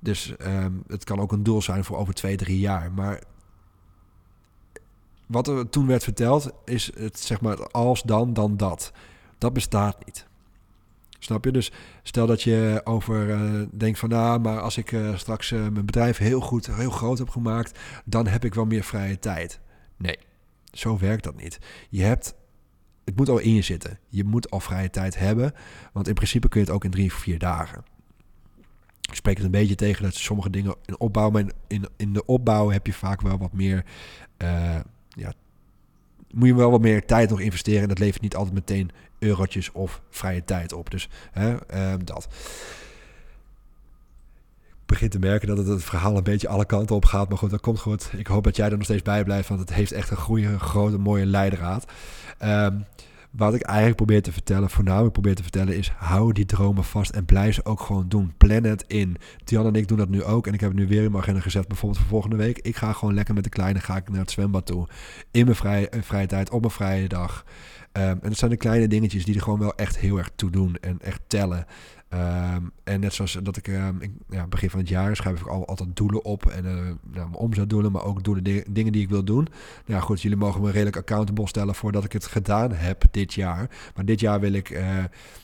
Dus 0.00 0.34
um, 0.46 0.82
het 0.86 1.04
kan 1.04 1.20
ook 1.20 1.32
een 1.32 1.42
doel 1.42 1.62
zijn 1.62 1.84
voor 1.84 1.96
over 1.96 2.14
twee, 2.14 2.36
drie 2.36 2.58
jaar. 2.58 2.92
Maar 2.92 3.22
wat 5.26 5.48
er 5.48 5.68
toen 5.68 5.86
werd 5.86 6.04
verteld, 6.04 6.50
is 6.64 6.90
het 6.98 7.18
zeg 7.18 7.40
maar 7.40 7.66
als 7.70 8.02
dan, 8.02 8.32
dan 8.32 8.56
dat. 8.56 8.92
Dat 9.38 9.52
bestaat 9.52 10.04
niet. 10.04 10.26
Snap 11.24 11.44
je? 11.44 11.52
Dus 11.52 11.72
stel 12.02 12.26
dat 12.26 12.42
je 12.42 12.80
over 12.84 13.28
uh, 13.28 13.62
denkt 13.72 13.98
van 13.98 14.08
nou, 14.08 14.40
maar 14.40 14.60
als 14.60 14.76
ik 14.76 14.92
uh, 14.92 15.16
straks 15.16 15.50
uh, 15.50 15.60
mijn 15.60 15.86
bedrijf 15.86 16.18
heel 16.18 16.40
goed, 16.40 16.66
heel 16.66 16.90
groot 16.90 17.18
heb 17.18 17.28
gemaakt, 17.28 17.78
dan 18.04 18.26
heb 18.26 18.44
ik 18.44 18.54
wel 18.54 18.64
meer 18.64 18.84
vrije 18.84 19.18
tijd. 19.18 19.60
Nee, 19.96 20.18
zo 20.72 20.98
werkt 20.98 21.24
dat 21.24 21.36
niet. 21.36 21.58
Je 21.90 22.02
hebt, 22.02 22.34
het 23.04 23.16
moet 23.16 23.28
al 23.28 23.38
in 23.38 23.54
je 23.54 23.62
zitten. 23.62 23.98
Je 24.08 24.24
moet 24.24 24.50
al 24.50 24.60
vrije 24.60 24.90
tijd 24.90 25.18
hebben, 25.18 25.52
want 25.92 26.08
in 26.08 26.14
principe 26.14 26.48
kun 26.48 26.60
je 26.60 26.66
het 26.66 26.74
ook 26.74 26.84
in 26.84 26.90
drie 26.90 27.06
of 27.06 27.18
vier 27.18 27.38
dagen. 27.38 27.84
Ik 29.00 29.14
spreek 29.14 29.36
het 29.36 29.44
een 29.44 29.50
beetje 29.50 29.74
tegen 29.74 30.02
dat 30.02 30.14
sommige 30.14 30.50
dingen 30.50 30.74
in 30.84 31.00
opbouw, 31.00 31.30
maar 31.30 31.44
in, 31.66 31.86
in 31.96 32.12
de 32.12 32.24
opbouw 32.24 32.70
heb 32.70 32.86
je 32.86 32.92
vaak 32.92 33.20
wel 33.20 33.38
wat 33.38 33.52
meer 33.52 33.84
ja, 35.08 35.32
moet 36.34 36.48
je 36.48 36.54
wel 36.54 36.70
wat 36.70 36.80
meer 36.80 37.06
tijd 37.06 37.30
nog 37.30 37.40
investeren. 37.40 37.82
En 37.82 37.88
dat 37.88 37.98
levert 37.98 38.22
niet 38.22 38.36
altijd 38.36 38.54
meteen 38.54 38.90
eurotjes 39.18 39.72
of 39.72 40.00
vrije 40.10 40.44
tijd 40.44 40.72
op. 40.72 40.90
Dus 40.90 41.08
hè, 41.32 41.52
uh, 41.52 41.94
dat. 42.04 42.28
Ik 44.58 44.90
begin 44.90 45.08
te 45.08 45.18
merken 45.18 45.48
dat 45.48 45.58
het, 45.58 45.66
het 45.66 45.84
verhaal 45.84 46.16
een 46.16 46.22
beetje 46.22 46.48
alle 46.48 46.64
kanten 46.64 46.96
op 46.96 47.04
gaat. 47.04 47.28
Maar 47.28 47.38
goed, 47.38 47.50
dat 47.50 47.60
komt 47.60 47.80
goed. 47.80 48.10
Ik 48.16 48.26
hoop 48.26 48.44
dat 48.44 48.56
jij 48.56 48.70
er 48.70 48.76
nog 48.76 48.84
steeds 48.84 49.02
bij 49.02 49.24
blijft. 49.24 49.48
Want 49.48 49.60
het 49.60 49.72
heeft 49.72 49.92
echt 49.92 50.10
een 50.10 50.16
goede, 50.16 50.58
grote, 50.58 50.98
mooie 50.98 51.26
leidraad. 51.26 51.86
Um, 52.42 52.84
wat 53.36 53.54
ik 53.54 53.62
eigenlijk 53.62 53.96
probeer 53.96 54.22
te 54.22 54.32
vertellen, 54.32 54.70
voornamelijk 54.70 55.12
probeer 55.12 55.34
te 55.34 55.42
vertellen, 55.42 55.76
is 55.76 55.92
hou 55.96 56.32
die 56.32 56.46
dromen 56.46 56.84
vast 56.84 57.10
en 57.10 57.24
blijf 57.24 57.54
ze 57.54 57.64
ook 57.64 57.80
gewoon 57.80 58.08
doen. 58.08 58.32
Plan 58.36 58.64
het 58.64 58.84
in. 58.86 59.16
Tian 59.44 59.66
en 59.66 59.74
ik 59.74 59.88
doen 59.88 59.98
dat 59.98 60.08
nu 60.08 60.22
ook. 60.22 60.46
En 60.46 60.52
ik 60.52 60.60
heb 60.60 60.70
het 60.70 60.78
nu 60.78 60.86
weer 60.86 61.02
in 61.02 61.10
mijn 61.10 61.22
agenda 61.22 61.40
gezet, 61.40 61.68
bijvoorbeeld 61.68 62.00
voor 62.00 62.10
volgende 62.10 62.36
week. 62.36 62.58
Ik 62.58 62.76
ga 62.76 62.92
gewoon 62.92 63.14
lekker 63.14 63.34
met 63.34 63.44
de 63.44 63.50
kleine 63.50 63.80
ga 63.80 63.96
ik 63.96 64.08
naar 64.08 64.20
het 64.20 64.30
zwembad 64.30 64.66
toe. 64.66 64.88
In 65.30 65.44
mijn 65.44 65.56
vrije, 65.56 65.88
eh, 65.88 66.02
vrije 66.02 66.26
tijd, 66.26 66.50
op 66.50 66.60
mijn 66.60 66.72
vrije 66.72 67.08
dag. 67.08 67.44
Um, 67.96 68.02
en 68.02 68.18
dat 68.22 68.36
zijn 68.36 68.50
de 68.50 68.56
kleine 68.56 68.88
dingetjes 68.88 69.24
die 69.24 69.34
er 69.34 69.42
gewoon 69.42 69.58
wel 69.58 69.74
echt 69.74 69.98
heel 69.98 70.18
erg 70.18 70.30
toe 70.36 70.50
doen 70.50 70.76
en 70.80 70.98
echt 71.00 71.20
tellen. 71.26 71.66
Um, 72.14 72.72
en 72.84 73.00
net 73.00 73.14
zoals 73.14 73.38
dat 73.42 73.56
ik, 73.56 73.66
um, 73.66 74.00
ik 74.00 74.10
ja, 74.28 74.46
begin 74.46 74.70
van 74.70 74.78
het 74.78 74.88
jaar 74.88 75.16
schrijf 75.16 75.40
ik 75.40 75.46
al, 75.46 75.66
altijd 75.66 75.96
doelen 75.96 76.24
op. 76.24 76.46
En 76.46 76.64
uh, 76.64 76.72
nou, 76.72 76.98
mijn 77.12 77.34
omzetdoelen, 77.34 77.92
maar 77.92 78.04
ook 78.04 78.24
doelen, 78.24 78.44
dingen 78.72 78.92
die 78.92 79.02
ik 79.02 79.08
wil 79.08 79.24
doen. 79.24 79.48
Nou 79.86 80.02
goed, 80.02 80.22
jullie 80.22 80.36
mogen 80.36 80.62
me 80.62 80.70
redelijk 80.70 80.96
accountable 80.96 81.48
stellen 81.48 81.74
voordat 81.74 82.04
ik 82.04 82.12
het 82.12 82.26
gedaan 82.26 82.72
heb 82.72 83.04
dit 83.10 83.34
jaar. 83.34 83.70
Maar 83.94 84.04
dit 84.04 84.20
jaar 84.20 84.40
wil 84.40 84.52
ik 84.52 84.70
uh, 84.70 84.78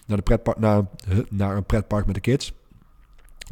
naar, 0.07 0.17
de 0.17 0.23
pretpark, 0.23 0.59
naar, 0.59 0.83
naar 1.29 1.57
een 1.57 1.65
pretpark 1.65 2.07
met 2.07 2.15
de 2.15 2.21
kids. 2.21 2.53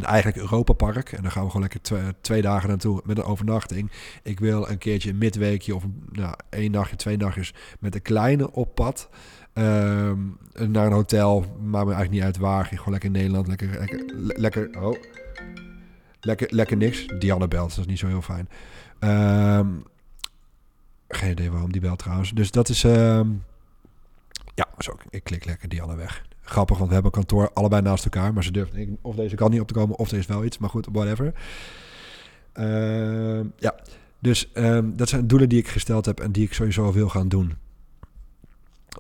Eigenlijk 0.03 0.37
Europa 0.37 0.73
Park. 0.73 1.13
En 1.13 1.23
dan 1.23 1.31
gaan 1.31 1.45
we 1.45 1.51
gewoon 1.51 1.69
lekker 1.71 2.15
twee, 2.21 2.43
dagen 2.43 2.69
naartoe 2.69 3.01
met 3.05 3.19
een 3.19 3.25
overnachting. 3.25 3.91
Ik 4.23 4.41
wil 4.41 4.69
een 4.69 4.79
keertje 4.79 5.11
een 5.11 5.19
midweekje 5.19 5.75
of 5.75 5.85
nou, 6.13 6.35
één 6.49 6.71
nachtje, 6.71 6.97
twee 6.97 7.17
nachtjes 7.17 7.55
met 7.81 7.95
een 7.95 8.03
kleine 8.03 8.53
op 8.53 8.75
pad. 8.75 9.09
Ehm, 9.53 10.19
naar 10.53 10.87
een 10.87 10.93
hotel. 10.93 11.41
Maakt 11.41 11.87
me 11.87 11.93
eigenlijk 11.93 12.11
niet 12.11 12.23
uit 12.23 12.37
waar. 12.37 12.65
Gewoon 12.65 12.91
lekker 12.91 13.09
in 13.09 13.17
Nederland. 13.17 13.47
Lekker, 13.47 13.69
lekker, 13.79 14.39
lekker, 14.41 14.83
oh. 14.83 14.97
lekker, 16.21 16.55
lekker 16.55 16.77
niks. 16.77 17.07
Dianne 17.19 17.49
belt, 17.49 17.69
dat 17.69 17.79
is 17.79 17.87
niet 17.87 17.99
zo 17.99 18.07
heel 18.07 18.23
fijn. 18.23 18.49
Um, 19.01 19.85
geen 21.09 21.31
idee 21.31 21.51
waarom 21.51 21.73
die 21.73 21.81
belt 21.81 21.99
trouwens. 21.99 22.33
Dus 22.33 22.51
dat 22.51 22.69
is... 22.69 22.85
Um, 22.85 23.45
ja, 24.55 24.67
zo, 24.79 24.97
ik 25.11 25.25
klik 25.25 25.45
lekker 25.45 25.69
Dianne 25.69 25.97
weg. 25.97 26.28
Grappig, 26.49 26.77
want 26.77 26.89
we 26.89 26.95
hebben 26.95 27.13
kantoor 27.13 27.51
allebei 27.53 27.83
naast 27.83 28.05
elkaar. 28.05 28.33
Maar 28.33 28.45
ze 28.45 28.51
durven 28.51 28.99
of 29.03 29.15
deze 29.15 29.35
kan 29.35 29.51
niet 29.51 29.61
op 29.61 29.67
te 29.67 29.75
komen 29.75 29.99
of 29.99 30.11
er 30.11 30.19
is 30.19 30.27
wel 30.27 30.45
iets. 30.45 30.59
Maar 30.59 30.71
goed, 30.71 30.89
whatever. 30.93 31.35
Uh, 32.55 33.41
ja, 33.57 33.75
dus 34.19 34.51
um, 34.55 34.97
dat 34.97 35.09
zijn 35.09 35.27
doelen 35.27 35.49
die 35.49 35.59
ik 35.59 35.69
gesteld 35.69 36.07
heb 36.07 36.21
en 36.21 36.33
die 36.33 36.45
ik 36.45 36.53
sowieso 36.53 36.93
wil 36.93 37.09
gaan 37.09 37.29
doen. 37.29 37.55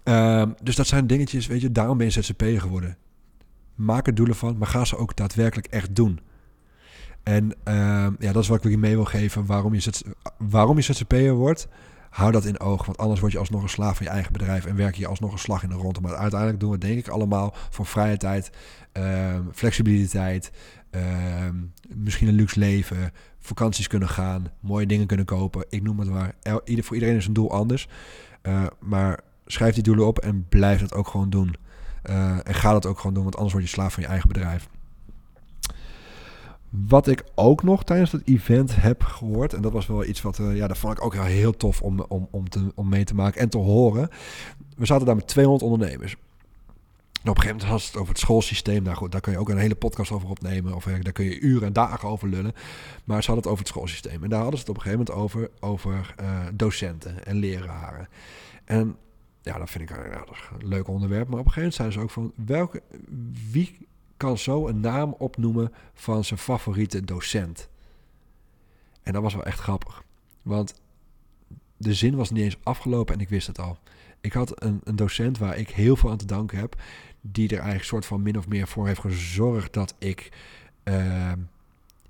Um, 0.04 0.54
dus 0.62 0.76
dat 0.76 0.86
zijn 0.86 1.06
dingetjes, 1.06 1.46
weet 1.46 1.60
je, 1.60 1.72
daarom 1.72 1.98
ben 1.98 2.06
je 2.06 2.22
ZZP'er 2.22 2.60
geworden. 2.60 2.96
Maak 3.74 4.06
er 4.06 4.14
doelen 4.14 4.36
van, 4.36 4.58
maar 4.58 4.68
ga 4.68 4.84
ze 4.84 4.96
ook 4.96 5.16
daadwerkelijk 5.16 5.66
echt 5.66 5.96
doen. 5.96 6.20
En 7.22 7.54
ja, 8.18 8.32
dat 8.32 8.42
is 8.42 8.48
wat 8.48 8.64
ik 8.64 8.70
je 8.70 8.78
mee 8.78 8.94
wil 8.94 9.04
geven. 9.04 9.46
Waarom 9.46 9.74
je, 9.74 9.92
waarom 10.38 10.76
je 10.76 10.82
ZZP'er 10.82 11.34
wordt, 11.34 11.68
hou 12.10 12.32
dat 12.32 12.44
in 12.44 12.60
oog. 12.60 12.86
Want 12.86 12.98
anders 12.98 13.20
word 13.20 13.32
je 13.32 13.38
alsnog 13.38 13.62
een 13.62 13.68
slaaf 13.68 13.96
van 13.96 14.06
je 14.06 14.12
eigen 14.12 14.32
bedrijf 14.32 14.64
en 14.64 14.76
werk 14.76 14.94
je 14.94 15.06
alsnog 15.06 15.32
een 15.32 15.38
slag 15.38 15.62
in 15.62 15.68
de 15.68 15.74
ronde. 15.74 16.00
Maar 16.00 16.14
uiteindelijk 16.16 16.60
doen 16.60 16.70
we 16.70 16.78
denk 16.78 16.98
ik 16.98 17.08
allemaal 17.08 17.54
voor 17.70 17.86
vrije 17.86 18.16
tijd, 18.16 18.50
um, 18.92 19.48
flexibiliteit, 19.52 20.52
um, 20.90 21.72
misschien 21.88 22.28
een 22.28 22.34
luxe 22.34 22.58
leven, 22.58 23.12
vakanties 23.38 23.86
kunnen 23.86 24.08
gaan, 24.08 24.46
mooie 24.60 24.86
dingen 24.86 25.06
kunnen 25.06 25.26
kopen. 25.26 25.64
Ik 25.68 25.82
noem 25.82 25.98
het 25.98 26.08
maar. 26.08 26.34
Ieder, 26.64 26.84
voor 26.84 26.94
iedereen 26.94 27.16
is 27.16 27.26
een 27.26 27.32
doel 27.32 27.52
anders. 27.52 27.88
Uh, 28.42 28.66
maar 28.80 29.20
schrijf 29.46 29.74
die 29.74 29.82
doelen 29.82 30.06
op 30.06 30.18
en 30.18 30.46
blijf 30.48 30.80
het 30.80 30.94
ook 30.94 31.08
gewoon 31.08 31.30
doen. 31.30 31.54
Uh, 32.10 32.36
en 32.42 32.54
ga 32.54 32.72
dat 32.72 32.86
ook 32.86 32.98
gewoon 32.98 33.14
doen, 33.14 33.22
want 33.22 33.36
anders 33.36 33.52
word 33.52 33.64
je 33.64 33.70
slaaf 33.70 33.92
van 33.92 34.02
je 34.02 34.08
eigen 34.08 34.28
bedrijf. 34.28 34.68
Wat 36.70 37.06
ik 37.06 37.24
ook 37.34 37.62
nog 37.62 37.84
tijdens 37.84 38.12
het 38.12 38.22
event 38.24 38.76
heb 38.76 39.02
gehoord, 39.02 39.52
en 39.52 39.62
dat 39.62 39.72
was 39.72 39.86
wel 39.86 40.04
iets 40.04 40.22
wat, 40.22 40.38
uh, 40.38 40.56
ja, 40.56 40.66
dat 40.66 40.78
vond 40.78 40.98
ik 40.98 41.04
ook 41.04 41.14
heel 41.14 41.56
tof 41.56 41.82
om, 41.82 42.00
om, 42.00 42.28
om, 42.30 42.48
te, 42.48 42.72
om 42.74 42.88
mee 42.88 43.04
te 43.04 43.14
maken 43.14 43.40
en 43.40 43.48
te 43.48 43.58
horen. 43.58 44.08
We 44.76 44.86
zaten 44.86 45.06
daar 45.06 45.16
met 45.16 45.26
200 45.26 45.70
ondernemers. 45.70 46.16
En 47.22 47.30
op 47.30 47.36
een 47.36 47.42
gegeven 47.42 47.66
moment 47.66 47.82
had 47.82 47.92
het 47.92 47.96
over 48.00 48.12
het 48.12 48.22
schoolsysteem. 48.22 48.82
Nou 48.82 48.96
goed, 48.96 49.12
daar 49.12 49.20
kun 49.20 49.32
je 49.32 49.38
ook 49.38 49.48
een 49.48 49.58
hele 49.58 49.74
podcast 49.74 50.10
over 50.10 50.28
opnemen. 50.28 50.74
Of 50.74 50.84
daar 50.84 51.12
kun 51.12 51.24
je 51.24 51.40
uren 51.40 51.66
en 51.66 51.72
dagen 51.72 52.08
over 52.08 52.28
lullen. 52.28 52.52
Maar 53.04 53.22
ze 53.22 53.26
hadden 53.26 53.36
het 53.36 53.46
over 53.46 53.58
het 53.58 53.68
schoolsysteem. 53.68 54.22
En 54.22 54.28
daar 54.28 54.42
hadden 54.42 54.58
ze 54.58 54.66
het 54.66 54.76
op 54.76 54.76
een 54.76 54.90
gegeven 54.90 55.04
moment 55.14 55.24
over, 55.24 55.50
over 55.60 56.14
uh, 56.20 56.46
docenten 56.54 57.26
en 57.26 57.36
leraren. 57.36 58.08
En 58.64 58.96
ja, 59.42 59.58
dat 59.58 59.70
vind 59.70 59.90
ik 59.90 59.96
een, 59.96 60.68
leuk 60.68 60.88
onderwerp. 60.88 61.28
Maar 61.28 61.38
op 61.38 61.46
een 61.46 61.52
gegeven 61.52 61.74
moment 61.74 61.74
zeiden 61.74 61.98
ze 61.98 62.04
ook 62.04 62.10
van... 62.10 62.46
Welke, 62.46 62.82
wie 63.50 63.88
kan 64.18 64.38
zo 64.38 64.68
een 64.68 64.80
naam 64.80 65.14
opnoemen 65.18 65.72
van 65.94 66.24
zijn 66.24 66.38
favoriete 66.38 67.04
docent. 67.04 67.68
En 69.02 69.12
dat 69.12 69.22
was 69.22 69.34
wel 69.34 69.44
echt 69.44 69.60
grappig. 69.60 70.02
Want 70.42 70.74
de 71.76 71.94
zin 71.94 72.16
was 72.16 72.30
niet 72.30 72.44
eens 72.44 72.58
afgelopen 72.62 73.14
en 73.14 73.20
ik 73.20 73.28
wist 73.28 73.46
het 73.46 73.58
al. 73.58 73.78
Ik 74.20 74.32
had 74.32 74.62
een, 74.62 74.80
een 74.84 74.96
docent 74.96 75.38
waar 75.38 75.58
ik 75.58 75.70
heel 75.70 75.96
veel 75.96 76.10
aan 76.10 76.16
te 76.16 76.26
danken 76.26 76.58
heb. 76.58 76.76
Die 77.20 77.48
er 77.48 77.54
eigenlijk 77.54 77.84
soort 77.84 78.06
van 78.06 78.22
min 78.22 78.38
of 78.38 78.48
meer 78.48 78.68
voor 78.68 78.86
heeft 78.86 79.00
gezorgd 79.00 79.72
dat 79.72 79.94
ik. 79.98 80.32
Uh, 80.84 81.32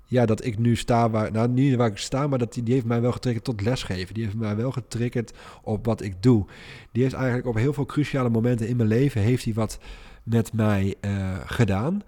ja, 0.05 0.25
dat 0.25 0.45
ik 0.45 0.57
nu 0.57 0.75
sta 0.75 1.09
waar. 1.09 1.31
Nou, 1.31 1.49
niet 1.49 1.75
waar 1.75 1.89
ik 1.89 1.97
sta, 1.97 2.27
maar 2.27 2.39
dat 2.39 2.53
die, 2.53 2.63
die 2.63 2.73
heeft 2.73 2.85
mij 2.85 3.01
wel 3.01 3.11
getriggerd 3.11 3.45
tot 3.45 3.61
lesgeven. 3.61 4.13
Die 4.13 4.23
heeft 4.23 4.35
mij 4.35 4.55
wel 4.55 4.71
getriggerd 4.71 5.33
op 5.61 5.85
wat 5.85 6.01
ik 6.01 6.23
doe. 6.23 6.45
Die 6.91 7.03
heeft 7.03 7.15
eigenlijk 7.15 7.47
op 7.47 7.55
heel 7.55 7.73
veel 7.73 7.85
cruciale 7.85 8.29
momenten 8.29 8.67
in 8.67 8.75
mijn 8.75 8.89
leven. 8.89 9.21
heeft 9.21 9.43
hij 9.43 9.53
wat 9.53 9.79
met 10.29 10.53
mij 10.53 10.95
uh, 11.01 11.37
gedaan. 11.45 12.01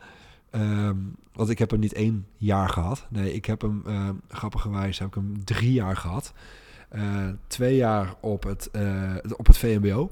Um, 0.51 1.15
want 1.33 1.49
ik 1.49 1.59
heb 1.59 1.71
hem 1.71 1.79
niet 1.79 1.93
één 1.93 2.27
jaar 2.37 2.69
gehad. 2.69 3.05
Nee, 3.09 3.33
ik 3.33 3.45
heb 3.45 3.61
hem, 3.61 3.83
uh, 3.87 4.09
grappigerwijs, 4.27 4.99
heb 4.99 5.07
ik 5.07 5.13
hem 5.13 5.43
drie 5.43 5.73
jaar 5.73 5.97
gehad. 5.97 6.33
Uh, 6.95 7.27
twee 7.47 7.75
jaar 7.75 8.13
op 8.19 8.43
het, 8.43 8.69
op 9.37 9.47
het 9.47 9.57
VMBO. 9.57 10.11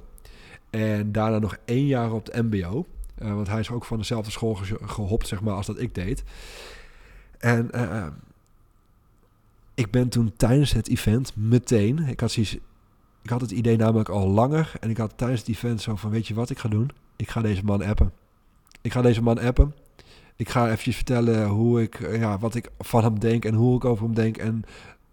En 0.70 1.12
daarna 1.12 1.40
nog 1.40 1.58
één 1.66 1.86
jaar 1.86 2.12
op 2.12 2.26
het 2.26 2.36
MBO. 2.36 2.86
want 3.18 3.48
hij 3.48 3.60
is 3.60 3.70
ook 3.70 3.86
van 3.86 3.98
dezelfde 3.98 4.32
school 4.32 4.58
gehopt, 4.82 5.28
zeg 5.28 5.42
maar, 5.42 5.54
als 5.54 5.66
dat 5.66 5.80
ik 5.80 5.96
deed. 5.96 6.24
En 7.38 7.70
ik 9.74 9.92
ben 9.92 10.10
toen 10.10 10.34
tijdens 10.38 10.72
het 10.72 10.90
event 10.90 11.36
meteen... 11.36 12.00
Ik 12.00 12.20
had, 12.20 12.36
ik 12.36 13.30
had 13.30 13.42
het 13.42 13.52
idee 13.52 13.78
namelijk 13.78 14.10
al 14.10 14.28
langer. 14.28 14.72
En 14.80 14.90
ik 14.90 14.98
had 14.98 15.14
tijdens 15.16 15.40
het 15.40 15.50
event 15.50 15.82
zo 15.82 15.96
van, 15.96 16.10
weet 16.10 16.28
je 16.28 16.34
wat 16.34 16.50
ik 16.50 16.60
ga 16.60 16.70
doen? 16.70 16.92
Ik 17.20 17.30
ga 17.30 17.42
deze 17.42 17.64
man 17.64 17.84
appen. 17.84 18.12
Ik 18.82 18.92
ga 18.92 19.02
deze 19.02 19.22
man 19.22 19.40
appen. 19.40 19.74
Ik 20.36 20.50
ga 20.50 20.66
eventjes 20.66 20.96
vertellen 20.96 21.48
hoe 21.48 21.82
ik, 21.82 22.00
eh, 22.00 22.20
ja, 22.20 22.38
wat 22.38 22.56
ik 22.56 22.72
van 22.78 23.04
hem 23.04 23.20
denk 23.20 23.46
en 23.46 23.54
hoe 23.54 23.76
ik 23.76 23.86
over 23.86 24.04
hem 24.06 24.16
denk. 24.16 24.38
En 24.38 24.64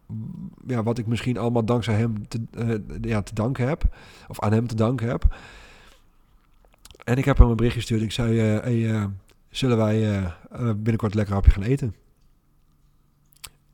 mm, 0.07 0.51
ja, 0.67 0.83
wat 0.83 0.99
ik 0.99 1.07
misschien 1.07 1.39
allemaal 1.39 1.65
dankzij 1.65 1.95
hem 1.95 2.29
te, 2.29 2.41
uh, 2.59 2.75
ja, 3.01 3.23
te 3.23 3.35
danken 3.35 3.69
heb. 3.69 3.97
Of 4.29 4.41
aan 4.41 4.53
hem 4.53 4.67
te 4.67 4.75
danken 4.75 5.09
heb. 5.09 5.37
En 7.05 7.17
ik 7.17 7.25
heb 7.25 7.39
hem 7.39 7.49
een 7.49 7.57
bericht 7.57 7.75
gestuurd. 7.75 8.03
Ik 8.03 8.13
zei, 8.13 8.39
hey, 8.39 9.09
zullen 9.49 9.77
wij 9.77 10.33
binnenkort 10.77 11.15
lekker 11.15 11.35
hapje 11.35 11.51
gaan 11.51 11.63
eten? 11.63 11.95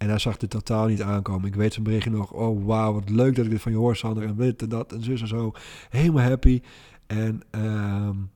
En 0.03 0.09
hij 0.09 0.19
zag 0.19 0.37
dit 0.37 0.51
totaal 0.51 0.87
niet 0.87 1.03
aankomen. 1.03 1.49
Ik 1.49 1.55
weet 1.55 1.73
zijn 1.73 1.85
berichtje 1.85 2.11
nog. 2.11 2.33
Oh, 2.33 2.65
wauw, 2.67 2.93
wat 2.93 3.09
leuk 3.09 3.37
dat 3.37 3.45
ik 3.45 3.51
dit 3.51 3.61
van 3.61 3.73
je 3.73 3.79
hoor, 3.79 3.97
Sander. 3.97 4.25
En 4.25 4.37
dit 4.37 4.63
en 4.63 4.69
dat 4.69 4.93
en 4.93 5.03
zus 5.03 5.21
en 5.21 5.29
zo. 5.29 5.53
Helemaal 5.91 6.25
happy. 6.25 6.61
En 7.13 7.43
um, 7.51 8.31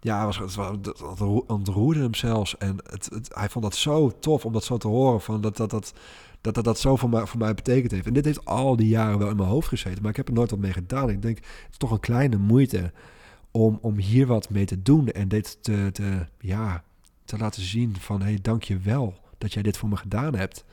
ja, 0.00 0.24
was, 0.24 0.38
het, 0.56 1.02
ontroerde 1.46 2.00
hem 2.00 2.14
zelfs. 2.14 2.58
En 2.58 2.76
het, 2.90 3.08
hij 3.28 3.48
vond 3.48 3.64
dat 3.64 3.74
zo 3.74 4.18
tof 4.18 4.44
om 4.44 4.52
dat 4.52 4.64
zo 4.64 4.76
te 4.76 4.88
horen. 4.88 5.20
Van 5.20 5.40
dat, 5.40 5.56
dat, 5.56 5.70
dat, 5.70 5.92
dat, 6.40 6.54
dat, 6.54 6.64
dat 6.64 6.78
zo 6.78 6.96
voor 6.96 7.08
mij, 7.08 7.26
voor 7.26 7.38
mij 7.38 7.54
betekend 7.54 7.90
heeft. 7.90 8.06
En 8.06 8.12
dit 8.12 8.24
heeft 8.24 8.44
al 8.44 8.76
die 8.76 8.88
jaren 8.88 9.18
wel 9.18 9.30
in 9.30 9.36
mijn 9.36 9.48
hoofd 9.48 9.68
gezeten. 9.68 10.02
Maar 10.02 10.10
ik 10.10 10.16
heb 10.16 10.28
er 10.28 10.34
nooit 10.34 10.50
wat 10.50 10.58
mee 10.58 10.72
gedaan. 10.72 11.10
Ik 11.10 11.22
denk, 11.22 11.36
het 11.36 11.70
is 11.70 11.76
toch 11.76 11.90
een 11.90 12.00
kleine 12.00 12.36
moeite 12.36 12.92
om, 13.50 13.78
om 13.80 13.96
hier 13.96 14.26
wat 14.26 14.50
mee 14.50 14.64
te 14.64 14.82
doen. 14.82 15.08
En 15.08 15.28
dit 15.28 15.58
te, 15.62 15.88
te, 15.92 16.26
ja, 16.38 16.84
te 17.24 17.38
laten 17.38 17.62
zien 17.62 17.96
van... 18.00 18.20
hé, 18.20 18.26
hey, 18.26 18.38
dank 18.42 18.62
je 18.62 18.78
wel 18.78 19.14
dat 19.38 19.52
jij 19.52 19.62
dit 19.62 19.76
voor 19.76 19.88
me 19.88 19.96
gedaan 19.96 20.34
hebt. 20.34 20.64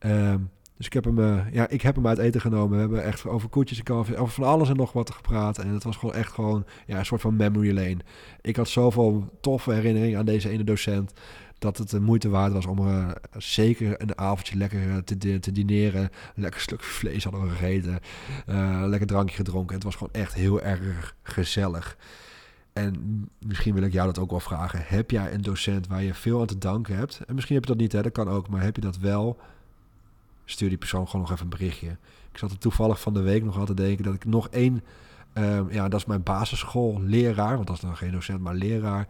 Um, 0.00 0.50
dus 0.78 0.86
ik 0.86 0.92
heb 0.92 1.04
hem, 1.04 1.18
uh, 1.18 1.52
ja, 1.52 1.68
ik 1.68 1.82
heb 1.82 1.94
hem 1.94 2.06
uit 2.06 2.18
eten 2.18 2.40
genomen. 2.40 2.70
We 2.70 2.80
hebben 2.80 3.04
echt 3.04 3.26
over 3.26 3.48
koetjes 3.48 3.82
en 3.82 3.94
over 3.94 4.28
van 4.28 4.44
alles 4.44 4.68
en 4.68 4.76
nog 4.76 4.92
wat 4.92 5.10
gepraat. 5.10 5.58
En 5.58 5.68
het 5.68 5.84
was 5.84 5.96
gewoon 5.96 6.14
echt 6.14 6.32
gewoon 6.32 6.64
ja, 6.86 6.98
een 6.98 7.06
soort 7.06 7.20
van 7.20 7.36
memory 7.36 7.74
lane. 7.74 7.98
Ik 8.40 8.56
had 8.56 8.68
zoveel 8.68 9.38
toffe 9.40 9.72
herinneringen 9.72 10.18
aan 10.18 10.24
deze 10.24 10.48
ene 10.48 10.64
docent. 10.64 11.12
Dat 11.58 11.78
het 11.78 11.90
de 11.90 12.00
moeite 12.00 12.28
waard 12.28 12.52
was 12.52 12.66
om 12.66 12.78
uh, 12.78 13.10
zeker 13.36 14.02
een 14.02 14.18
avondje 14.18 14.56
lekker 14.56 14.86
uh, 14.86 14.96
te, 14.96 15.38
te 15.38 15.52
dineren. 15.52 16.10
lekker 16.34 16.60
stuk 16.60 16.82
vlees 16.82 17.24
hadden 17.24 17.42
we 17.42 17.48
gegeten. 17.48 18.00
lekker 18.88 19.06
drankje 19.06 19.36
gedronken. 19.36 19.74
Het 19.74 19.84
was 19.84 19.96
gewoon 19.96 20.12
echt 20.12 20.34
heel 20.34 20.62
erg 20.62 21.14
gezellig. 21.22 21.96
En 22.72 23.28
misschien 23.46 23.74
wil 23.74 23.82
ik 23.82 23.92
jou 23.92 24.06
dat 24.06 24.18
ook 24.18 24.30
wel 24.30 24.40
vragen. 24.40 24.82
Heb 24.84 25.10
jij 25.10 25.32
een 25.32 25.42
docent 25.42 25.86
waar 25.86 26.02
je 26.02 26.14
veel 26.14 26.40
aan 26.40 26.46
te 26.46 26.58
danken 26.58 26.96
hebt? 26.96 27.20
En 27.26 27.34
misschien 27.34 27.54
heb 27.54 27.64
je 27.64 27.70
dat 27.70 27.80
niet, 27.80 27.92
hè? 27.92 28.02
dat 28.02 28.12
kan 28.12 28.28
ook. 28.28 28.48
Maar 28.48 28.62
heb 28.62 28.74
je 28.76 28.82
dat 28.82 28.98
wel? 28.98 29.38
Stuur 30.50 30.68
die 30.68 30.78
persoon 30.78 31.06
gewoon 31.06 31.20
nog 31.20 31.30
even 31.30 31.44
een 31.44 31.50
berichtje. 31.50 31.96
Ik 32.32 32.38
zat 32.38 32.50
er 32.50 32.58
toevallig 32.58 33.00
van 33.00 33.14
de 33.14 33.20
week 33.20 33.44
nog 33.44 33.58
altijd 33.58 33.76
denken 33.76 34.04
dat 34.04 34.14
ik 34.14 34.24
nog 34.24 34.48
één, 34.48 34.84
um, 35.34 35.70
ja, 35.70 35.88
dat 35.88 36.00
is 36.00 36.06
mijn 36.06 36.22
basisschool 36.22 37.00
leraar, 37.00 37.54
want 37.54 37.66
dat 37.66 37.76
is 37.76 37.82
dan 37.82 37.96
geen 37.96 38.12
docent, 38.12 38.40
maar 38.40 38.54
leraar, 38.54 39.06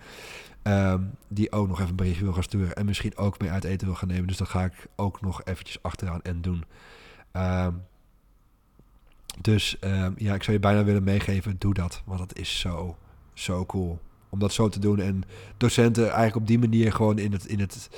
um, 0.63 1.11
die 1.29 1.53
ook 1.53 1.69
nog 1.69 1.77
even 1.79 1.91
een 1.91 1.97
berichtje 1.97 2.25
wil 2.25 2.33
gaan 2.33 2.43
sturen 2.43 2.75
en 2.75 2.87
misschien 2.87 3.17
ook 3.17 3.39
mee 3.41 3.51
uit 3.51 3.65
eten 3.65 3.87
wil 3.87 3.97
gaan 3.97 4.09
nemen. 4.09 4.27
Dus 4.27 4.37
dat 4.37 4.49
ga 4.49 4.65
ik 4.65 4.87
ook 4.97 5.21
nog 5.21 5.45
eventjes 5.45 5.83
achteraan 5.83 6.23
en 6.23 6.41
doen. 6.41 6.65
Um, 7.33 7.83
dus 9.41 9.77
ja, 10.17 10.35
ik 10.35 10.43
zou 10.43 10.53
je 10.53 10.61
bijna 10.61 10.85
willen 10.85 11.05
meegeven, 11.05 11.57
doe 11.59 11.75
dat, 11.75 12.03
want 12.05 12.19
dat 12.19 12.39
is 12.39 12.61
zo, 12.61 12.97
zo 13.35 13.67
cool 13.67 13.99
om 14.29 14.39
dat 14.39 14.53
zo 14.53 14.69
te 14.69 14.79
doen 14.79 15.01
en 15.01 15.23
docenten 15.57 16.05
eigenlijk 16.05 16.37
op 16.37 16.47
die 16.47 16.59
manier 16.59 16.93
gewoon 16.93 17.19
in 17.19 17.33
het, 17.33 17.47
in 17.47 17.61
het, 17.61 17.91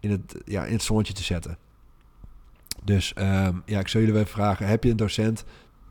in 0.00 0.10
het, 0.10 0.36
ja, 0.44 0.64
in 0.64 0.72
het 0.72 0.82
zonnetje 0.82 1.12
te 1.12 1.22
zetten. 1.22 1.58
Dus 2.84 3.12
um, 3.18 3.62
ja, 3.64 3.80
ik 3.80 3.88
zou 3.88 4.04
jullie 4.04 4.20
even 4.20 4.32
vragen: 4.32 4.66
heb 4.66 4.84
je 4.84 4.90
een 4.90 4.96
docent? 4.96 5.44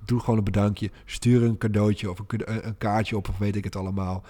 Doe 0.06 0.20
gewoon 0.20 0.38
een 0.38 0.44
bedankje. 0.44 0.92
Stuur 1.06 1.44
een 1.44 1.58
cadeautje 1.58 2.12
of 2.12 2.20
een, 2.28 2.78
kaartje 2.78 3.18
op, 3.18 3.30
of 3.30 3.38
weet 3.38 3.56
ik 3.56 3.64
het 3.64 3.76
allemaal. 3.76 4.24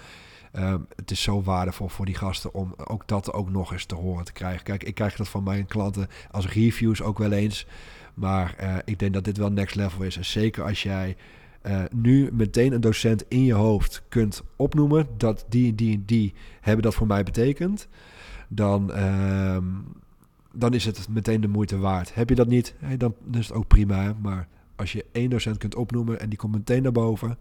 Um, 0.52 0.86
het 0.96 1.10
is 1.10 1.22
zo 1.22 1.42
waardevol 1.42 1.88
voor 1.88 2.06
die 2.06 2.14
gasten 2.14 2.54
om 2.54 2.74
ook 2.76 3.08
dat 3.08 3.32
ook 3.32 3.50
nog 3.50 3.72
eens 3.72 3.84
te 3.84 3.94
horen 3.94 4.24
te 4.24 4.32
krijgen. 4.32 4.62
Kijk, 4.62 4.84
ik 4.84 4.94
krijg 4.94 5.16
dat 5.16 5.28
van 5.28 5.42
mijn 5.42 5.66
klanten 5.66 6.08
als 6.30 6.48
reviews 6.48 7.02
ook 7.02 7.18
wel 7.18 7.32
eens. 7.32 7.66
Maar 8.14 8.56
uh, 8.60 8.76
ik 8.84 8.98
denk 8.98 9.12
dat 9.12 9.24
dit 9.24 9.36
wel 9.36 9.50
next 9.50 9.74
level 9.74 10.02
is. 10.02 10.16
En 10.16 10.24
zeker 10.24 10.64
als 10.64 10.82
jij 10.82 11.16
uh, 11.66 11.82
nu 11.90 12.30
meteen 12.32 12.72
een 12.72 12.80
docent 12.80 13.24
in 13.28 13.44
je 13.44 13.54
hoofd 13.54 14.02
kunt 14.08 14.42
opnoemen. 14.56 15.06
Dat 15.16 15.44
die, 15.48 15.74
die, 15.74 16.04
die 16.04 16.34
hebben 16.60 16.82
dat 16.82 16.94
voor 16.94 17.06
mij 17.06 17.22
betekend 17.22 17.88
dan, 18.48 18.92
ehm, 18.92 19.64
dan 20.58 20.74
is 20.74 20.84
het 20.84 21.08
meteen 21.08 21.40
de 21.40 21.48
moeite 21.48 21.78
waard. 21.78 22.14
Heb 22.14 22.28
je 22.28 22.34
dat 22.34 22.48
niet, 22.48 22.74
dan, 22.96 23.14
dan 23.24 23.40
is 23.40 23.48
het 23.48 23.56
ook 23.56 23.66
prima. 23.66 24.16
Maar 24.20 24.48
als 24.76 24.92
je 24.92 25.04
één 25.12 25.30
docent 25.30 25.58
kunt 25.58 25.74
opnoemen 25.74 26.20
en 26.20 26.28
die 26.28 26.38
komt 26.38 26.54
meteen 26.54 26.82
naar 26.82 26.92
boven, 26.92 27.38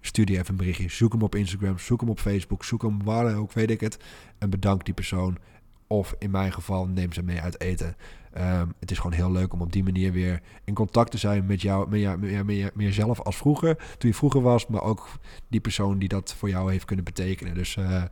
stuur 0.00 0.26
die 0.26 0.38
even 0.38 0.50
een 0.50 0.56
berichtje. 0.56 0.88
Zoek 0.88 1.12
hem 1.12 1.22
op 1.22 1.34
Instagram, 1.34 1.78
zoek 1.78 2.00
hem 2.00 2.08
op 2.08 2.20
Facebook, 2.20 2.64
zoek 2.64 2.82
hem 2.82 3.04
waar 3.04 3.36
ook, 3.36 3.52
weet 3.52 3.70
ik 3.70 3.80
het. 3.80 3.98
En 4.38 4.50
bedank 4.50 4.84
die 4.84 4.94
persoon. 4.94 5.38
Of 5.86 6.14
in 6.18 6.30
mijn 6.30 6.52
geval, 6.52 6.86
neem 6.86 7.12
ze 7.12 7.22
mee 7.22 7.40
uit 7.40 7.60
eten. 7.60 7.96
Ehm, 8.32 8.66
het 8.78 8.90
is 8.90 8.96
gewoon 8.96 9.12
heel 9.12 9.32
leuk 9.32 9.52
om 9.52 9.60
op 9.60 9.72
die 9.72 9.84
manier 9.84 10.12
weer 10.12 10.42
in 10.64 10.74
contact 10.74 11.10
te 11.10 11.18
zijn 11.18 11.46
met 11.46 11.62
jou, 11.62 11.88
met, 11.88 12.00
jou, 12.00 12.44
met, 12.44 12.72
jezelf 12.76 13.20
als 13.20 13.36
vroeger, 13.36 13.76
toen 13.98 14.10
je 14.10 14.16
vroeger 14.16 14.42
was, 14.42 14.66
maar 14.66 14.82
ook 14.82 15.08
die 15.48 15.60
persoon 15.60 15.98
die 15.98 16.08
dat 16.08 16.34
voor 16.34 16.48
jou 16.48 16.70
heeft 16.70 16.84
kunnen 16.84 17.04
betekenen. 17.04 17.54
Dus 17.54 17.76
uh, 17.76 18.04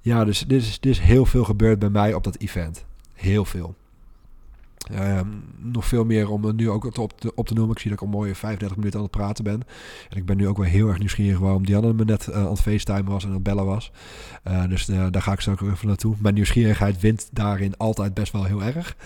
ja, 0.00 0.24
dus 0.24 0.46
is, 0.46 0.80
dit 0.80 0.92
is 0.92 0.98
heel 0.98 1.26
veel 1.26 1.44
gebeurd 1.44 1.78
bij 1.78 1.90
mij 1.90 2.14
op 2.14 2.24
dat 2.24 2.36
event. 2.36 2.88
Heel 3.20 3.44
veel. 3.44 3.76
Nog 5.56 5.86
veel 5.86 6.04
meer 6.04 6.30
om 6.30 6.44
er 6.44 6.54
nu 6.54 6.70
ook 6.70 6.98
op 6.98 7.20
te, 7.20 7.34
op 7.34 7.46
te 7.46 7.54
noemen. 7.54 7.74
Ik 7.74 7.80
zie 7.80 7.90
dat 7.90 8.00
ik 8.00 8.06
al 8.06 8.12
mooie 8.12 8.34
35 8.34 8.76
minuten 8.76 8.98
aan 8.98 9.04
het 9.04 9.16
praten 9.16 9.44
ben. 9.44 9.62
En 10.08 10.16
ik 10.16 10.26
ben 10.26 10.36
nu 10.36 10.48
ook 10.48 10.56
wel 10.56 10.66
heel 10.66 10.88
erg 10.88 10.98
nieuwsgierig 10.98 11.38
waarom 11.38 11.66
Dianne 11.66 11.92
me 11.92 12.04
net 12.04 12.26
uh, 12.26 12.36
aan 12.36 12.46
het 12.46 12.60
FaceTime 12.60 13.10
was 13.10 13.22
en 13.22 13.28
aan 13.28 13.34
het 13.34 13.42
bellen 13.42 13.64
was. 13.64 13.92
Uh, 14.48 14.68
dus 14.68 14.88
uh, 14.88 15.06
daar 15.10 15.22
ga 15.22 15.32
ik 15.32 15.48
ook 15.48 15.60
even 15.60 15.86
naartoe. 15.86 16.14
Mijn 16.18 16.34
nieuwsgierigheid 16.34 17.00
wint 17.00 17.28
daarin 17.32 17.76
altijd 17.76 18.14
best 18.14 18.32
wel 18.32 18.44
heel 18.44 18.62
erg. 18.62 18.96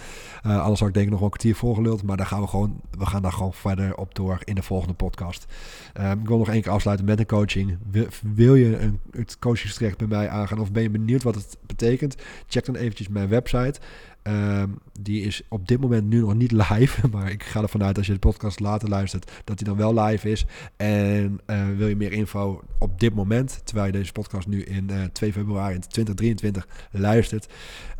anders 0.43 0.81
had 0.81 0.89
ik 0.89 0.95
denk 0.95 1.07
ik 1.07 1.11
nog 1.11 1.21
wel 1.21 1.29
een 1.29 1.39
kwartier 1.39 1.55
volgeluld. 1.55 2.03
Maar 2.03 2.17
daar 2.17 2.27
gaan 2.27 2.41
we, 2.41 2.47
gewoon, 2.47 2.81
we 2.99 3.07
gaan 3.07 3.23
daar 3.23 3.33
gewoon 3.33 3.53
verder 3.55 3.97
op 3.97 4.15
door 4.15 4.39
in 4.45 4.55
de 4.55 4.63
volgende 4.63 4.95
podcast. 4.95 5.47
Ehm, 5.93 6.21
ik 6.21 6.29
wil 6.29 6.39
nog 6.39 6.49
één 6.49 6.63
keer 6.63 6.73
afsluiten 6.73 7.07
met 7.07 7.19
een 7.19 7.27
coaching. 7.27 7.79
Wil, 7.91 8.07
wil 8.35 8.55
je 8.55 8.79
een, 8.79 9.01
het 9.11 9.39
coachingstraject 9.39 9.99
bij 9.99 10.07
mij 10.07 10.29
aangaan 10.29 10.59
of 10.59 10.73
ben 10.73 10.83
je 10.83 10.91
benieuwd 10.91 11.23
wat 11.23 11.35
het 11.35 11.57
betekent? 11.67 12.17
Check 12.47 12.65
dan 12.65 12.77
eventjes 12.77 13.09
mijn 13.09 13.29
website. 13.29 13.81
Um, 14.27 14.79
die 15.01 15.23
is 15.23 15.43
op 15.49 15.69
dit 15.69 15.81
moment 15.81 16.09
nu 16.09 16.21
nog 16.21 16.35
niet 16.35 16.53
live. 16.69 17.09
Maar 17.09 17.31
ik 17.31 17.43
ga 17.43 17.63
ervan 17.63 17.83
uit 17.83 17.97
als 17.97 18.07
je 18.07 18.13
de 18.13 18.19
podcast 18.19 18.61
later 18.61 18.89
luistert, 18.89 19.33
dat 19.45 19.59
die 19.59 19.67
dan 19.67 19.77
wel 19.77 19.95
live 19.95 20.31
is. 20.31 20.47
En 20.77 21.41
uh, 21.47 21.67
wil 21.77 21.89
je 21.89 21.97
meer 21.97 22.13
info 22.13 22.63
op 22.79 23.01
dit 23.01 23.15
moment, 23.15 23.61
terwijl 23.65 23.87
je 23.87 23.93
deze 23.93 24.13
podcast 24.13 24.47
nu 24.47 24.63
in 24.63 24.91
uh, 24.91 25.05
2 25.05 25.33
februari 25.33 25.79
2023 25.79 26.69
luistert. 26.91 27.53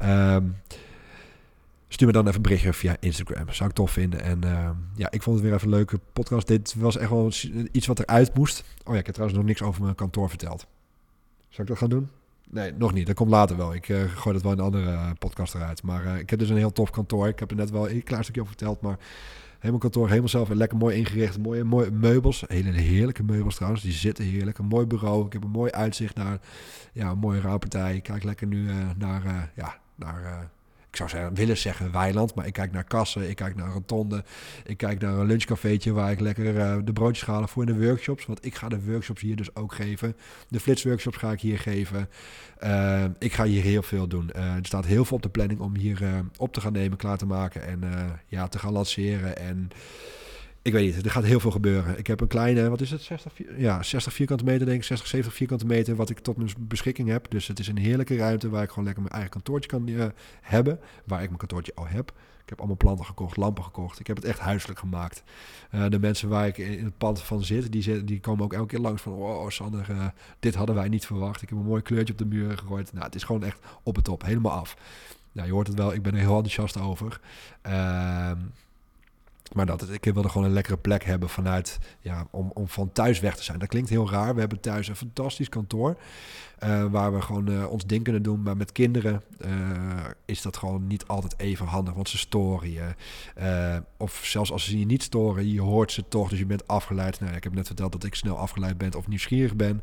Um, 0.03 0.57
stuur 1.89 2.07
me 2.07 2.13
dan 2.13 2.23
even 2.23 2.37
een 2.37 2.43
berichtje 2.43 2.73
via 2.73 2.97
Instagram. 3.01 3.53
Zou 3.53 3.69
ik 3.69 3.75
tof 3.75 3.91
vinden. 3.91 4.21
En 4.21 4.41
uh, 4.45 4.71
ja, 4.95 5.11
ik 5.11 5.23
vond 5.23 5.37
het 5.37 5.45
weer 5.45 5.55
even 5.55 5.69
een 5.69 5.75
leuke 5.75 6.01
podcast. 6.13 6.47
Dit 6.47 6.75
was 6.75 6.97
echt 6.97 7.11
wel 7.11 7.33
iets 7.73 7.87
wat 7.87 7.99
eruit 7.99 8.35
moest. 8.35 8.65
Oh 8.85 8.93
ja, 8.93 8.99
ik 8.99 9.07
heb 9.07 9.15
trouwens 9.15 9.41
nog 9.41 9.49
niks 9.49 9.63
over 9.63 9.83
mijn 9.83 9.95
kantoor 9.95 10.29
verteld. 10.29 10.67
Zou 11.49 11.63
ik 11.63 11.69
dat 11.69 11.79
gaan 11.79 11.91
doen? 11.91 12.09
Nee, 12.55 12.73
nog 12.73 12.93
niet. 12.93 13.07
Dat 13.07 13.15
komt 13.17 13.31
later 13.31 13.57
wel. 13.57 13.75
Ik 13.75 13.89
uh, 13.89 14.03
gooi 14.03 14.35
dat 14.35 14.43
wel 14.43 14.53
in 14.53 14.59
een 14.59 14.65
andere 14.65 14.91
uh, 14.91 15.11
podcast 15.19 15.55
eruit. 15.55 15.83
Maar 15.83 16.05
uh, 16.05 16.19
ik 16.19 16.31
heb 16.31 16.39
dus 16.39 16.49
een 16.49 16.57
heel 16.57 16.73
tof 16.73 16.91
kantoor. 16.91 17.29
Ik 17.29 17.39
heb 17.39 17.51
er 17.51 17.57
net 17.57 17.71
wel 17.71 17.91
een 17.91 18.03
klein 18.03 18.23
stukje 18.23 18.41
over 18.41 18.55
verteld. 18.57 18.81
Maar 18.81 18.99
helemaal 19.59 19.79
kantoor, 19.81 20.09
helemaal 20.09 20.29
zelf 20.29 20.49
lekker 20.49 20.79
mooi 20.79 20.97
ingericht. 20.97 21.39
Mooie, 21.39 21.65
mooie 21.65 21.91
meubels. 21.91 22.45
Hele 22.47 22.71
heerlijke 22.71 23.23
meubels 23.23 23.55
trouwens. 23.55 23.83
Die 23.83 23.93
zitten 23.93 24.25
heerlijk. 24.25 24.59
Een 24.59 24.67
mooi 24.67 24.87
bureau. 24.87 25.27
Ik 25.27 25.33
heb 25.33 25.45
een 25.45 25.51
mooi 25.51 25.71
uitzicht 25.71 26.17
naar 26.17 26.39
ja, 26.93 27.11
een 27.11 27.19
mooie 27.19 27.41
rouwpartij. 27.41 27.97
Ik 27.97 28.03
kijk 28.03 28.25
lekker 28.25 28.47
nu 28.47 28.69
naar, 28.97 29.51
ja, 29.55 29.79
naar 29.95 30.51
ik 30.95 31.01
zou 31.01 31.11
zeggen, 31.11 31.35
willen 31.35 31.57
zeggen 31.57 31.93
weiland, 31.93 32.35
maar 32.35 32.47
ik 32.47 32.53
kijk 32.53 32.73
naar 32.73 32.85
kassen, 32.85 33.29
ik 33.29 33.37
kijk 33.37 33.55
naar 33.55 33.73
rotonde, 33.73 34.25
ik 34.65 34.77
kijk 34.77 35.01
naar 35.01 35.19
een 35.19 35.27
lunchcafeetje 35.27 35.93
waar 35.93 36.11
ik 36.11 36.21
lekker 36.21 36.55
uh, 36.55 36.77
de 36.85 36.93
broodjes 36.93 37.27
halen 37.27 37.49
voor 37.49 37.67
in 37.67 37.79
de 37.79 37.87
workshops, 37.87 38.27
want 38.27 38.45
ik 38.45 38.55
ga 38.55 38.69
de 38.69 38.85
workshops 38.85 39.21
hier 39.21 39.37
dus 39.37 39.57
ook 39.57 39.75
geven. 39.75 40.17
De 40.49 40.61
flitsworkshops 40.61 41.17
ga 41.17 41.33
ik 41.33 41.41
hier 41.41 41.59
geven. 41.59 42.09
Uh, 42.65 43.05
ik 43.19 43.33
ga 43.33 43.45
hier 43.45 43.63
heel 43.63 43.83
veel 43.83 44.07
doen. 44.09 44.31
Uh, 44.37 44.55
er 44.55 44.67
staat 44.67 44.87
heel 44.87 45.05
veel 45.05 45.17
op 45.17 45.23
de 45.23 45.29
planning 45.29 45.61
om 45.61 45.77
hier 45.77 46.25
op 46.37 46.53
te 46.53 46.61
gaan 46.61 46.73
nemen, 46.73 46.99
klaar 46.99 47.19
te 47.19 47.27
maken 47.27 47.67
en 47.67 47.81
ja, 48.27 48.49
te 48.49 48.59
gaan 48.59 48.73
lanceren 48.73 49.37
en 49.37 49.71
ik 50.65 50.73
weet 50.73 50.95
niet, 50.95 51.05
er 51.05 51.11
gaat 51.11 51.25
heel 51.25 51.41
veel 51.41 51.51
gebeuren. 51.51 51.99
Ik 51.99 52.07
heb 52.07 52.21
een 52.21 52.27
kleine, 52.27 52.69
wat 52.69 52.81
is 52.81 52.91
het, 52.91 53.03
60, 53.03 53.33
ja, 53.57 53.83
60 53.83 54.13
vierkante 54.13 54.45
meter 54.45 54.67
denk 54.67 54.79
ik, 54.79 54.85
60, 54.85 55.09
70 55.09 55.35
vierkante 55.35 55.67
meter 55.67 55.97
wat 55.97 56.11
ik 56.11 56.19
tot 56.19 56.37
mijn 56.37 56.51
beschikking 56.59 57.09
heb. 57.09 57.31
Dus 57.31 57.47
het 57.47 57.59
is 57.59 57.69
een 57.69 57.79
heerlijke 57.79 58.17
ruimte 58.17 58.49
waar 58.49 58.63
ik 58.63 58.69
gewoon 58.69 58.85
lekker 58.85 59.03
mijn 59.03 59.15
eigen 59.15 59.33
kantoortje 59.33 59.71
kan 59.71 59.89
uh, 59.89 60.05
hebben, 60.41 60.79
waar 61.05 61.21
ik 61.21 61.27
mijn 61.27 61.39
kantoortje 61.39 61.73
al 61.75 61.87
heb. 61.87 62.13
Ik 62.43 62.49
heb 62.49 62.59
allemaal 62.59 62.77
planten 62.77 63.05
gekocht, 63.05 63.37
lampen 63.37 63.65
gekocht. 63.65 64.01
Ik 64.01 64.07
heb 64.07 64.17
het 64.17 64.25
echt 64.25 64.39
huiselijk 64.39 64.79
gemaakt. 64.79 65.23
Uh, 65.75 65.89
de 65.89 65.99
mensen 65.99 66.29
waar 66.29 66.47
ik 66.47 66.59
in 66.59 66.85
het 66.85 66.99
pand 66.99 67.23
van 67.23 67.45
zit, 67.45 67.73
die, 67.73 67.83
zit, 67.83 68.07
die 68.07 68.21
komen 68.21 68.45
ook 68.45 68.53
elke 68.53 68.67
keer 68.67 68.79
langs 68.79 69.03
van... 69.03 69.13
Oh, 69.13 69.49
Sander, 69.49 69.87
uh, 69.91 70.07
dit 70.41 70.55
hadden 70.55 70.75
wij 70.75 70.89
niet 70.89 71.07
verwacht. 71.07 71.43
Ik 71.43 71.49
heb 71.49 71.59
een 71.59 71.65
mooi 71.65 71.83
kleurtje 71.83 72.13
op 72.13 72.19
de 72.19 72.27
muur 72.27 72.59
gegooid. 72.59 72.93
Nou, 72.93 73.05
het 73.05 73.15
is 73.15 73.23
gewoon 73.23 73.45
echt 73.45 73.59
op 73.83 73.97
het 73.97 74.05
top, 74.05 74.25
helemaal 74.25 74.53
af. 74.53 74.77
Ja, 75.33 75.45
je 75.45 75.53
hoort 75.53 75.67
het 75.67 75.77
wel, 75.77 75.93
ik 75.93 76.03
ben 76.03 76.13
er 76.13 76.19
heel 76.19 76.37
enthousiast 76.37 76.81
over. 76.81 77.21
Uh, 77.67 78.31
maar 79.53 79.67
dat, 79.67 79.91
ik 79.91 80.05
wilde 80.05 80.29
gewoon 80.29 80.47
een 80.47 80.53
lekkere 80.53 80.77
plek 80.77 81.05
hebben 81.05 81.29
vanuit, 81.29 81.79
ja, 82.01 82.27
om, 82.31 82.51
om 82.55 82.69
van 82.69 82.93
thuis 82.93 83.21
weg 83.21 83.37
te 83.37 83.43
zijn. 83.43 83.59
Dat 83.59 83.69
klinkt 83.69 83.89
heel 83.89 84.11
raar. 84.11 84.35
We 84.35 84.41
hebben 84.41 84.61
thuis 84.61 84.89
een 84.89 84.97
fantastisch 84.97 85.49
kantoor. 85.49 85.97
Uh, 86.65 86.85
waar 86.85 87.15
we 87.15 87.21
gewoon 87.21 87.51
uh, 87.51 87.71
ons 87.71 87.87
ding 87.87 88.03
kunnen 88.03 88.23
doen. 88.23 88.43
Maar 88.43 88.57
met 88.57 88.73
kinderen 88.73 89.23
uh, 89.45 89.51
is 90.25 90.43
dat 90.43 90.57
gewoon 90.57 90.87
niet 90.87 91.07
altijd 91.07 91.35
even 91.39 91.67
handig. 91.67 91.95
Want 91.95 92.09
ze 92.09 92.19
storen 92.19 92.71
je. 92.71 92.95
of 93.97 94.21
zelfs 94.25 94.53
als 94.53 94.65
ze 94.65 94.79
je 94.79 94.87
niet 94.87 95.03
storen, 95.03 95.53
je 95.53 95.61
hoort 95.61 95.93
ze 95.93 96.09
toch. 96.09 96.29
Dus 96.29 96.39
je 96.39 96.47
bent 96.47 96.67
afgeleid. 96.67 97.21
Nou, 97.21 97.37
ik 97.37 97.45
heb 97.45 97.55
net 97.55 97.67
verteld 97.67 97.93
dat 97.93 98.05
ik 98.05 98.15
snel 98.15 98.39
afgeleid 98.39 98.79
ben 98.79 98.95
of 98.95 99.09
nieuwsgierig 99.09 99.57
ben. 99.57 99.83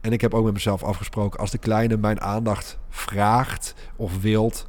En 0.00 0.12
ik 0.12 0.20
heb 0.20 0.34
ook 0.34 0.44
met 0.44 0.52
mezelf 0.52 0.82
afgesproken, 0.82 1.40
als 1.40 1.50
de 1.50 1.58
kleine 1.58 1.96
mijn 1.96 2.20
aandacht 2.20 2.78
vraagt 2.88 3.74
of 3.96 4.20
wilt 4.20 4.66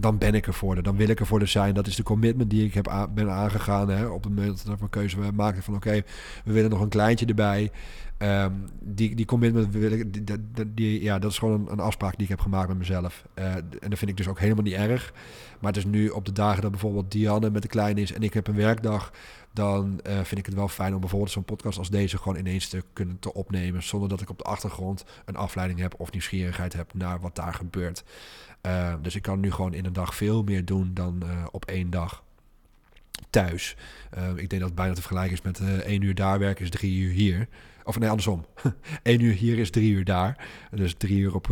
dan 0.00 0.18
ben 0.18 0.34
ik 0.34 0.46
er 0.46 0.54
voor. 0.54 0.82
Dan 0.82 0.96
wil 0.96 1.08
ik 1.08 1.20
er 1.20 1.26
voor 1.26 1.46
zijn. 1.46 1.74
Dat 1.74 1.86
is 1.86 1.96
de 1.96 2.02
commitment 2.02 2.50
die 2.50 2.64
ik 2.64 2.74
heb 2.74 3.08
ben 3.14 3.30
aangegaan. 3.30 3.88
Hè, 3.88 4.06
op 4.06 4.24
het 4.24 4.34
moment 4.34 4.66
dat 4.66 4.78
we 4.78 4.82
een 4.82 4.90
keuze 4.90 5.16
maken 5.34 5.62
van 5.62 5.74
oké, 5.74 6.02
we 6.44 6.52
willen 6.52 6.70
nog 6.70 6.80
een 6.80 6.88
kleintje 6.88 7.26
erbij. 7.26 7.70
Um, 8.18 8.68
die, 8.80 9.14
die 9.14 9.26
commitment 9.26 9.72
wil 9.72 9.92
ik, 9.92 10.76
die, 10.76 11.02
ja, 11.02 11.18
dat 11.18 11.30
is 11.30 11.38
gewoon 11.38 11.70
een, 11.70 11.80
afspraak 11.80 12.12
die 12.12 12.22
ik 12.22 12.28
heb 12.28 12.40
gemaakt 12.40 12.68
met 12.68 12.78
mezelf. 12.78 13.24
Uh, 13.34 13.54
en 13.54 13.88
dat 13.88 13.98
vind 13.98 14.10
ik 14.10 14.16
dus 14.16 14.28
ook 14.28 14.38
helemaal 14.38 14.62
niet 14.62 14.74
erg. 14.74 15.12
Maar 15.60 15.72
het 15.72 15.84
is 15.84 15.90
nu 15.90 16.08
op 16.08 16.24
de 16.24 16.32
dagen 16.32 16.62
dat 16.62 16.70
bijvoorbeeld 16.70 17.12
Dianne 17.12 17.50
met 17.50 17.62
de 17.62 17.68
kleine 17.68 18.00
is 18.00 18.12
en 18.12 18.22
ik 18.22 18.34
heb 18.34 18.46
een 18.46 18.54
werkdag, 18.54 19.12
dan 19.52 20.00
uh, 20.06 20.12
vind 20.12 20.38
ik 20.38 20.46
het 20.46 20.54
wel 20.54 20.68
fijn 20.68 20.94
om 20.94 21.00
bijvoorbeeld 21.00 21.30
zo'n 21.30 21.44
podcast 21.44 21.78
als 21.78 21.90
deze 21.90 22.18
gewoon 22.18 22.38
ineens 22.38 22.68
te 22.68 22.82
kunnen 22.92 23.18
te 23.18 23.34
opnemen. 23.34 23.82
Zonder 23.82 24.08
dat 24.08 24.20
ik 24.20 24.30
op 24.30 24.38
de 24.38 24.44
achtergrond 24.44 25.04
een 25.24 25.36
afleiding 25.36 25.80
heb 25.80 25.94
of 25.96 26.12
nieuwsgierigheid 26.12 26.72
heb 26.72 26.94
naar 26.94 27.20
wat 27.20 27.36
daar 27.36 27.54
gebeurt. 27.54 28.04
Uh, 28.66 28.94
dus 29.02 29.14
ik 29.14 29.22
kan 29.22 29.40
nu 29.40 29.50
gewoon 29.50 29.74
in 29.74 29.84
een 29.84 29.92
dag 29.92 30.14
veel 30.14 30.42
meer 30.42 30.64
doen 30.64 30.90
dan 30.94 31.22
uh, 31.24 31.46
op 31.50 31.64
één 31.64 31.90
dag 31.90 32.22
thuis. 33.30 33.76
Uh, 34.18 34.28
ik 34.28 34.48
denk 34.48 34.50
dat 34.50 34.60
het 34.60 34.74
bijna 34.74 34.94
te 34.94 35.00
vergelijken 35.00 35.32
is 35.32 35.42
met 35.42 35.82
één 35.82 36.02
uur 36.02 36.14
daar 36.14 36.38
werken 36.38 36.64
is 36.64 36.70
drie 36.70 37.00
uur 37.00 37.12
hier. 37.12 37.48
Of 37.84 37.98
nee, 37.98 38.08
andersom. 38.08 38.46
Eén 39.02 39.20
uur 39.20 39.32
hier 39.34 39.58
is 39.58 39.70
drie 39.70 39.92
uur 39.92 40.04
daar. 40.04 40.46
Dus 40.70 40.94
drie 40.94 41.18
uur 41.18 41.34
op, 41.34 41.50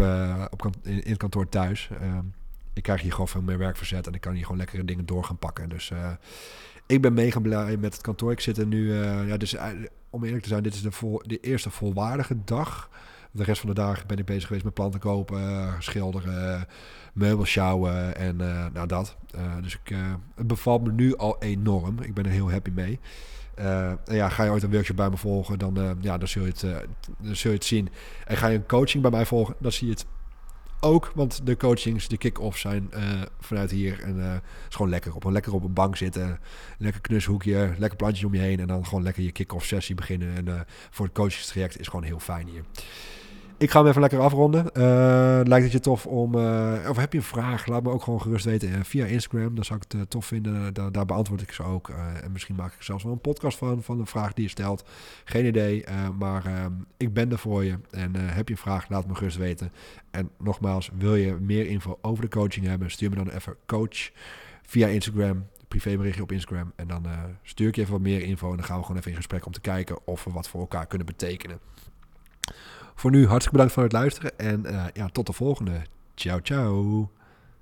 op 0.50 0.70
in, 0.82 1.04
in, 1.04 1.10
het 1.10 1.18
kantoor 1.18 1.48
thuis. 1.48 1.88
Ehm, 2.00 2.24
ik 2.72 2.82
krijg 2.82 3.00
hier 3.00 3.10
gewoon 3.10 3.28
veel 3.28 3.42
meer 3.42 3.58
werk 3.58 3.76
verzet 3.76 4.06
en 4.06 4.14
ik 4.14 4.20
kan 4.20 4.32
hier 4.32 4.42
gewoon 4.42 4.58
lekkere 4.58 4.84
dingen 4.84 5.06
door 5.06 5.24
gaan 5.24 5.38
pakken. 5.38 5.68
Dus 5.68 5.92
ik 6.86 7.00
ben 7.00 7.14
mega 7.14 7.40
blij 7.40 7.76
met 7.76 7.92
het 7.92 8.02
kantoor. 8.02 8.32
Ik 8.32 8.40
zit 8.40 8.58
er 8.58 8.66
nu, 8.66 8.94
ja, 9.26 9.36
dus 9.36 9.56
om 10.10 10.24
eerlijk 10.24 10.42
te 10.42 10.48
zijn, 10.48 10.62
dit 10.62 10.74
is 10.74 10.82
de, 10.82 11.22
de 11.26 11.40
eerste 11.40 11.70
volwaardige 11.70 12.36
dag 12.44 12.90
de 13.36 13.44
rest 13.44 13.60
van 13.60 13.68
de 13.68 13.74
dagen 13.74 14.06
ben 14.06 14.18
ik 14.18 14.24
bezig 14.24 14.46
geweest 14.46 14.64
met 14.64 14.74
planten 14.74 15.00
kopen, 15.00 15.74
schilderen, 15.78 16.66
meubels 17.12 17.50
sjouwen 17.50 18.16
en 18.16 18.40
uh, 18.40 18.66
nou 18.72 18.86
dat. 18.86 19.16
Uh, 19.34 19.42
dus 19.62 19.74
ik, 19.74 19.90
uh, 19.90 19.98
het 20.34 20.46
bevalt 20.46 20.82
me 20.84 20.92
nu 20.92 21.16
al 21.16 21.36
enorm. 21.38 22.00
Ik 22.02 22.14
ben 22.14 22.24
er 22.24 22.30
heel 22.30 22.50
happy 22.50 22.70
mee. 22.70 23.00
en 23.54 23.98
ja, 24.04 24.28
ga 24.28 24.44
je 24.44 24.50
ooit 24.50 24.62
een 24.62 24.70
workshop 24.70 24.96
bij 24.96 25.10
me 25.10 25.16
volgen, 25.16 25.58
dan, 25.58 25.96
ja, 26.00 26.18
dan, 26.18 26.28
zul 26.28 26.42
je 26.42 26.48
het, 26.48 26.60
dan 27.18 27.36
zul 27.36 27.50
je 27.50 27.56
het 27.56 27.66
zien. 27.66 27.88
En 28.26 28.36
ga 28.36 28.46
je 28.46 28.56
een 28.56 28.66
coaching 28.66 29.02
bij 29.02 29.10
mij 29.10 29.26
volgen, 29.26 29.54
dan 29.58 29.72
zie 29.72 29.86
je 29.86 29.92
het 29.92 30.06
ook. 30.80 31.12
Want 31.14 31.46
de 31.46 31.56
coachings, 31.56 32.08
de 32.08 32.16
kick-offs 32.16 32.60
zijn 32.60 32.90
vanuit 33.40 33.70
hier. 33.70 34.00
En 34.02 34.16
het 34.16 34.42
is 34.68 34.74
gewoon 34.74 34.90
lekker 34.90 35.14
op, 35.14 35.24
lekker 35.24 35.54
op 35.54 35.64
een 35.64 35.72
bank 35.72 35.96
zitten. 35.96 36.40
Lekker 36.78 37.00
knushoekje, 37.00 37.74
lekker 37.78 37.98
plantjes 37.98 38.24
om 38.24 38.34
je 38.34 38.40
heen. 38.40 38.60
En 38.60 38.66
dan 38.66 38.86
gewoon 38.86 39.02
lekker 39.02 39.22
je 39.22 39.32
kick-off 39.32 39.66
sessie 39.66 39.94
beginnen. 39.94 40.46
En 40.46 40.66
voor 40.90 41.04
het 41.04 41.14
coachingstraject 41.14 41.80
is 41.80 41.88
gewoon 41.88 42.04
heel 42.04 42.20
fijn 42.20 42.46
hier. 42.46 42.62
Ik 43.58 43.70
ga 43.70 43.78
hem 43.78 43.88
even 43.88 44.00
lekker 44.00 44.20
afronden. 44.20 44.64
Uh, 44.64 45.40
lijkt 45.44 45.64
het 45.64 45.72
je 45.72 45.80
tof 45.80 46.06
om... 46.06 46.34
Uh, 46.34 46.88
of 46.88 46.96
heb 46.96 47.12
je 47.12 47.18
een 47.18 47.24
vraag? 47.24 47.66
Laat 47.66 47.82
me 47.82 47.90
ook 47.90 48.02
gewoon 48.02 48.20
gerust 48.20 48.44
weten 48.44 48.68
uh, 48.68 48.74
via 48.82 49.04
Instagram. 49.06 49.54
Dan 49.54 49.64
zou 49.64 49.80
ik 49.82 49.98
het 49.98 50.10
tof 50.10 50.26
vinden. 50.26 50.74
Daar, 50.74 50.92
daar, 50.92 51.04
beantwoord 51.04 51.42
ik 51.42 51.52
ze 51.52 51.62
ook. 51.62 51.88
en 52.22 52.32
misschien 52.32 52.54
maak 52.54 52.72
ik 52.72 52.82
zelfs 52.82 53.04
wel 53.04 53.12
een 53.12 53.20
podcast 53.20 53.58
van. 53.58 53.82
Van 53.82 53.98
een 53.98 54.06
vraag 54.06 54.32
die 54.32 54.44
je 54.44 54.50
stelt. 54.50 54.84
Geen 55.24 55.46
idee. 55.46 55.84
maar 56.18 56.46
ehm, 56.46 56.72
ik 56.96 57.12
ben 57.12 57.32
er 57.32 57.38
voor 57.38 57.64
je. 57.64 57.78
En 57.90 58.14
heb 58.14 58.48
je 58.48 58.54
een 58.54 58.60
vraag? 58.60 58.88
Laat 58.88 59.06
me 59.06 59.14
gerust 59.14 59.36
weten. 59.36 59.72
En 60.10 60.30
nogmaals, 60.38 60.90
wil 60.98 61.14
je 61.14 61.36
meer 61.40 61.66
info 61.66 61.98
over 62.02 62.22
de 62.22 62.30
coaching 62.30 62.66
hebben? 62.66 62.90
Stuur 62.90 63.10
me 63.10 63.16
dan 63.16 63.28
even 63.28 63.56
coach 63.66 64.10
via 64.62 64.86
Instagram 64.86 65.46
privéberichtje 65.68 66.22
op 66.22 66.32
Instagram. 66.32 66.72
En 66.76 66.88
dan 66.88 67.06
stuur 67.42 67.68
ik 67.68 67.74
je 67.74 67.80
even 67.80 67.92
wat 67.92 68.02
meer 68.02 68.22
info. 68.22 68.50
En 68.50 68.56
dan 68.56 68.66
gaan 68.66 68.76
we 68.76 68.82
gewoon 68.82 68.98
even 68.98 69.10
in 69.10 69.16
gesprek 69.16 69.46
om 69.46 69.52
te 69.52 69.60
kijken 69.60 69.98
of 70.04 70.24
we 70.24 70.30
wat 70.30 70.48
voor 70.48 70.60
elkaar 70.60 70.86
kunnen 70.86 71.06
betekenen. 71.06 71.58
Voor 72.96 73.10
nu 73.10 73.26
hartstikke 73.26 73.50
bedankt 73.50 73.72
voor 73.72 73.82
het 73.82 73.92
luisteren 73.92 74.38
en 74.38 74.62
uh, 74.66 74.84
ja, 74.92 75.08
tot 75.08 75.26
de 75.26 75.32
volgende. 75.32 75.82
Ciao, 76.14 76.40
ciao. 76.42 77.10